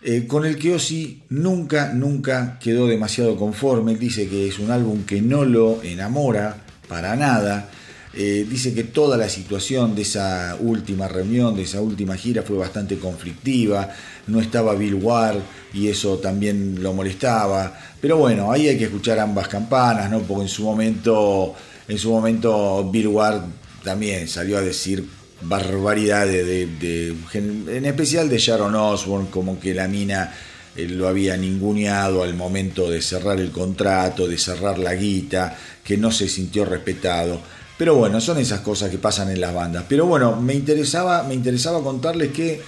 eh, 0.03 0.27
con 0.29 0.45
el 0.45 0.57
que 0.57 0.73
Ozzy 0.73 1.23
nunca, 1.31 1.93
nunca 1.93 2.59
quedó 2.61 2.87
demasiado 2.87 3.37
conforme. 3.37 3.97
dice 3.97 4.29
que 4.29 4.47
es 4.49 4.59
un 4.61 4.71
álbum 4.71 5.05
que 5.05 5.21
no 5.21 5.45
lo 5.45 5.83
enamora 5.83 6.59
para 6.89 7.17
nada. 7.17 7.69
Eh, 8.15 8.47
dice 8.49 8.73
que 8.73 8.85
toda 8.85 9.19
la 9.19 9.29
situación 9.29 9.95
de 9.95 10.03
esa 10.03 10.57
última 10.61 11.09
reunión, 11.09 11.55
de 11.55 11.63
esa 11.63 11.81
última 11.81 12.17
gira 12.17 12.43
fue 12.43 12.57
bastante 12.57 12.99
conflictiva. 12.99 13.91
No 14.29 14.41
estaba 14.41 14.75
Bill 14.75 14.95
Ward 14.95 15.41
y 15.75 15.89
eso 15.89 16.19
también 16.19 16.83
lo 16.83 16.93
molestaba. 16.95 17.77
Pero 18.01 18.17
bueno, 18.17 18.53
ahí 18.53 18.69
hay 18.69 18.79
que 18.79 18.85
escuchar 18.85 19.19
ambas 19.19 19.49
campanas, 19.49 20.11
¿no? 20.11 20.21
Porque 20.21 20.45
en 20.45 20.49
su 20.49 20.63
momento, 20.63 21.55
en 21.89 21.99
su 21.99 22.11
momento 22.11 22.89
Bill 22.91 23.09
Ward 23.09 23.43
también 23.85 24.29
salió 24.29 24.59
a 24.59 24.63
decir 24.63 25.09
barbaridades 25.43 26.47
de, 26.81 27.15
en 27.33 27.85
especial 27.85 28.29
de 28.29 28.39
Sharon 28.39 28.75
Osbourne, 28.75 29.29
como 29.31 29.61
que 29.61 29.75
la 29.75 29.87
mina 29.87 30.35
eh, 30.75 30.89
lo 30.89 31.09
había 31.09 31.37
ninguneado 31.37 32.23
al 32.23 32.35
momento 32.35 32.91
de 32.91 33.01
cerrar 33.03 33.39
el 33.39 33.51
contrato, 33.51 34.27
de 34.27 34.39
cerrar 34.39 34.79
la 34.79 34.95
guita, 34.95 35.57
que 35.85 35.97
no 35.97 36.11
se 36.11 36.29
sintió 36.29 36.65
respetado. 36.65 37.41
Pero 37.79 37.95
bueno, 37.95 38.21
son 38.21 38.39
esas 38.39 38.61
cosas 38.61 38.91
que 38.91 38.99
pasan 38.99 39.31
en 39.31 39.41
las 39.41 39.55
bandas. 39.55 39.85
Pero 39.89 40.07
bueno, 40.07 40.37
me 40.41 40.55
interesaba, 40.55 41.23
me 41.23 41.35
interesaba 41.35 41.83
contarles 41.83 42.33
que 42.33 42.61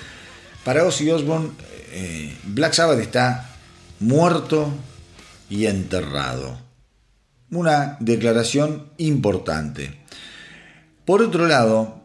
para 0.65 0.85
Ozzy 0.85 1.11
Osbourne, 1.11 1.51
eh, 1.93 2.37
Black 2.45 2.75
Sabbath 2.75 3.01
está 3.01 3.51
muerto 4.01 4.71
y 5.49 5.67
enterrado. 5.67 6.68
Una 7.51 7.97
declaración 8.01 8.89
importante. 8.99 9.91
Por 11.05 11.23
otro 11.23 11.47
lado, 11.47 12.03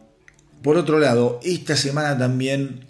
por 0.62 0.78
otro 0.78 0.98
lado, 0.98 1.40
esta 1.42 1.76
semana 1.76 2.16
también, 2.16 2.80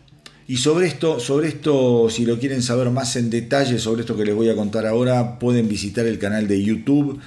y 0.47 0.59
sobre 0.59 0.87
esto, 0.87 1.19
sobre 1.19 1.49
esto, 1.49 2.09
si 2.09 2.25
lo 2.25 2.39
quieren 2.39 2.63
saber 2.63 2.91
más 2.91 3.17
en 3.17 3.31
detalle, 3.31 3.81
sobre 3.81 4.03
esto 4.03 4.17
que 4.17 4.25
les 4.25 4.35
voy 4.35 4.49
a 4.49 4.55
contar 4.55 4.87
ahora, 4.87 5.39
pueden 5.41 5.69
visitar 5.69 6.07
el 6.07 6.21
canal 6.21 6.47
de 6.47 6.63
YouTube 6.63 7.21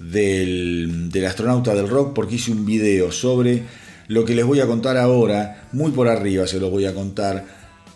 del, 0.00 1.10
astronauta 1.26 1.74
del 1.74 1.88
rock 1.88 2.14
porque 2.14 2.36
hice 2.36 2.50
un 2.50 2.64
video 2.64 3.12
sobre 3.12 3.62
lo 4.08 4.24
que 4.24 4.34
les 4.34 4.44
voy 4.44 4.60
a 4.60 4.66
contar 4.66 4.96
ahora, 4.96 5.68
muy 5.72 5.92
por 5.92 6.08
arriba 6.08 6.46
se 6.46 6.58
lo 6.58 6.70
voy 6.70 6.86
a 6.86 6.94
contar 6.94 7.44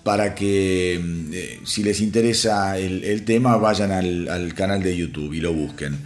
para 0.04 0.34
que 0.34 1.00
eh, 1.32 1.60
si 1.64 1.82
les 1.82 2.00
interesa 2.02 2.78
el, 2.78 3.24
tema 3.24 3.56
vayan 3.56 3.90
al, 3.90 4.52
canal 4.54 4.82
de 4.82 4.96
YouTube 4.96 5.32
y 5.32 5.40
lo 5.40 5.54
busquen. 5.54 5.98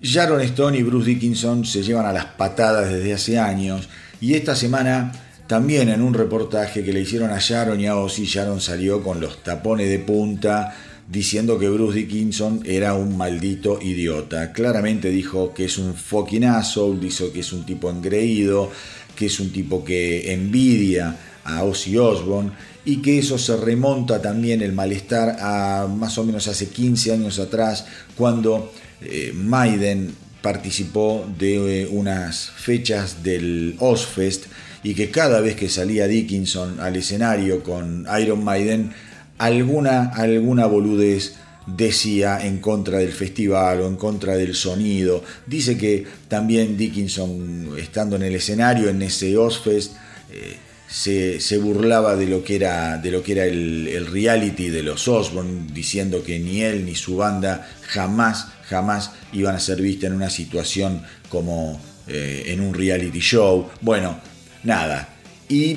Sharon 0.00 0.40
Stone 0.42 0.78
y 0.78 0.82
Bruce 0.82 1.10
Dickinson 1.10 1.64
se 1.64 1.82
llevan 1.82 2.06
a 2.06 2.12
las 2.12 2.26
patadas 2.26 2.90
desde 2.90 3.12
hace 3.12 3.38
años 3.38 3.88
y 4.20 4.34
esta 4.34 4.54
semana 4.54 5.12
también 5.46 5.88
en 5.88 6.02
un 6.02 6.14
reportaje 6.14 6.84
que 6.84 6.92
le 6.92 7.00
hicieron 7.00 7.30
a 7.30 7.38
Sharon 7.38 7.80
y 7.80 7.86
a 7.86 7.96
Ozzy, 7.96 8.26
Sharon 8.26 8.60
salió 8.60 9.02
con 9.02 9.20
los 9.20 9.42
tapones 9.42 9.88
de 9.88 9.98
punta 9.98 10.74
diciendo 11.08 11.58
que 11.58 11.70
Bruce 11.70 12.00
Dickinson 12.00 12.62
era 12.66 12.92
un 12.92 13.16
maldito 13.16 13.80
idiota. 13.80 14.52
Claramente 14.52 15.08
dijo 15.08 15.54
que 15.54 15.64
es 15.64 15.78
un 15.78 15.94
fucking 15.94 16.44
asshole, 16.44 17.00
dijo 17.00 17.32
que 17.32 17.40
es 17.40 17.52
un 17.54 17.64
tipo 17.64 17.90
engreído, 17.90 18.70
que 19.16 19.26
es 19.26 19.40
un 19.40 19.50
tipo 19.50 19.82
que 19.82 20.32
envidia 20.34 21.16
a 21.44 21.64
Ozzy 21.64 21.96
Osbourne 21.96 22.50
y 22.84 23.00
que 23.00 23.18
eso 23.18 23.38
se 23.38 23.56
remonta 23.56 24.20
también 24.20 24.60
el 24.60 24.72
malestar 24.72 25.36
a 25.40 25.88
más 25.88 26.18
o 26.18 26.24
menos 26.24 26.46
hace 26.46 26.68
15 26.68 27.12
años 27.12 27.38
atrás 27.38 27.86
cuando 28.16 28.70
eh, 29.00 29.32
Maiden 29.34 30.14
participó 30.42 31.26
de 31.38 31.82
eh, 31.82 31.88
unas 31.90 32.50
fechas 32.50 33.22
del 33.22 33.76
Ozfest 33.78 34.46
y 34.82 34.94
que 34.94 35.10
cada 35.10 35.40
vez 35.40 35.56
que 35.56 35.68
salía 35.68 36.06
Dickinson 36.06 36.80
al 36.80 36.96
escenario 36.96 37.62
con 37.62 38.06
Iron 38.20 38.44
Maiden 38.44 38.92
alguna, 39.38 40.10
alguna 40.10 40.66
boludez 40.66 41.34
decía 41.66 42.38
en 42.46 42.58
contra 42.58 42.98
del 42.98 43.12
festival 43.12 43.80
o 43.80 43.88
en 43.88 43.96
contra 43.96 44.36
del 44.36 44.54
sonido. 44.54 45.22
Dice 45.46 45.76
que 45.76 46.06
también 46.28 46.76
Dickinson, 46.76 47.76
estando 47.78 48.16
en 48.16 48.22
el 48.22 48.34
escenario 48.34 48.88
en 48.88 49.02
ese 49.02 49.36
Ozfest, 49.36 49.92
eh, 50.30 50.56
se, 50.88 51.58
burlaba 51.58 52.16
de 52.16 52.26
lo 52.26 52.42
que 52.42 52.56
era, 52.56 52.96
de 52.98 53.10
lo 53.10 53.22
que 53.22 53.32
era 53.32 53.44
el, 53.44 54.06
reality 54.06 54.70
de 54.70 54.82
los 54.82 55.06
Osborne, 55.06 55.66
diciendo 55.72 56.22
que 56.22 56.38
ni 56.38 56.62
él 56.62 56.84
ni 56.84 56.94
su 56.94 57.16
banda 57.16 57.68
jamás, 57.82 58.48
jamás 58.68 59.12
iban 59.32 59.54
a 59.54 59.60
ser 59.60 59.82
vistas 59.82 60.10
en 60.10 60.16
una 60.16 60.30
situación 60.30 61.02
como 61.28 61.80
eh, 62.06 62.44
en 62.46 62.60
un 62.60 62.72
reality 62.72 63.20
show. 63.20 63.68
Bueno, 63.82 64.18
nada. 64.64 65.08
Y 65.48 65.76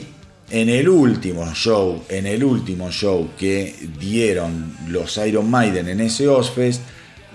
en 0.49 0.69
el 0.69 0.87
último 0.87 1.53
show, 1.53 2.03
en 2.07 2.25
el 2.25 2.43
último 2.43 2.89
show 2.89 3.31
que 3.37 3.75
dieron 3.99 4.75
los 4.87 5.17
Iron 5.17 5.49
Maiden 5.49 5.89
en 5.89 5.99
ese 5.99 6.27
Ozfest, 6.29 6.81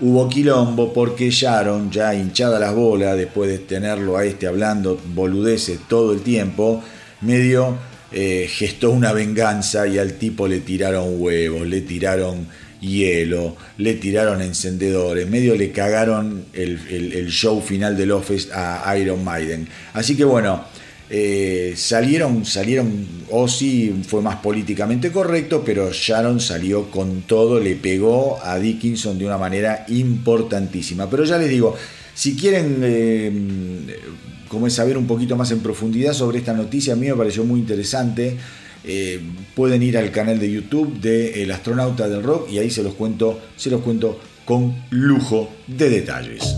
hubo 0.01 0.27
quilombo 0.29 0.93
porque 0.93 1.29
Sharon, 1.29 1.91
ya 1.91 2.13
hinchada 2.15 2.59
las 2.59 2.73
bolas, 2.73 3.17
después 3.17 3.49
de 3.49 3.59
tenerlo 3.59 4.17
a 4.17 4.25
este 4.25 4.47
hablando 4.47 4.99
boludeces 5.13 5.79
todo 5.87 6.13
el 6.13 6.21
tiempo, 6.21 6.83
medio 7.21 7.77
eh, 8.11 8.47
gestó 8.49 8.91
una 8.91 9.13
venganza 9.13 9.87
y 9.87 9.97
al 9.97 10.13
tipo 10.13 10.47
le 10.47 10.59
tiraron 10.59 11.21
huevos, 11.21 11.67
le 11.67 11.81
tiraron 11.81 12.47
hielo, 12.79 13.55
le 13.77 13.95
tiraron 13.95 14.41
encendedores, 14.41 15.27
medio 15.27 15.55
le 15.55 15.71
cagaron 15.71 16.45
el, 16.53 17.27
show 17.29 17.61
final 17.61 17.97
del 17.97 18.11
Ozfest 18.11 18.51
a 18.53 18.95
Iron 18.97 19.23
Maiden. 19.23 19.67
Así 19.93 20.15
que 20.15 20.23
bueno, 20.23 20.63
eh, 21.09 21.73
salieron, 21.77 22.45
salieron, 22.45 23.07
Ozzy 23.29 24.03
fue 24.05 24.21
más 24.21 24.37
políticamente 24.37 25.09
correcto, 25.09 25.63
pero 25.65 25.91
Sharon 25.91 26.41
salió 26.41 26.91
con 26.91 27.21
todo, 27.21 27.59
le 27.61 27.75
pegó 27.75 28.39
a 28.43 28.59
Dickinson 28.59 29.17
de 29.17 29.25
una 29.25 29.37
manera 29.37 29.85
importantísima. 29.87 31.09
Pero 31.09 31.23
ya 31.23 31.37
les 31.37 31.49
digo, 31.49 31.75
si 32.13 32.35
quieren 32.35 32.81
eh, 32.83 33.31
como 34.47 34.67
es 34.67 34.73
saber 34.73 34.97
un 34.97 35.07
poquito 35.07 35.35
más 35.35 35.51
en 35.51 35.59
profundidad 35.59 36.13
sobre 36.13 36.39
esta 36.39 36.53
noticia, 36.53 36.93
a 36.93 36.95
mí 36.95 37.07
me 37.07 37.15
pareció 37.15 37.43
muy 37.43 37.59
interesante. 37.59 38.37
eh, 38.83 39.19
pueden 39.53 39.83
ir 39.83 39.97
al 39.97 40.11
canal 40.11 40.39
de 40.39 40.49
YouTube 40.49 41.01
de 41.01 41.43
El 41.43 41.51
Astronauta 41.51 42.07
del 42.07 42.23
Rock 42.23 42.49
y 42.49 42.59
ahí 42.59 42.69
se 42.69 42.83
los 42.83 42.93
cuento, 42.93 43.39
se 43.57 43.69
los 43.69 43.81
cuento 43.81 44.19
con 44.45 44.75
lujo 44.91 45.49
de 45.67 45.89
detalles. 45.89 46.55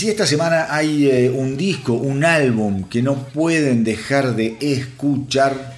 Si 0.00 0.08
esta 0.08 0.26
semana 0.26 0.74
hay 0.74 1.10
eh, 1.10 1.28
un 1.28 1.58
disco, 1.58 1.92
un 1.92 2.24
álbum 2.24 2.84
que 2.84 3.02
no 3.02 3.28
pueden 3.28 3.84
dejar 3.84 4.34
de 4.34 4.56
escuchar, 4.58 5.76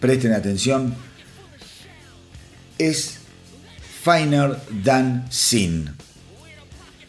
presten 0.00 0.32
atención, 0.32 0.94
es 2.78 3.18
Finer 4.02 4.56
Than 4.82 5.26
Sin. 5.30 5.90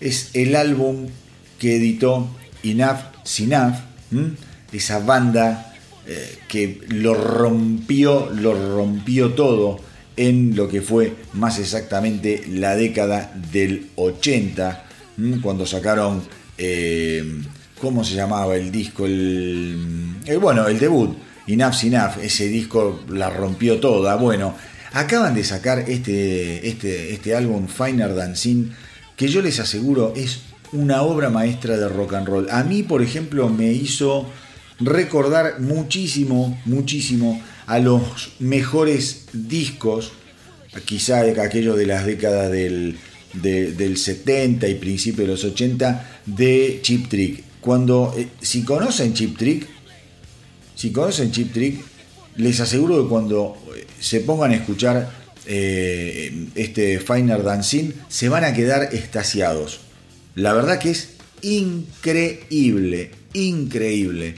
Es 0.02 0.32
el 0.34 0.58
álbum 0.58 1.08
que 1.58 1.78
editó 1.78 2.28
Enough 2.62 3.00
Sinaf, 3.24 3.80
esa 4.74 5.00
banda 5.00 5.74
eh, 6.06 6.38
que 6.50 6.82
lo 6.90 7.14
rompió, 7.14 8.30
lo 8.30 8.76
rompió 8.76 9.32
todo 9.32 9.80
en 10.18 10.58
lo 10.58 10.68
que 10.68 10.82
fue 10.82 11.16
más 11.32 11.60
exactamente 11.60 12.44
la 12.50 12.76
década 12.76 13.34
del 13.54 13.88
80, 13.96 14.85
cuando 15.42 15.66
sacaron, 15.66 16.24
eh, 16.58 17.42
¿cómo 17.80 18.04
se 18.04 18.16
llamaba 18.16 18.56
el 18.56 18.72
disco? 18.72 19.06
El, 19.06 20.16
bueno, 20.40 20.68
el 20.68 20.80
debut, 20.80 21.18
Enough 21.48 21.74
Sinaf, 21.74 22.24
ese 22.24 22.48
disco 22.48 23.04
la 23.10 23.30
rompió 23.30 23.80
toda. 23.80 24.16
Bueno, 24.16 24.56
acaban 24.94 25.36
de 25.36 25.44
sacar 25.44 25.80
este, 25.90 26.68
este, 26.68 27.14
este 27.14 27.36
álbum 27.36 27.68
Finer 27.68 28.16
Dancing, 28.16 28.72
que 29.16 29.28
yo 29.28 29.42
les 29.42 29.60
aseguro 29.60 30.14
es 30.16 30.42
una 30.72 31.04
obra 31.04 31.30
maestra 31.30 31.78
de 31.78 31.88
rock 31.88 32.14
and 32.14 32.28
roll. 32.28 32.48
A 32.52 32.64
mí, 32.64 32.84
por 32.84 33.02
ejemplo, 33.02 33.50
me 33.50 33.72
hizo 33.72 34.28
recordar 34.80 35.60
muchísimo, 35.60 36.60
muchísimo 36.66 37.42
a 37.66 37.80
los 37.80 38.34
mejores 38.40 39.28
discos, 39.32 40.12
quizá 40.86 41.22
aquellos 41.42 41.78
de 41.78 41.86
las 41.86 42.06
décadas 42.06 42.52
del, 42.52 42.98
del 43.42 43.98
70 43.98 44.68
y 44.68 44.76
principios 44.76 45.28
de 45.28 45.34
los 45.34 45.44
80, 45.44 46.22
de 46.26 46.80
Chip 46.82 47.08
Trick. 47.08 47.44
Cuando, 47.62 48.14
eh, 48.18 48.28
si 48.42 48.64
conocen 48.64 49.14
Chip 49.14 49.38
Trick, 49.38 49.68
si 50.76 50.92
conocen 50.92 51.32
Chip 51.32 51.52
Trick, 51.52 51.82
les 52.38 52.60
aseguro 52.60 53.02
que 53.02 53.10
cuando 53.10 53.58
eh, 53.76 53.88
se 54.00 54.20
pongan 54.20 54.52
a 54.52 54.56
escuchar 54.56 55.10
eh, 55.46 56.48
este 56.56 57.00
Finer 57.00 57.44
Dancing, 57.44 57.92
se 58.08 58.30
van 58.30 58.44
a 58.44 58.54
quedar 58.54 58.94
estasiados. 58.94 59.80
La 60.36 60.54
verdad 60.54 60.80
que 60.80 60.92
es 60.92 61.10
increíble, 61.42 63.12
increíble. 63.34 64.36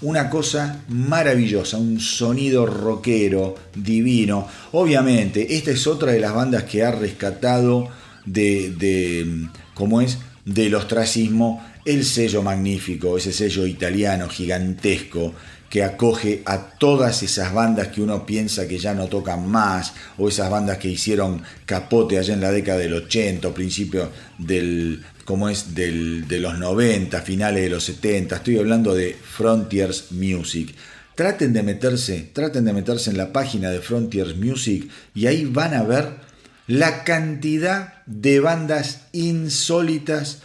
Una 0.00 0.30
cosa 0.30 0.84
maravillosa, 0.88 1.78
un 1.78 1.98
sonido 1.98 2.66
rockero, 2.66 3.56
divino. 3.74 4.46
Obviamente, 4.72 5.56
esta 5.56 5.72
es 5.72 5.86
otra 5.86 6.12
de 6.12 6.20
las 6.20 6.34
bandas 6.34 6.64
que 6.64 6.84
ha 6.84 6.92
rescatado 6.92 7.88
de, 8.32 8.70
de 8.70 9.48
¿cómo 9.74 10.00
es? 10.00 10.18
Del 10.44 10.74
ostracismo 10.74 11.62
el 11.84 12.04
sello 12.04 12.42
magnífico, 12.42 13.16
ese 13.16 13.32
sello 13.32 13.66
italiano 13.66 14.28
gigantesco 14.28 15.34
que 15.70 15.82
acoge 15.82 16.42
a 16.46 16.70
todas 16.78 17.22
esas 17.22 17.52
bandas 17.52 17.88
que 17.88 18.00
uno 18.00 18.24
piensa 18.24 18.66
que 18.66 18.78
ya 18.78 18.94
no 18.94 19.06
tocan 19.06 19.48
más, 19.48 19.92
o 20.16 20.28
esas 20.28 20.50
bandas 20.50 20.78
que 20.78 20.88
hicieron 20.88 21.42
capote 21.66 22.18
allá 22.18 22.34
en 22.34 22.40
la 22.40 22.50
década 22.50 22.78
del 22.78 22.94
80 22.94 23.48
o 23.48 23.54
principio 23.54 24.10
del, 24.38 25.02
como 25.24 25.48
es 25.48 25.74
del, 25.74 26.26
de 26.26 26.40
los 26.40 26.58
90, 26.58 27.20
finales 27.22 27.62
de 27.62 27.70
los 27.70 27.84
70, 27.84 28.36
estoy 28.36 28.58
hablando 28.58 28.94
de 28.94 29.14
Frontiers 29.14 30.12
Music. 30.12 30.74
Traten 31.14 31.52
de 31.52 31.62
meterse, 31.62 32.30
traten 32.32 32.64
de 32.64 32.72
meterse 32.72 33.10
en 33.10 33.18
la 33.18 33.32
página 33.32 33.70
de 33.70 33.80
Frontiers 33.80 34.36
Music 34.36 34.88
y 35.14 35.26
ahí 35.26 35.44
van 35.44 35.74
a 35.74 35.82
ver 35.82 36.27
la 36.68 37.02
cantidad 37.02 38.04
de 38.04 38.40
bandas 38.40 39.06
insólitas, 39.12 40.42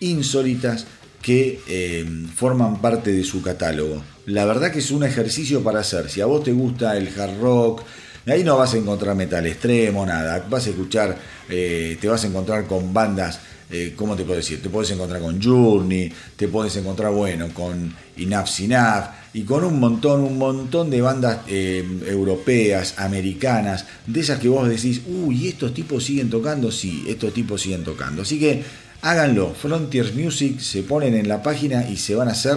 insólitas 0.00 0.86
que 1.22 1.60
eh, 1.68 2.04
forman 2.34 2.80
parte 2.80 3.12
de 3.12 3.22
su 3.24 3.40
catálogo. 3.40 4.02
La 4.26 4.44
verdad 4.44 4.72
que 4.72 4.80
es 4.80 4.90
un 4.90 5.04
ejercicio 5.04 5.62
para 5.62 5.80
hacer. 5.80 6.10
Si 6.10 6.20
a 6.20 6.26
vos 6.26 6.42
te 6.42 6.52
gusta 6.52 6.96
el 6.96 7.08
hard 7.08 7.40
rock, 7.40 7.82
ahí 8.26 8.42
no 8.42 8.56
vas 8.56 8.74
a 8.74 8.78
encontrar 8.78 9.14
metal 9.14 9.46
extremo, 9.46 10.04
nada. 10.04 10.44
Vas 10.50 10.66
a 10.66 10.70
escuchar, 10.70 11.16
eh, 11.48 11.96
te 12.00 12.08
vas 12.08 12.24
a 12.24 12.26
encontrar 12.26 12.66
con 12.66 12.92
bandas, 12.92 13.38
eh, 13.70 13.94
¿cómo 13.94 14.16
te 14.16 14.24
puedo 14.24 14.38
decir? 14.38 14.60
Te 14.60 14.70
puedes 14.70 14.90
encontrar 14.90 15.20
con 15.20 15.40
Journey, 15.40 16.12
te 16.34 16.48
puedes 16.48 16.74
encontrar, 16.76 17.12
bueno, 17.12 17.48
con 17.54 17.94
Enough 18.20 18.46
Sinaf 18.46 19.08
y 19.32 19.42
con 19.42 19.64
un 19.64 19.78
montón, 19.78 20.22
un 20.22 20.38
montón 20.38 20.90
de 20.90 21.00
bandas 21.00 21.38
europeas, 21.48 22.94
americanas, 22.98 23.84
de 24.06 24.20
esas 24.20 24.40
que 24.40 24.48
vos 24.48 24.68
decís, 24.68 25.02
uy, 25.06 25.48
estos 25.48 25.72
tipos 25.72 26.04
siguen 26.04 26.30
tocando, 26.30 26.72
sí, 26.72 27.04
estos 27.06 27.32
tipos 27.32 27.62
siguen 27.62 27.84
tocando. 27.84 28.22
Así 28.22 28.40
que 28.40 28.64
háganlo. 29.02 29.54
Frontiers 29.54 30.14
Music 30.14 30.58
se 30.60 30.82
ponen 30.82 31.14
en 31.14 31.28
la 31.28 31.42
página 31.42 31.88
y 31.88 31.96
se 31.96 32.14
van 32.14 32.28
a 32.28 32.32
hacer 32.32 32.56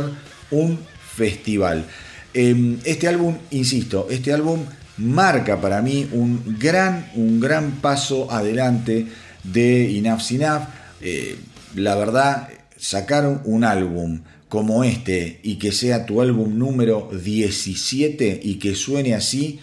un 0.52 0.80
festival. 1.16 1.86
Em, 2.34 2.80
este 2.84 3.08
álbum, 3.08 3.38
insisto, 3.52 4.08
este 4.10 4.34
álbum 4.34 4.62
marca 4.98 5.62
para 5.62 5.82
mí 5.82 6.08
un 6.12 6.58
gran, 6.60 7.12
un 7.16 7.40
gran 7.40 7.74
paso 7.74 8.32
adelante 8.32 9.08
de 9.44 9.92
Inaf 9.92 10.22
Sinaf. 10.22 10.68
Eh, 11.02 11.38
la 11.76 11.96
verdad, 11.96 12.50
sacar 12.78 13.42
un 13.46 13.64
álbum 13.64 14.22
como 14.54 14.84
este 14.84 15.40
y 15.42 15.56
que 15.56 15.72
sea 15.72 16.06
tu 16.06 16.22
álbum 16.22 16.60
número 16.60 17.10
17 17.12 18.42
y 18.44 18.60
que 18.60 18.76
suene 18.76 19.16
así, 19.16 19.60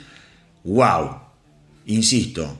wow. 0.65 1.11
Insisto, 1.87 2.59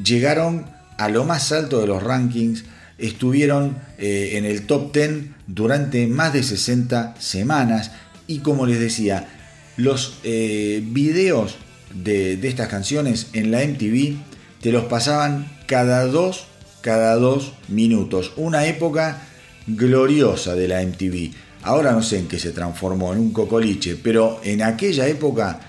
llegaron 0.02 0.66
a 0.98 1.08
lo 1.08 1.24
más 1.24 1.52
alto 1.52 1.80
de 1.80 1.86
los 1.86 2.02
rankings, 2.02 2.64
estuvieron 2.98 3.78
eh, 3.98 4.32
en 4.34 4.44
el 4.44 4.66
top 4.66 4.92
10 4.92 5.24
durante 5.46 6.06
más 6.06 6.32
de 6.32 6.42
60 6.42 7.14
semanas 7.18 7.92
y 8.26 8.38
como 8.38 8.66
les 8.66 8.80
decía, 8.80 9.28
los 9.76 10.18
eh, 10.24 10.82
videos 10.84 11.56
de, 11.94 12.34
estas 12.46 12.68
canciones 12.68 13.28
en 13.32 13.50
la 13.50 13.64
MTV 13.64 14.16
te 14.60 14.72
los 14.72 14.84
pasaban 14.84 15.50
cada 15.66 16.06
dos, 16.06 16.46
cada 16.80 17.14
dos 17.16 17.52
minutos. 17.68 18.32
Una 18.36 18.66
época 18.66 19.22
gloriosa 19.66 20.54
de 20.54 20.68
la 20.68 20.82
MTV. 20.82 21.32
Ahora 21.64 21.92
no 21.92 22.02
sé 22.02 22.18
en 22.18 22.28
qué 22.28 22.38
se 22.38 22.50
transformó, 22.50 23.12
en 23.12 23.18
un 23.18 23.32
cocoliche, 23.32 23.96
pero 23.96 24.40
en 24.44 24.62
aquella 24.62 25.06
época 25.08 25.60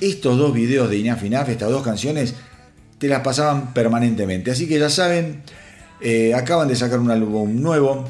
estos 0.00 0.36
dos 0.36 0.52
videos 0.52 0.90
de 0.90 0.98
Inaf 0.98 1.24
Inaf, 1.24 1.48
estas 1.48 1.70
dos 1.70 1.82
canciones, 1.82 2.34
te 2.98 3.08
las 3.08 3.20
pasaban 3.20 3.72
permanentemente. 3.72 4.50
Así 4.50 4.66
que 4.66 4.78
ya 4.78 4.90
saben, 4.90 5.42
eh, 6.00 6.34
acaban 6.34 6.68
de 6.68 6.76
sacar 6.76 6.98
un 6.98 7.10
álbum 7.10 7.60
nuevo, 7.60 8.04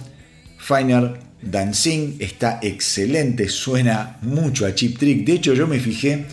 Finer 0.59 1.19
Dancing, 1.43 2.17
está 2.19 2.59
excelente, 2.63 3.49
suena 3.49 4.17
mucho 4.23 4.65
a 4.67 4.75
Chip 4.75 4.99
Trick. 4.99 5.27
De 5.27 5.35
hecho, 5.35 5.53
yo 5.53 5.67
me 5.67 5.79
fijé 5.79 6.25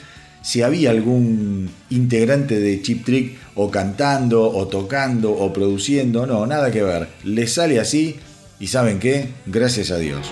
si 0.41 0.61
había 0.61 0.89
algún 0.91 1.69
integrante 1.89 2.59
de 2.59 2.81
Chip 2.81 3.05
Trick 3.05 3.37
o 3.55 3.69
cantando, 3.69 4.49
o 4.49 4.67
tocando, 4.67 5.31
o 5.31 5.51
produciendo. 5.51 6.25
No, 6.25 6.47
nada 6.47 6.71
que 6.71 6.81
ver. 6.81 7.09
Le 7.23 7.47
sale 7.47 7.79
así 7.79 8.15
y 8.59 8.67
¿saben 8.67 8.99
qué? 8.99 9.27
Gracias 9.45 9.91
a 9.91 9.97
Dios. 9.97 10.31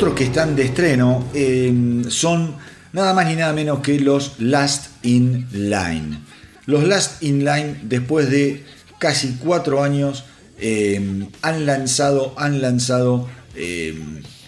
Otros 0.00 0.14
que 0.14 0.24
están 0.24 0.56
de 0.56 0.62
estreno 0.62 1.28
eh, 1.34 2.02
son 2.08 2.56
nada 2.94 3.12
más 3.12 3.26
ni 3.26 3.36
nada 3.36 3.52
menos 3.52 3.80
que 3.80 4.00
los 4.00 4.40
Last 4.40 4.86
in 5.04 5.46
Line. 5.52 6.20
Los 6.64 6.84
Last 6.84 7.22
in 7.22 7.44
Line, 7.44 7.80
después 7.82 8.30
de 8.30 8.64
casi 8.98 9.36
cuatro 9.44 9.82
años, 9.82 10.24
eh, 10.58 11.28
han 11.42 11.66
lanzado, 11.66 12.32
han 12.38 12.62
lanzado 12.62 13.28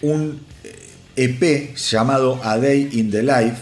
un 0.01 0.39
EP 1.15 1.75
llamado 1.75 2.41
A 2.43 2.57
Day 2.57 2.89
in 2.93 3.11
the 3.11 3.21
Life, 3.21 3.57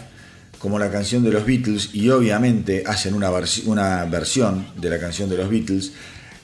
como 0.59 0.79
la 0.79 0.89
canción 0.89 1.25
de 1.25 1.31
los 1.31 1.45
Beatles, 1.45 1.89
y 1.91 2.07
obviamente 2.07 2.83
hacen 2.87 3.15
una, 3.15 3.29
una 3.65 4.05
versión 4.05 4.65
de 4.77 4.89
la 4.91 4.97
canción 4.97 5.29
de 5.29 5.35
los 5.35 5.49
Beatles. 5.49 5.91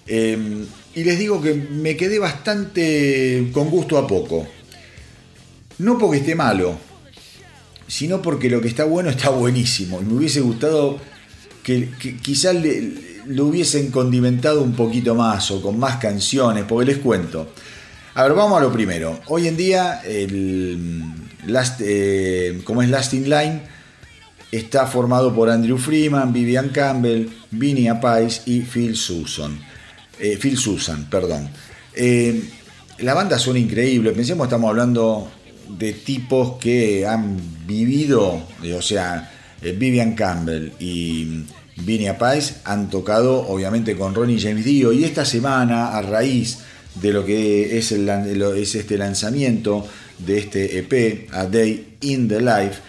y 0.08 1.04
les 1.06 1.18
digo 1.18 1.42
que 1.42 1.54
me 1.54 1.96
quedé 1.96 2.20
bastante 2.20 3.50
con 3.54 3.70
gusto 3.70 3.98
a 3.98 4.06
poco. 4.06 4.57
No 5.80 5.98
porque 5.98 6.18
esté 6.18 6.36
malo, 6.36 6.78
sino 7.88 8.22
porque 8.22 8.50
lo 8.50 8.62
que 8.62 8.68
está 8.68 8.84
bueno 8.84 9.10
está 9.10 9.30
buenísimo. 9.30 10.02
Y 10.02 10.06
me 10.06 10.14
hubiese 10.14 10.42
gustado 10.42 11.00
que, 11.64 11.90
quizás 12.22 12.56
lo 13.26 13.46
hubiesen 13.46 13.92
condimentado 13.92 14.62
un 14.62 14.74
poquito 14.74 15.16
más 15.16 15.52
o 15.52 15.62
con 15.62 15.78
más 15.78 15.98
canciones, 15.98 16.66
porque 16.68 16.92
les 16.94 16.98
cuento. 17.00 17.52
A 18.16 18.24
ver, 18.24 18.34
vamos 18.34 18.58
a 18.58 18.62
lo 18.64 18.72
primero. 18.72 19.20
Hoy 19.28 19.48
en 19.48 19.58
día, 19.58 20.02
el 20.02 21.04
last, 21.46 21.82
eh, 21.84 22.62
como 22.64 22.82
es 22.82 22.90
Last 22.90 23.14
in 23.14 23.30
Line, 23.30 23.62
está 24.52 24.88
formado 24.88 25.36
por 25.36 25.50
Andrew 25.50 25.78
Freeman, 25.78 26.34
Vivian 26.34 26.70
Campbell, 26.70 27.30
Vinnie 27.52 27.90
Appice 27.90 28.42
y 28.46 28.62
Phil 28.62 28.96
Susan. 28.96 29.60
Eh, 30.20 30.38
Phil 30.42 30.58
Susan, 30.58 31.08
perdón. 31.10 31.50
Eh, 31.94 32.50
la 33.00 33.14
banda 33.14 33.38
suena 33.38 33.60
increíble. 33.60 34.12
Pensemos, 34.12 34.48
estamos 34.48 34.70
hablando 34.70 35.30
de 35.70 35.94
tipos 35.94 36.58
que 36.60 37.06
han 37.06 37.40
vivido, 37.66 38.42
o 38.76 38.82
sea, 38.82 39.32
eh, 39.62 39.72
Vivian 39.72 40.14
Campbell 40.14 40.72
y 40.80 41.44
Vinnie 41.78 42.10
Appice 42.10 42.56
han 42.64 42.90
tocado 42.90 43.48
obviamente 43.48 43.96
con 43.96 44.14
Ronnie 44.14 44.40
James 44.40 44.66
Dio. 44.66 44.92
Y 44.94 45.04
esta 45.04 45.26
semana 45.26 45.98
a 45.98 46.02
raíz 46.02 46.60
de 46.96 47.14
lo 47.14 47.26
que 47.26 47.78
es, 47.78 47.92
el, 47.92 48.10
es 48.10 48.76
este 48.76 48.98
lanzamiento 48.98 49.88
de 50.18 50.38
este 50.40 50.80
EP, 50.80 51.30
A 51.32 51.46
Day 51.46 51.98
in 52.02 52.28
the 52.28 52.40
Life, 52.40 52.82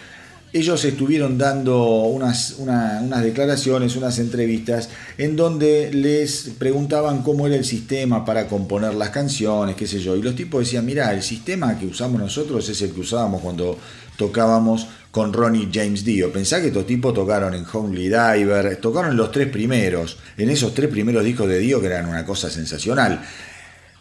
ellos 0.51 0.83
estuvieron 0.83 1.37
dando 1.37 1.83
unas, 1.83 2.55
unas, 2.57 3.23
declaraciones, 3.23 3.95
unas 3.95 4.17
entrevistas, 4.17 4.89
en 5.17 5.35
donde 5.35 5.91
les 5.93 6.51
preguntaban 6.57 7.21
cómo 7.21 7.45
era 7.45 7.55
el 7.55 7.65
sistema 7.65 8.25
para 8.25 8.47
componer 8.47 8.95
las 8.95 9.09
canciones, 9.09 9.75
qué 9.75 9.85
sé 9.85 9.99
yo. 9.99 10.15
Y 10.15 10.23
los 10.23 10.35
tipos 10.35 10.61
decían, 10.61 10.85
mira, 10.85 11.13
el 11.13 11.21
sistema 11.21 11.77
que 11.77 11.85
usamos 11.85 12.19
nosotros 12.19 12.67
es 12.67 12.81
el 12.81 12.91
que 12.91 13.01
usábamos 13.01 13.41
cuando 13.41 13.77
tocábamos 14.17 14.87
con 15.11 15.33
Ronnie 15.33 15.69
James 15.71 16.03
Dio. 16.03 16.31
Pensá 16.33 16.61
que 16.61 16.67
estos 16.67 16.87
tipos 16.87 17.13
tocaron 17.13 17.53
en 17.53 17.65
Homely 17.71 18.09
Diver, 18.09 18.77
tocaron 18.77 19.15
los 19.15 19.31
tres 19.31 19.49
primeros, 19.49 20.17
en 20.37 20.49
esos 20.49 20.73
tres 20.73 20.89
primeros 20.89 21.23
discos 21.23 21.47
de 21.47 21.59
Dio 21.59 21.79
que 21.79 21.87
eran 21.87 22.07
una 22.07 22.25
cosa 22.25 22.49
sensacional. 22.49 23.21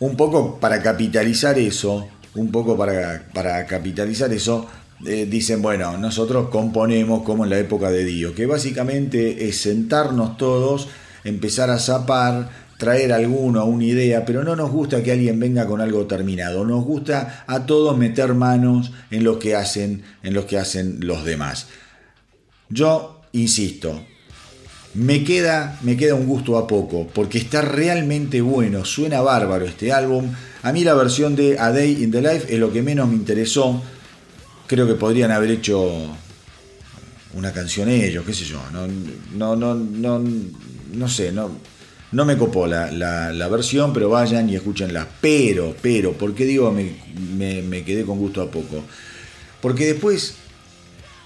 Un 0.00 0.16
poco 0.16 0.58
para 0.58 0.82
capitalizar 0.82 1.58
eso, 1.58 2.08
un 2.34 2.50
poco 2.50 2.76
para, 2.76 3.26
para 3.34 3.66
capitalizar 3.66 4.32
eso, 4.32 4.66
eh, 5.06 5.26
dicen, 5.30 5.62
bueno, 5.62 5.96
nosotros 5.96 6.48
componemos 6.48 7.22
como 7.22 7.44
en 7.44 7.50
la 7.50 7.58
época 7.58 7.90
de 7.90 8.04
Dio, 8.04 8.34
que 8.34 8.46
básicamente 8.46 9.48
es 9.48 9.60
sentarnos 9.60 10.36
todos, 10.36 10.88
empezar 11.24 11.70
a 11.70 11.78
zapar, 11.78 12.48
traer 12.78 13.12
alguno, 13.12 13.64
una 13.64 13.84
idea, 13.84 14.24
pero 14.24 14.42
no 14.42 14.56
nos 14.56 14.70
gusta 14.70 15.02
que 15.02 15.12
alguien 15.12 15.38
venga 15.38 15.66
con 15.66 15.80
algo 15.80 16.06
terminado, 16.06 16.64
nos 16.64 16.84
gusta 16.84 17.44
a 17.46 17.66
todos 17.66 17.96
meter 17.96 18.34
manos 18.34 18.92
en 19.10 19.24
lo 19.24 19.38
que 19.38 19.54
hacen, 19.54 20.02
en 20.22 20.34
lo 20.34 20.46
que 20.46 20.58
hacen 20.58 20.98
los 21.00 21.24
demás. 21.24 21.68
Yo 22.68 23.20
insisto, 23.32 24.04
me 24.94 25.22
queda, 25.22 25.78
me 25.82 25.96
queda 25.96 26.14
un 26.14 26.26
gusto 26.26 26.58
a 26.58 26.66
poco, 26.66 27.06
porque 27.14 27.38
está 27.38 27.62
realmente 27.62 28.40
bueno, 28.40 28.84
suena 28.84 29.20
bárbaro 29.20 29.64
este 29.64 29.92
álbum. 29.92 30.32
A 30.62 30.72
mí 30.72 30.82
la 30.82 30.94
versión 30.94 31.36
de 31.36 31.56
A 31.58 31.70
Day 31.70 32.02
in 32.02 32.10
the 32.10 32.20
Life 32.20 32.52
es 32.52 32.58
lo 32.58 32.72
que 32.72 32.82
menos 32.82 33.08
me 33.08 33.14
interesó 33.14 33.80
creo 34.68 34.86
que 34.86 34.94
podrían 34.94 35.32
haber 35.32 35.50
hecho 35.50 36.14
una 37.34 37.52
canción 37.52 37.88
ellos, 37.88 38.24
qué 38.24 38.32
sé 38.32 38.44
yo. 38.44 38.60
No, 38.70 38.86
no, 39.34 39.56
no, 39.56 39.74
no, 39.74 40.22
no 40.92 41.08
sé, 41.08 41.32
no, 41.32 41.50
no 42.12 42.24
me 42.24 42.36
copó 42.36 42.66
la, 42.66 42.90
la, 42.90 43.48
versión, 43.48 43.92
pero 43.92 44.10
vayan 44.10 44.48
y 44.48 44.54
escúchenla. 44.54 45.08
Pero, 45.20 45.74
pero, 45.80 46.12
¿por 46.12 46.34
qué 46.34 46.44
digo 46.44 46.70
me, 46.70 47.62
me, 47.62 47.82
quedé 47.82 48.04
con 48.04 48.18
gusto 48.18 48.42
a 48.42 48.50
poco? 48.50 48.84
Porque 49.60 49.86
después 49.86 50.34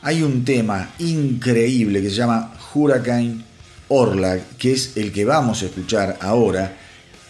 hay 0.02 0.22
un 0.22 0.44
tema 0.44 0.94
increíble 0.98 2.00
que 2.00 2.10
se 2.10 2.16
llama 2.16 2.54
Hurricane 2.72 3.44
Orlag, 3.88 4.56
que 4.56 4.72
es 4.72 4.96
el 4.96 5.12
que 5.12 5.24
vamos 5.24 5.62
a 5.62 5.66
escuchar 5.66 6.16
ahora, 6.20 6.76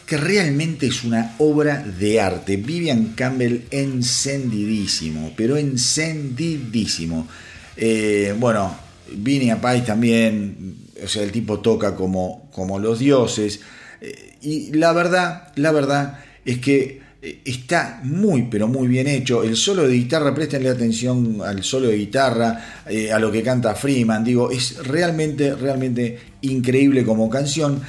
que 0.07 0.16
realmente 0.16 0.87
es 0.87 1.05
una 1.05 1.37
obra 1.39 1.83
de 1.83 2.20
arte. 2.20 2.57
Vivian 2.57 3.15
Campbell 3.15 3.62
encendidísimo, 3.70 5.33
pero 5.37 5.57
encendidísimo. 5.57 7.29
Eh, 7.77 8.35
bueno, 8.39 8.77
Vinnie 9.15 9.51
Appice 9.51 9.83
también, 9.83 10.77
o 11.03 11.09
sea, 11.09 11.23
el 11.23 11.33
tipo 11.33 11.61
toca 11.61 11.95
como, 11.95 12.51
como 12.53 12.79
los 12.79 12.99
dioses. 12.99 13.61
Eh, 14.01 14.37
y 14.43 14.73
la 14.73 14.93
verdad, 14.93 15.53
la 15.57 15.73
verdad 15.73 16.19
es 16.45 16.59
que 16.59 17.01
eh, 17.23 17.41
está 17.45 18.01
muy, 18.03 18.49
pero 18.51 18.69
muy 18.69 18.89
bien 18.89 19.07
hecho. 19.07 19.45
El 19.45 19.57
solo 19.57 19.87
de 19.87 19.95
guitarra, 19.95 20.35
prestenle 20.35 20.69
atención 20.69 21.41
al 21.43 21.62
solo 21.62 21.89
de 21.89 21.97
guitarra, 21.97 22.83
a 23.12 23.19
lo 23.19 23.31
que 23.31 23.43
canta 23.43 23.74
Freeman. 23.74 24.24
Digo, 24.24 24.51
es 24.51 24.85
realmente, 24.85 25.55
realmente 25.55 26.19
increíble 26.43 27.05
como 27.05 27.31
canción. 27.31 27.81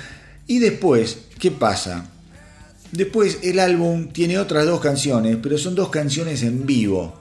Y 0.48 0.60
después, 0.60 1.20
¿qué 1.40 1.52
pasa? 1.52 2.10
Después 2.92 3.40
el 3.44 3.60
álbum 3.60 4.10
tiene 4.10 4.38
otras 4.38 4.66
dos 4.66 4.80
canciones, 4.80 5.38
pero 5.42 5.58
son 5.58 5.74
dos 5.74 5.90
canciones 5.90 6.44
en 6.44 6.66
vivo, 6.66 7.18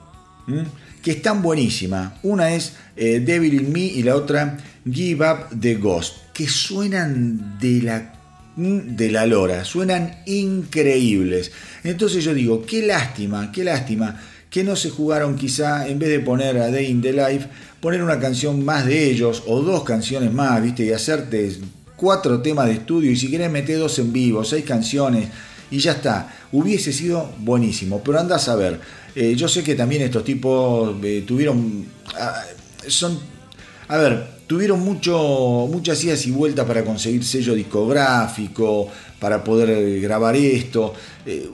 que 1.01 1.11
están 1.11 1.41
buenísimas. 1.41 2.13
Una 2.21 2.53
es 2.53 2.73
eh, 2.95 3.21
Devil 3.25 3.55
in 3.55 3.71
Me 3.71 3.79
y 3.79 4.03
la 4.03 4.15
otra 4.15 4.57
Give 4.89 5.25
Up 5.27 5.59
the 5.59 5.75
Ghost, 5.75 6.17
que 6.33 6.47
suenan 6.47 7.57
de 7.59 7.81
la, 7.81 8.13
de 8.55 9.11
la 9.11 9.25
lora, 9.25 9.65
suenan 9.65 10.21
increíbles. 10.25 11.51
Entonces 11.83 12.23
yo 12.23 12.33
digo, 12.33 12.65
qué 12.65 12.85
lástima, 12.85 13.51
qué 13.51 13.63
lástima 13.63 14.21
que 14.53 14.63
no 14.63 14.75
se 14.75 14.91
jugaron 14.91 15.35
quizá, 15.35 15.87
en 15.87 15.97
vez 15.97 16.09
de 16.09 16.19
poner 16.19 16.59
a 16.59 16.69
Day 16.69 16.85
in 16.85 17.01
the 17.01 17.11
Life, 17.11 17.47
poner 17.81 18.03
una 18.03 18.19
canción 18.19 18.63
más 18.63 18.85
de 18.85 19.09
ellos 19.09 19.41
o 19.47 19.61
dos 19.61 19.83
canciones 19.83 20.31
más, 20.31 20.61
¿viste? 20.61 20.85
Y 20.85 20.91
hacerte 20.91 21.57
cuatro 22.03 22.41
temas 22.41 22.65
de 22.65 22.73
estudio 22.73 23.09
y 23.09 23.15
si 23.15 23.31
querés 23.31 23.49
meter 23.49 23.79
dos 23.79 23.97
en 23.97 24.11
vivo, 24.11 24.43
seis 24.43 24.65
canciones 24.65 25.29
y 25.71 25.79
ya 25.79 25.93
está. 25.93 26.35
Hubiese 26.51 26.91
sido 26.91 27.29
buenísimo, 27.39 28.01
pero 28.03 28.19
anda 28.19 28.35
a 28.35 28.39
saber. 28.39 28.77
Eh, 29.15 29.35
yo 29.37 29.47
sé 29.47 29.63
que 29.63 29.73
también 29.73 30.01
estos 30.01 30.25
tipos 30.25 30.97
eh, 31.01 31.23
tuvieron. 31.25 31.85
Ah, 32.19 32.43
son. 32.87 33.17
A 33.87 33.95
ver, 33.95 34.27
tuvieron 34.47 34.81
mucho, 34.81 35.69
muchas 35.71 36.03
idas 36.03 36.25
y 36.25 36.31
vueltas 36.31 36.65
para 36.65 36.83
conseguir 36.83 37.23
sello 37.23 37.53
discográfico, 37.53 38.89
para 39.17 39.41
poder 39.41 39.69
eh, 39.69 39.99
grabar 40.01 40.35
esto. 40.35 40.93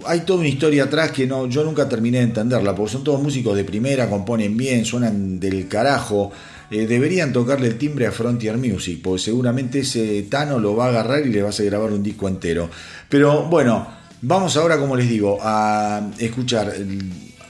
hay 0.07 0.21
toda 0.21 0.39
una 0.39 0.47
historia 0.47 0.85
atrás 0.85 1.11
que 1.11 1.27
no, 1.27 1.47
yo 1.47 1.63
nunca 1.63 1.87
terminé 1.87 2.17
de 2.17 2.23
entenderla, 2.23 2.73
porque 2.73 2.93
son 2.93 3.03
todos 3.03 3.21
músicos 3.21 3.55
de 3.55 3.65
primera, 3.65 4.09
componen 4.09 4.57
bien, 4.57 4.83
suenan 4.83 5.39
del 5.39 5.67
carajo. 5.67 6.31
Deberían 6.69 7.33
tocarle 7.33 7.67
el 7.67 7.77
timbre 7.77 8.07
a 8.07 8.11
Frontier 8.11 8.57
Music, 8.57 8.99
porque 9.03 9.23
seguramente 9.23 9.79
ese 9.79 10.23
Tano 10.23 10.59
lo 10.59 10.75
va 10.75 10.85
a 10.85 10.89
agarrar 10.89 11.25
y 11.25 11.29
le 11.29 11.41
va 11.41 11.49
a 11.49 11.63
grabar 11.63 11.91
un 11.91 12.03
disco 12.03 12.27
entero. 12.27 12.69
Pero 13.09 13.43
bueno, 13.45 13.99
Vamos 14.21 14.57
ahora, 14.57 14.77
como 14.77 14.97
les 14.97 15.07
digo, 15.07 15.39
a 15.41 16.01
escuchar 16.17 16.73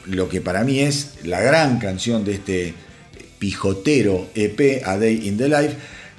lo 0.05 0.29
que 0.29 0.39
para 0.39 0.63
mí 0.63 0.79
es 0.79 1.15
la 1.23 1.41
gran 1.41 1.79
canción 1.79 2.23
de 2.23 2.33
este 2.33 2.75
pijotero 3.39 4.29
EP 4.35 4.83
A 4.85 4.97
Day 4.99 5.27
in 5.27 5.37
the 5.37 5.49
Life, 5.49 5.75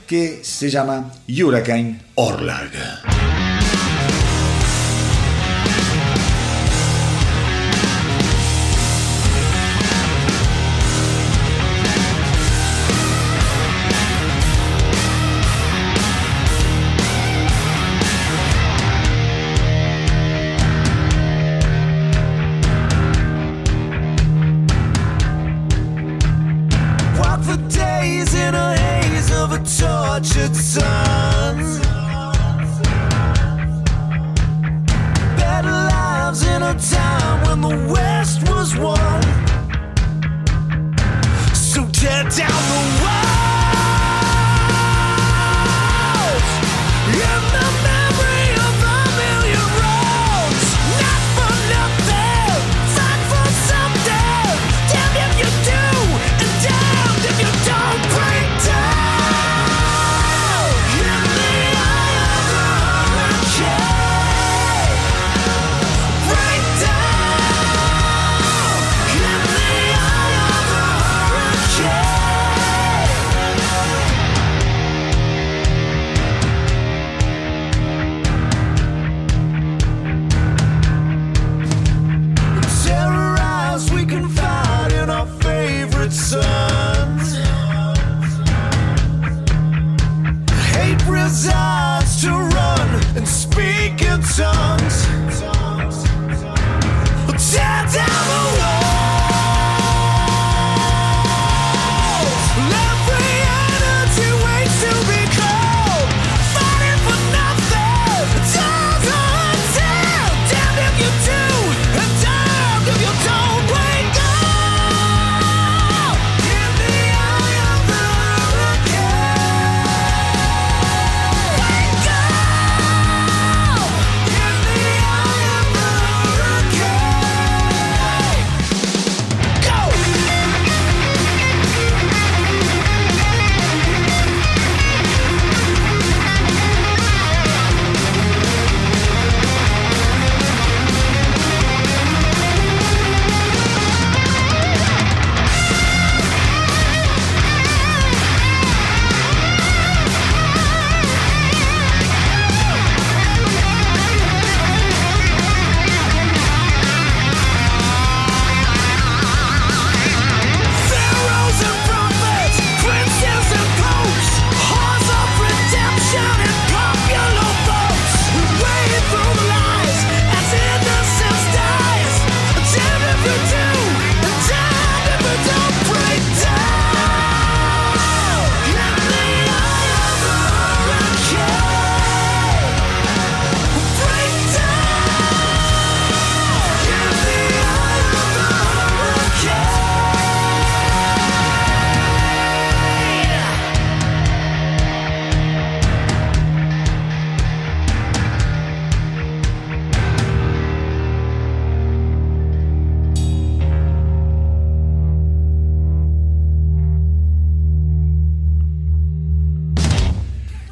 que 0.09 0.41
se 0.43 0.69
llama 0.69 1.13
Hurricane 1.29 2.01
Orlag. 2.17 3.30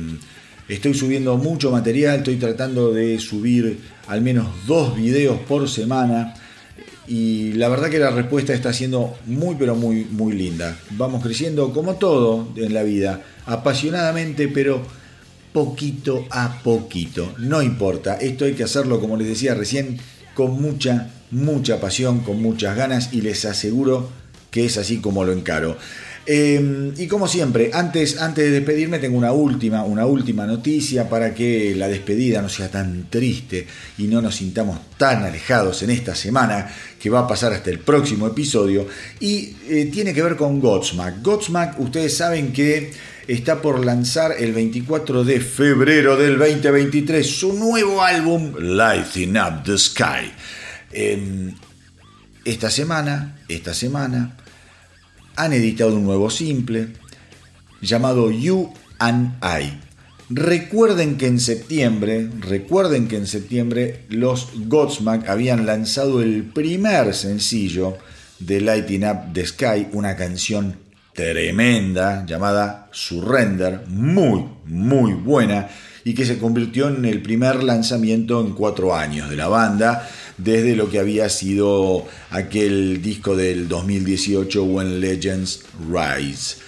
estoy 0.67 0.93
subiendo 0.93 1.35
mucho 1.37 1.71
material, 1.71 2.17
estoy 2.17 2.35
tratando 2.35 2.93
de 2.93 3.17
subir 3.19 3.79
al 4.07 4.21
menos 4.21 4.45
dos 4.67 4.95
videos 4.95 5.39
por 5.39 5.67
semana 5.67 6.35
y 7.07 7.53
la 7.53 7.69
verdad 7.69 7.89
que 7.89 7.99
la 7.99 8.11
respuesta 8.11 8.53
está 8.53 8.73
siendo 8.73 9.15
muy 9.25 9.55
pero 9.55 9.75
muy 9.75 10.05
muy 10.05 10.33
linda. 10.33 10.77
Vamos 10.91 11.23
creciendo 11.23 11.71
como 11.73 11.95
todo 11.95 12.49
en 12.55 12.73
la 12.73 12.83
vida, 12.83 13.21
apasionadamente 13.45 14.47
pero 14.47 14.81
poquito 15.53 16.25
a 16.29 16.61
poquito. 16.63 17.33
No 17.39 17.61
importa, 17.61 18.15
esto 18.15 18.45
hay 18.45 18.53
que 18.53 18.63
hacerlo 18.63 18.99
como 18.99 19.17
les 19.17 19.27
decía 19.27 19.53
recién 19.53 19.99
con 20.33 20.61
mucha 20.61 21.11
mucha 21.31 21.79
pasión, 21.81 22.19
con 22.19 22.41
muchas 22.41 22.75
ganas 22.75 23.13
y 23.13 23.21
les 23.21 23.45
aseguro 23.45 24.09
que 24.51 24.65
es 24.65 24.77
así 24.77 24.97
como 24.97 25.23
lo 25.23 25.33
encaro. 25.33 25.77
Eh, 26.29 26.91
y 26.97 27.07
como 27.07 27.25
siempre, 27.25 27.71
antes, 27.73 28.19
antes 28.19 28.43
de 28.43 28.51
despedirme 28.51 28.99
tengo 28.99 29.17
una 29.17 29.31
última, 29.31 29.85
una 29.85 30.05
última 30.05 30.45
noticia 30.45 31.07
para 31.07 31.33
que 31.33 31.73
la 31.73 31.87
despedida 31.87 32.41
no 32.41 32.49
sea 32.49 32.69
tan 32.69 33.09
triste 33.09 33.65
y 33.97 34.07
no 34.07 34.21
nos 34.21 34.35
sintamos 34.35 34.77
tan 34.97 35.23
alejados 35.23 35.83
en 35.83 35.89
esta 35.89 36.15
semana 36.15 36.69
que 36.99 37.09
va 37.09 37.21
a 37.21 37.27
pasar 37.27 37.53
hasta 37.53 37.69
el 37.69 37.79
próximo 37.79 38.27
episodio. 38.27 38.85
Y 39.21 39.55
eh, 39.69 39.89
tiene 39.89 40.13
que 40.13 40.21
ver 40.21 40.35
con 40.35 40.59
Godsmack. 40.59 41.23
Godsmack, 41.23 41.79
ustedes 41.79 42.17
saben 42.17 42.51
que 42.51 42.91
está 43.25 43.61
por 43.61 43.85
lanzar 43.85 44.33
el 44.37 44.51
24 44.51 45.23
de 45.23 45.39
febrero 45.39 46.17
del 46.17 46.37
2023 46.37 47.25
su 47.25 47.53
nuevo 47.53 48.03
álbum 48.03 48.53
Lighting 48.59 49.37
Up 49.37 49.63
the 49.63 49.77
Sky. 49.77 50.29
Eh, 50.91 51.53
esta 52.43 52.69
semana, 52.69 53.37
esta 53.47 53.73
semana, 53.73 54.35
han 55.37 55.53
editado 55.53 55.95
un 55.95 56.03
nuevo 56.03 56.29
simple 56.29 56.89
llamado 57.81 58.31
You 58.31 58.73
and 58.99 59.35
I. 59.41 59.71
Recuerden 60.29 61.17
que 61.17 61.27
en 61.27 61.39
septiembre, 61.39 62.29
recuerden 62.41 63.07
que 63.07 63.15
en 63.15 63.27
septiembre 63.27 64.03
los 64.09 64.49
Godsmack 64.67 65.29
habían 65.29 65.65
lanzado 65.65 66.21
el 66.21 66.43
primer 66.43 67.13
sencillo 67.13 67.97
de 68.39 68.59
Lighting 68.59 69.05
Up 69.05 69.33
the 69.33 69.45
Sky, 69.45 69.87
una 69.93 70.17
canción 70.17 70.75
tremenda 71.13 72.25
llamada 72.25 72.89
Surrender, 72.91 73.83
muy, 73.87 74.45
muy 74.65 75.13
buena 75.13 75.69
y 76.07 76.13
que 76.13 76.25
se 76.25 76.37
convirtió 76.37 76.87
en 76.87 77.03
el 77.03 77.21
primer 77.21 77.65
lanzamiento 77.65 78.39
en 78.39 78.53
cuatro 78.53 78.95
años 78.95 79.29
de 79.29 79.35
la 79.35 79.49
banda, 79.49 80.09
desde 80.37 80.73
lo 80.73 80.89
que 80.89 80.99
había 80.99 81.27
sido 81.27 82.05
aquel 82.29 83.01
disco 83.01 83.35
del 83.35 83.67
2018, 83.67 84.63
When 84.63 85.01
Legends 85.01 85.65
Rise. 85.91 86.59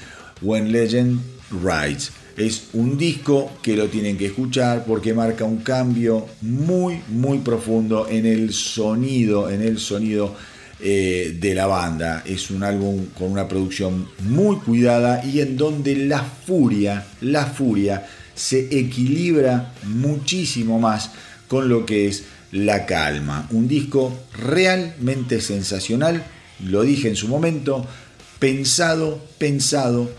When 0.41 0.73
Legend 0.73 1.21
Rise. 1.51 2.11
Es 2.35 2.63
un 2.73 2.97
disco 2.97 3.53
que 3.61 3.77
lo 3.77 3.87
tienen 3.87 4.17
que 4.17 4.25
escuchar 4.25 4.83
porque 4.85 5.13
marca 5.13 5.45
un 5.45 5.59
cambio 5.59 6.25
muy, 6.41 6.99
muy 7.07 7.37
profundo 7.37 8.09
en 8.09 8.25
el 8.25 8.51
sonido, 8.51 9.49
en 9.49 9.61
el 9.61 9.79
sonido 9.79 10.35
eh, 10.81 11.37
de 11.39 11.55
la 11.55 11.65
banda. 11.65 12.23
Es 12.25 12.51
un 12.51 12.61
álbum 12.61 13.05
con 13.17 13.31
una 13.31 13.47
producción 13.47 14.05
muy 14.27 14.57
cuidada 14.57 15.23
y 15.23 15.39
en 15.39 15.55
donde 15.55 15.95
la 15.95 16.23
furia, 16.23 17.05
la 17.21 17.45
furia 17.45 18.05
se 18.39 18.79
equilibra 18.79 19.73
muchísimo 19.83 20.79
más 20.79 21.11
con 21.49 21.67
lo 21.67 21.85
que 21.85 22.07
es 22.07 22.23
la 22.53 22.85
calma. 22.85 23.47
Un 23.51 23.67
disco 23.67 24.17
realmente 24.31 25.41
sensacional, 25.41 26.23
lo 26.63 26.83
dije 26.83 27.09
en 27.09 27.17
su 27.17 27.27
momento, 27.27 27.85
pensado, 28.39 29.21
pensado 29.37 30.09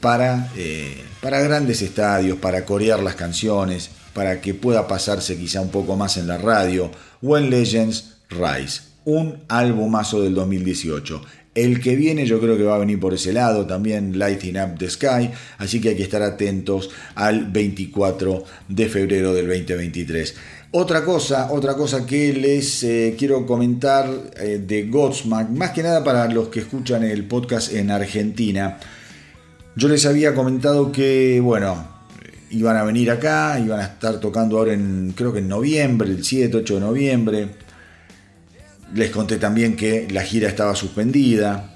para, 0.00 0.50
eh, 0.56 1.04
para 1.22 1.40
grandes 1.40 1.80
estadios, 1.80 2.38
para 2.38 2.64
corear 2.64 2.98
las 3.00 3.14
canciones, 3.14 3.90
para 4.12 4.40
que 4.40 4.54
pueda 4.54 4.88
pasarse 4.88 5.38
quizá 5.38 5.60
un 5.60 5.70
poco 5.70 5.94
más 5.94 6.16
en 6.16 6.26
la 6.26 6.36
radio. 6.36 6.90
When 7.22 7.48
Legends 7.48 8.16
Rise, 8.28 8.80
un 9.04 9.38
albumazo 9.46 10.20
del 10.20 10.34
2018. 10.34 11.22
El 11.58 11.80
que 11.80 11.96
viene 11.96 12.24
yo 12.24 12.38
creo 12.38 12.56
que 12.56 12.62
va 12.62 12.76
a 12.76 12.78
venir 12.78 13.00
por 13.00 13.14
ese 13.14 13.32
lado 13.32 13.66
también, 13.66 14.16
Lighting 14.16 14.56
Up 14.60 14.78
the 14.78 14.88
Sky, 14.88 15.28
así 15.58 15.80
que 15.80 15.88
hay 15.88 15.96
que 15.96 16.04
estar 16.04 16.22
atentos 16.22 16.90
al 17.16 17.50
24 17.50 18.44
de 18.68 18.88
febrero 18.88 19.34
del 19.34 19.48
2023. 19.48 20.36
Otra 20.70 21.04
cosa, 21.04 21.50
otra 21.50 21.74
cosa 21.74 22.06
que 22.06 22.32
les 22.32 22.84
eh, 22.84 23.16
quiero 23.18 23.44
comentar 23.44 24.08
eh, 24.36 24.62
de 24.64 24.86
Godsmack, 24.86 25.50
más 25.50 25.72
que 25.72 25.82
nada 25.82 26.04
para 26.04 26.28
los 26.28 26.46
que 26.46 26.60
escuchan 26.60 27.02
el 27.02 27.24
podcast 27.24 27.72
en 27.72 27.90
Argentina. 27.90 28.78
Yo 29.74 29.88
les 29.88 30.06
había 30.06 30.36
comentado 30.36 30.92
que, 30.92 31.40
bueno, 31.42 31.88
iban 32.50 32.76
a 32.76 32.84
venir 32.84 33.10
acá, 33.10 33.58
iban 33.58 33.80
a 33.80 33.84
estar 33.84 34.20
tocando 34.20 34.58
ahora 34.58 34.74
en, 34.74 35.12
creo 35.16 35.32
que 35.32 35.40
en 35.40 35.48
noviembre, 35.48 36.08
el 36.08 36.24
7, 36.24 36.58
8 36.58 36.74
de 36.74 36.80
noviembre 36.80 37.48
les 38.94 39.10
conté 39.10 39.36
también 39.36 39.76
que 39.76 40.08
la 40.10 40.22
gira 40.22 40.48
estaba 40.48 40.74
suspendida 40.74 41.74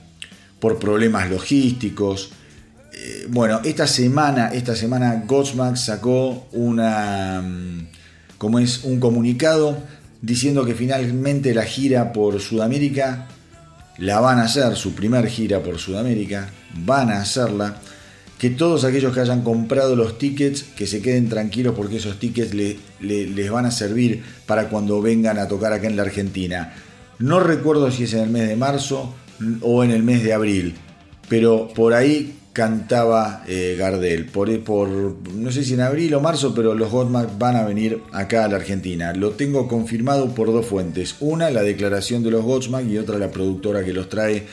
por 0.61 0.79
problemas 0.79 1.29
logísticos. 1.31 2.31
Eh, 2.95 3.27
bueno, 3.29 3.61
esta 3.65 3.87
semana, 3.87 4.49
esta 4.49 4.77
semana 4.77 5.25
Godsmack 5.27 5.77
sacó 5.77 6.47
una, 6.53 7.43
mm, 7.43 7.87
como 8.39 8.59
es, 8.59 8.85
un 8.85 9.01
comunicado 9.01 9.79
diciendo 10.21 10.65
que 10.65 10.75
finalmente 10.75 11.55
la 11.55 11.65
gira 11.65 12.13
por 12.13 12.41
Sudamérica 12.41 13.27
la 13.99 14.21
van 14.21 14.39
a 14.39 14.45
hacer, 14.45 14.77
su 14.77 14.95
primer 14.95 15.27
gira 15.29 15.63
por 15.63 15.79
Sudamérica, 15.79 16.49
van 16.85 17.11
a 17.11 17.21
hacerla. 17.21 17.77
Que 18.39 18.51
todos 18.51 18.85
aquellos 18.85 19.15
que 19.15 19.21
hayan 19.21 19.43
comprado 19.43 19.95
los 19.95 20.19
tickets, 20.19 20.63
que 20.63 20.87
se 20.87 21.01
queden 21.01 21.29
tranquilos 21.29 21.75
porque 21.77 21.97
esos 21.97 22.19
tickets 22.19 22.55
les 22.55 23.51
van 23.51 23.67
a 23.67 23.71
servir 23.71 24.23
para 24.47 24.69
cuando 24.69 25.01
vengan 25.01 25.39
a 25.39 25.47
tocar 25.47 25.73
acá 25.73 25.87
en 25.87 25.97
la 25.97 26.03
Argentina. 26.03 26.73
No 27.23 27.39
recuerdo 27.39 27.89
si 27.93 28.03
es 28.03 28.15
en 28.15 28.21
el 28.25 28.31
mes 28.31 28.49
de 28.49 28.57
marzo 28.57 29.15
o 29.61 29.85
en 29.85 29.93
el 29.93 30.03
mes 30.03 30.25
de 30.25 30.33
abril, 30.33 30.75
pero 31.29 31.69
por 31.69 31.95
ahí 31.95 32.37
cantaba 32.53 33.45
eh, 33.47 33.77
Gardel. 33.79 34.27
Por, 34.27 34.59
por, 34.65 34.89
no 34.89 35.53
sé 35.53 35.63
si 35.63 35.75
en 35.75 35.83
abril 35.83 36.13
o 36.15 36.21
marzo, 36.21 36.53
pero 36.53 36.75
los 36.75 36.91
Godmark 36.91 37.39
van 37.39 37.55
a 37.55 37.65
venir 37.65 38.03
acá 38.11 38.45
a 38.45 38.49
la 38.49 38.57
Argentina. 38.57 39.13
Lo 39.13 39.31
tengo 39.31 39.69
confirmado 39.69 40.35
por 40.35 40.49
dos 40.49 40.67
fuentes. 40.67 41.15
Una, 41.21 41.49
la 41.51 41.63
declaración 41.63 42.25
de 42.25 42.33
los 42.33 42.43
Godsmack 42.43 42.89
y 42.89 42.99
otra, 42.99 43.19
la 43.19 43.31
productora 43.31 43.85
que 43.85 43.93
los 43.93 44.09
trae 44.09 44.45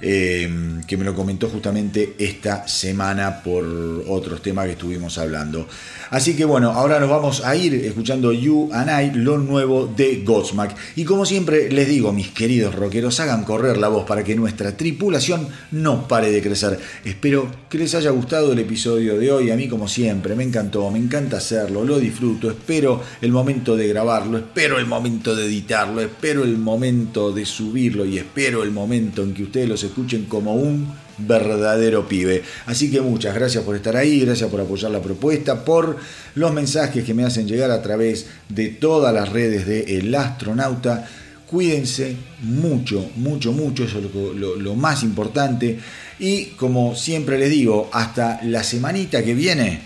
Em, 0.00 0.80
que 0.84 0.96
me 0.96 1.04
lo 1.04 1.12
comentó 1.12 1.48
justamente 1.48 2.14
esta 2.20 2.68
semana 2.68 3.42
por 3.42 3.64
otros 4.06 4.40
temas 4.40 4.66
que 4.66 4.72
estuvimos 4.72 5.18
hablando. 5.18 5.66
Así 6.10 6.36
que 6.36 6.44
bueno, 6.44 6.70
ahora 6.70 7.00
nos 7.00 7.10
vamos 7.10 7.44
a 7.44 7.56
ir 7.56 7.74
escuchando 7.74 8.32
You 8.32 8.70
and 8.72 8.90
I, 8.90 9.18
lo 9.18 9.38
nuevo 9.38 9.86
de 9.88 10.22
Godsmack. 10.24 10.76
Y 10.94 11.04
como 11.04 11.26
siempre 11.26 11.68
les 11.72 11.88
digo, 11.88 12.12
mis 12.12 12.28
queridos 12.28 12.76
rockeros, 12.76 13.18
hagan 13.18 13.42
correr 13.42 13.76
la 13.76 13.88
voz 13.88 14.06
para 14.06 14.22
que 14.22 14.36
nuestra 14.36 14.76
tripulación 14.76 15.48
no 15.72 16.06
pare 16.06 16.30
de 16.30 16.42
crecer. 16.42 16.78
Espero 17.04 17.50
que 17.68 17.78
les 17.78 17.92
haya 17.96 18.10
gustado 18.10 18.52
el 18.52 18.60
episodio 18.60 19.18
de 19.18 19.32
hoy. 19.32 19.50
A 19.50 19.56
mí 19.56 19.66
como 19.66 19.88
siempre, 19.88 20.36
me 20.36 20.44
encantó, 20.44 20.88
me 20.92 21.00
encanta 21.00 21.38
hacerlo, 21.38 21.84
lo 21.84 21.98
disfruto, 21.98 22.48
espero 22.48 23.02
el 23.20 23.32
momento 23.32 23.76
de 23.76 23.88
grabarlo, 23.88 24.38
espero 24.38 24.78
el 24.78 24.86
momento 24.86 25.34
de 25.34 25.46
editarlo, 25.46 26.00
espero 26.00 26.44
el 26.44 26.56
momento 26.56 27.32
de 27.32 27.44
subirlo 27.44 28.04
y 28.04 28.18
espero 28.18 28.62
el 28.62 28.70
momento 28.70 29.24
en 29.24 29.34
que 29.34 29.42
ustedes 29.42 29.68
los 29.68 29.87
escuchen 29.88 30.24
como 30.24 30.54
un 30.54 30.92
verdadero 31.18 32.08
pibe. 32.08 32.42
Así 32.66 32.90
que 32.90 33.00
muchas 33.00 33.34
gracias 33.34 33.64
por 33.64 33.76
estar 33.76 33.96
ahí, 33.96 34.20
gracias 34.20 34.48
por 34.50 34.60
apoyar 34.60 34.90
la 34.90 35.02
propuesta, 35.02 35.64
por 35.64 35.96
los 36.34 36.52
mensajes 36.52 37.04
que 37.04 37.14
me 37.14 37.24
hacen 37.24 37.48
llegar 37.48 37.70
a 37.70 37.82
través 37.82 38.26
de 38.48 38.68
todas 38.68 39.12
las 39.12 39.28
redes 39.28 39.66
de 39.66 39.98
El 39.98 40.14
Astronauta. 40.14 41.08
Cuídense 41.46 42.14
mucho, 42.42 43.10
mucho, 43.16 43.52
mucho, 43.52 43.84
eso 43.84 43.98
es 43.98 44.14
lo, 44.14 44.56
lo 44.56 44.74
más 44.74 45.02
importante. 45.02 45.78
Y 46.18 46.46
como 46.56 46.94
siempre 46.94 47.38
les 47.38 47.50
digo, 47.50 47.88
hasta 47.92 48.40
la 48.44 48.62
semanita 48.62 49.24
que 49.24 49.34
viene 49.34 49.80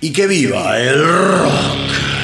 y 0.00 0.12
que 0.12 0.26
viva 0.26 0.80
el 0.80 1.02
rock. 1.02 2.19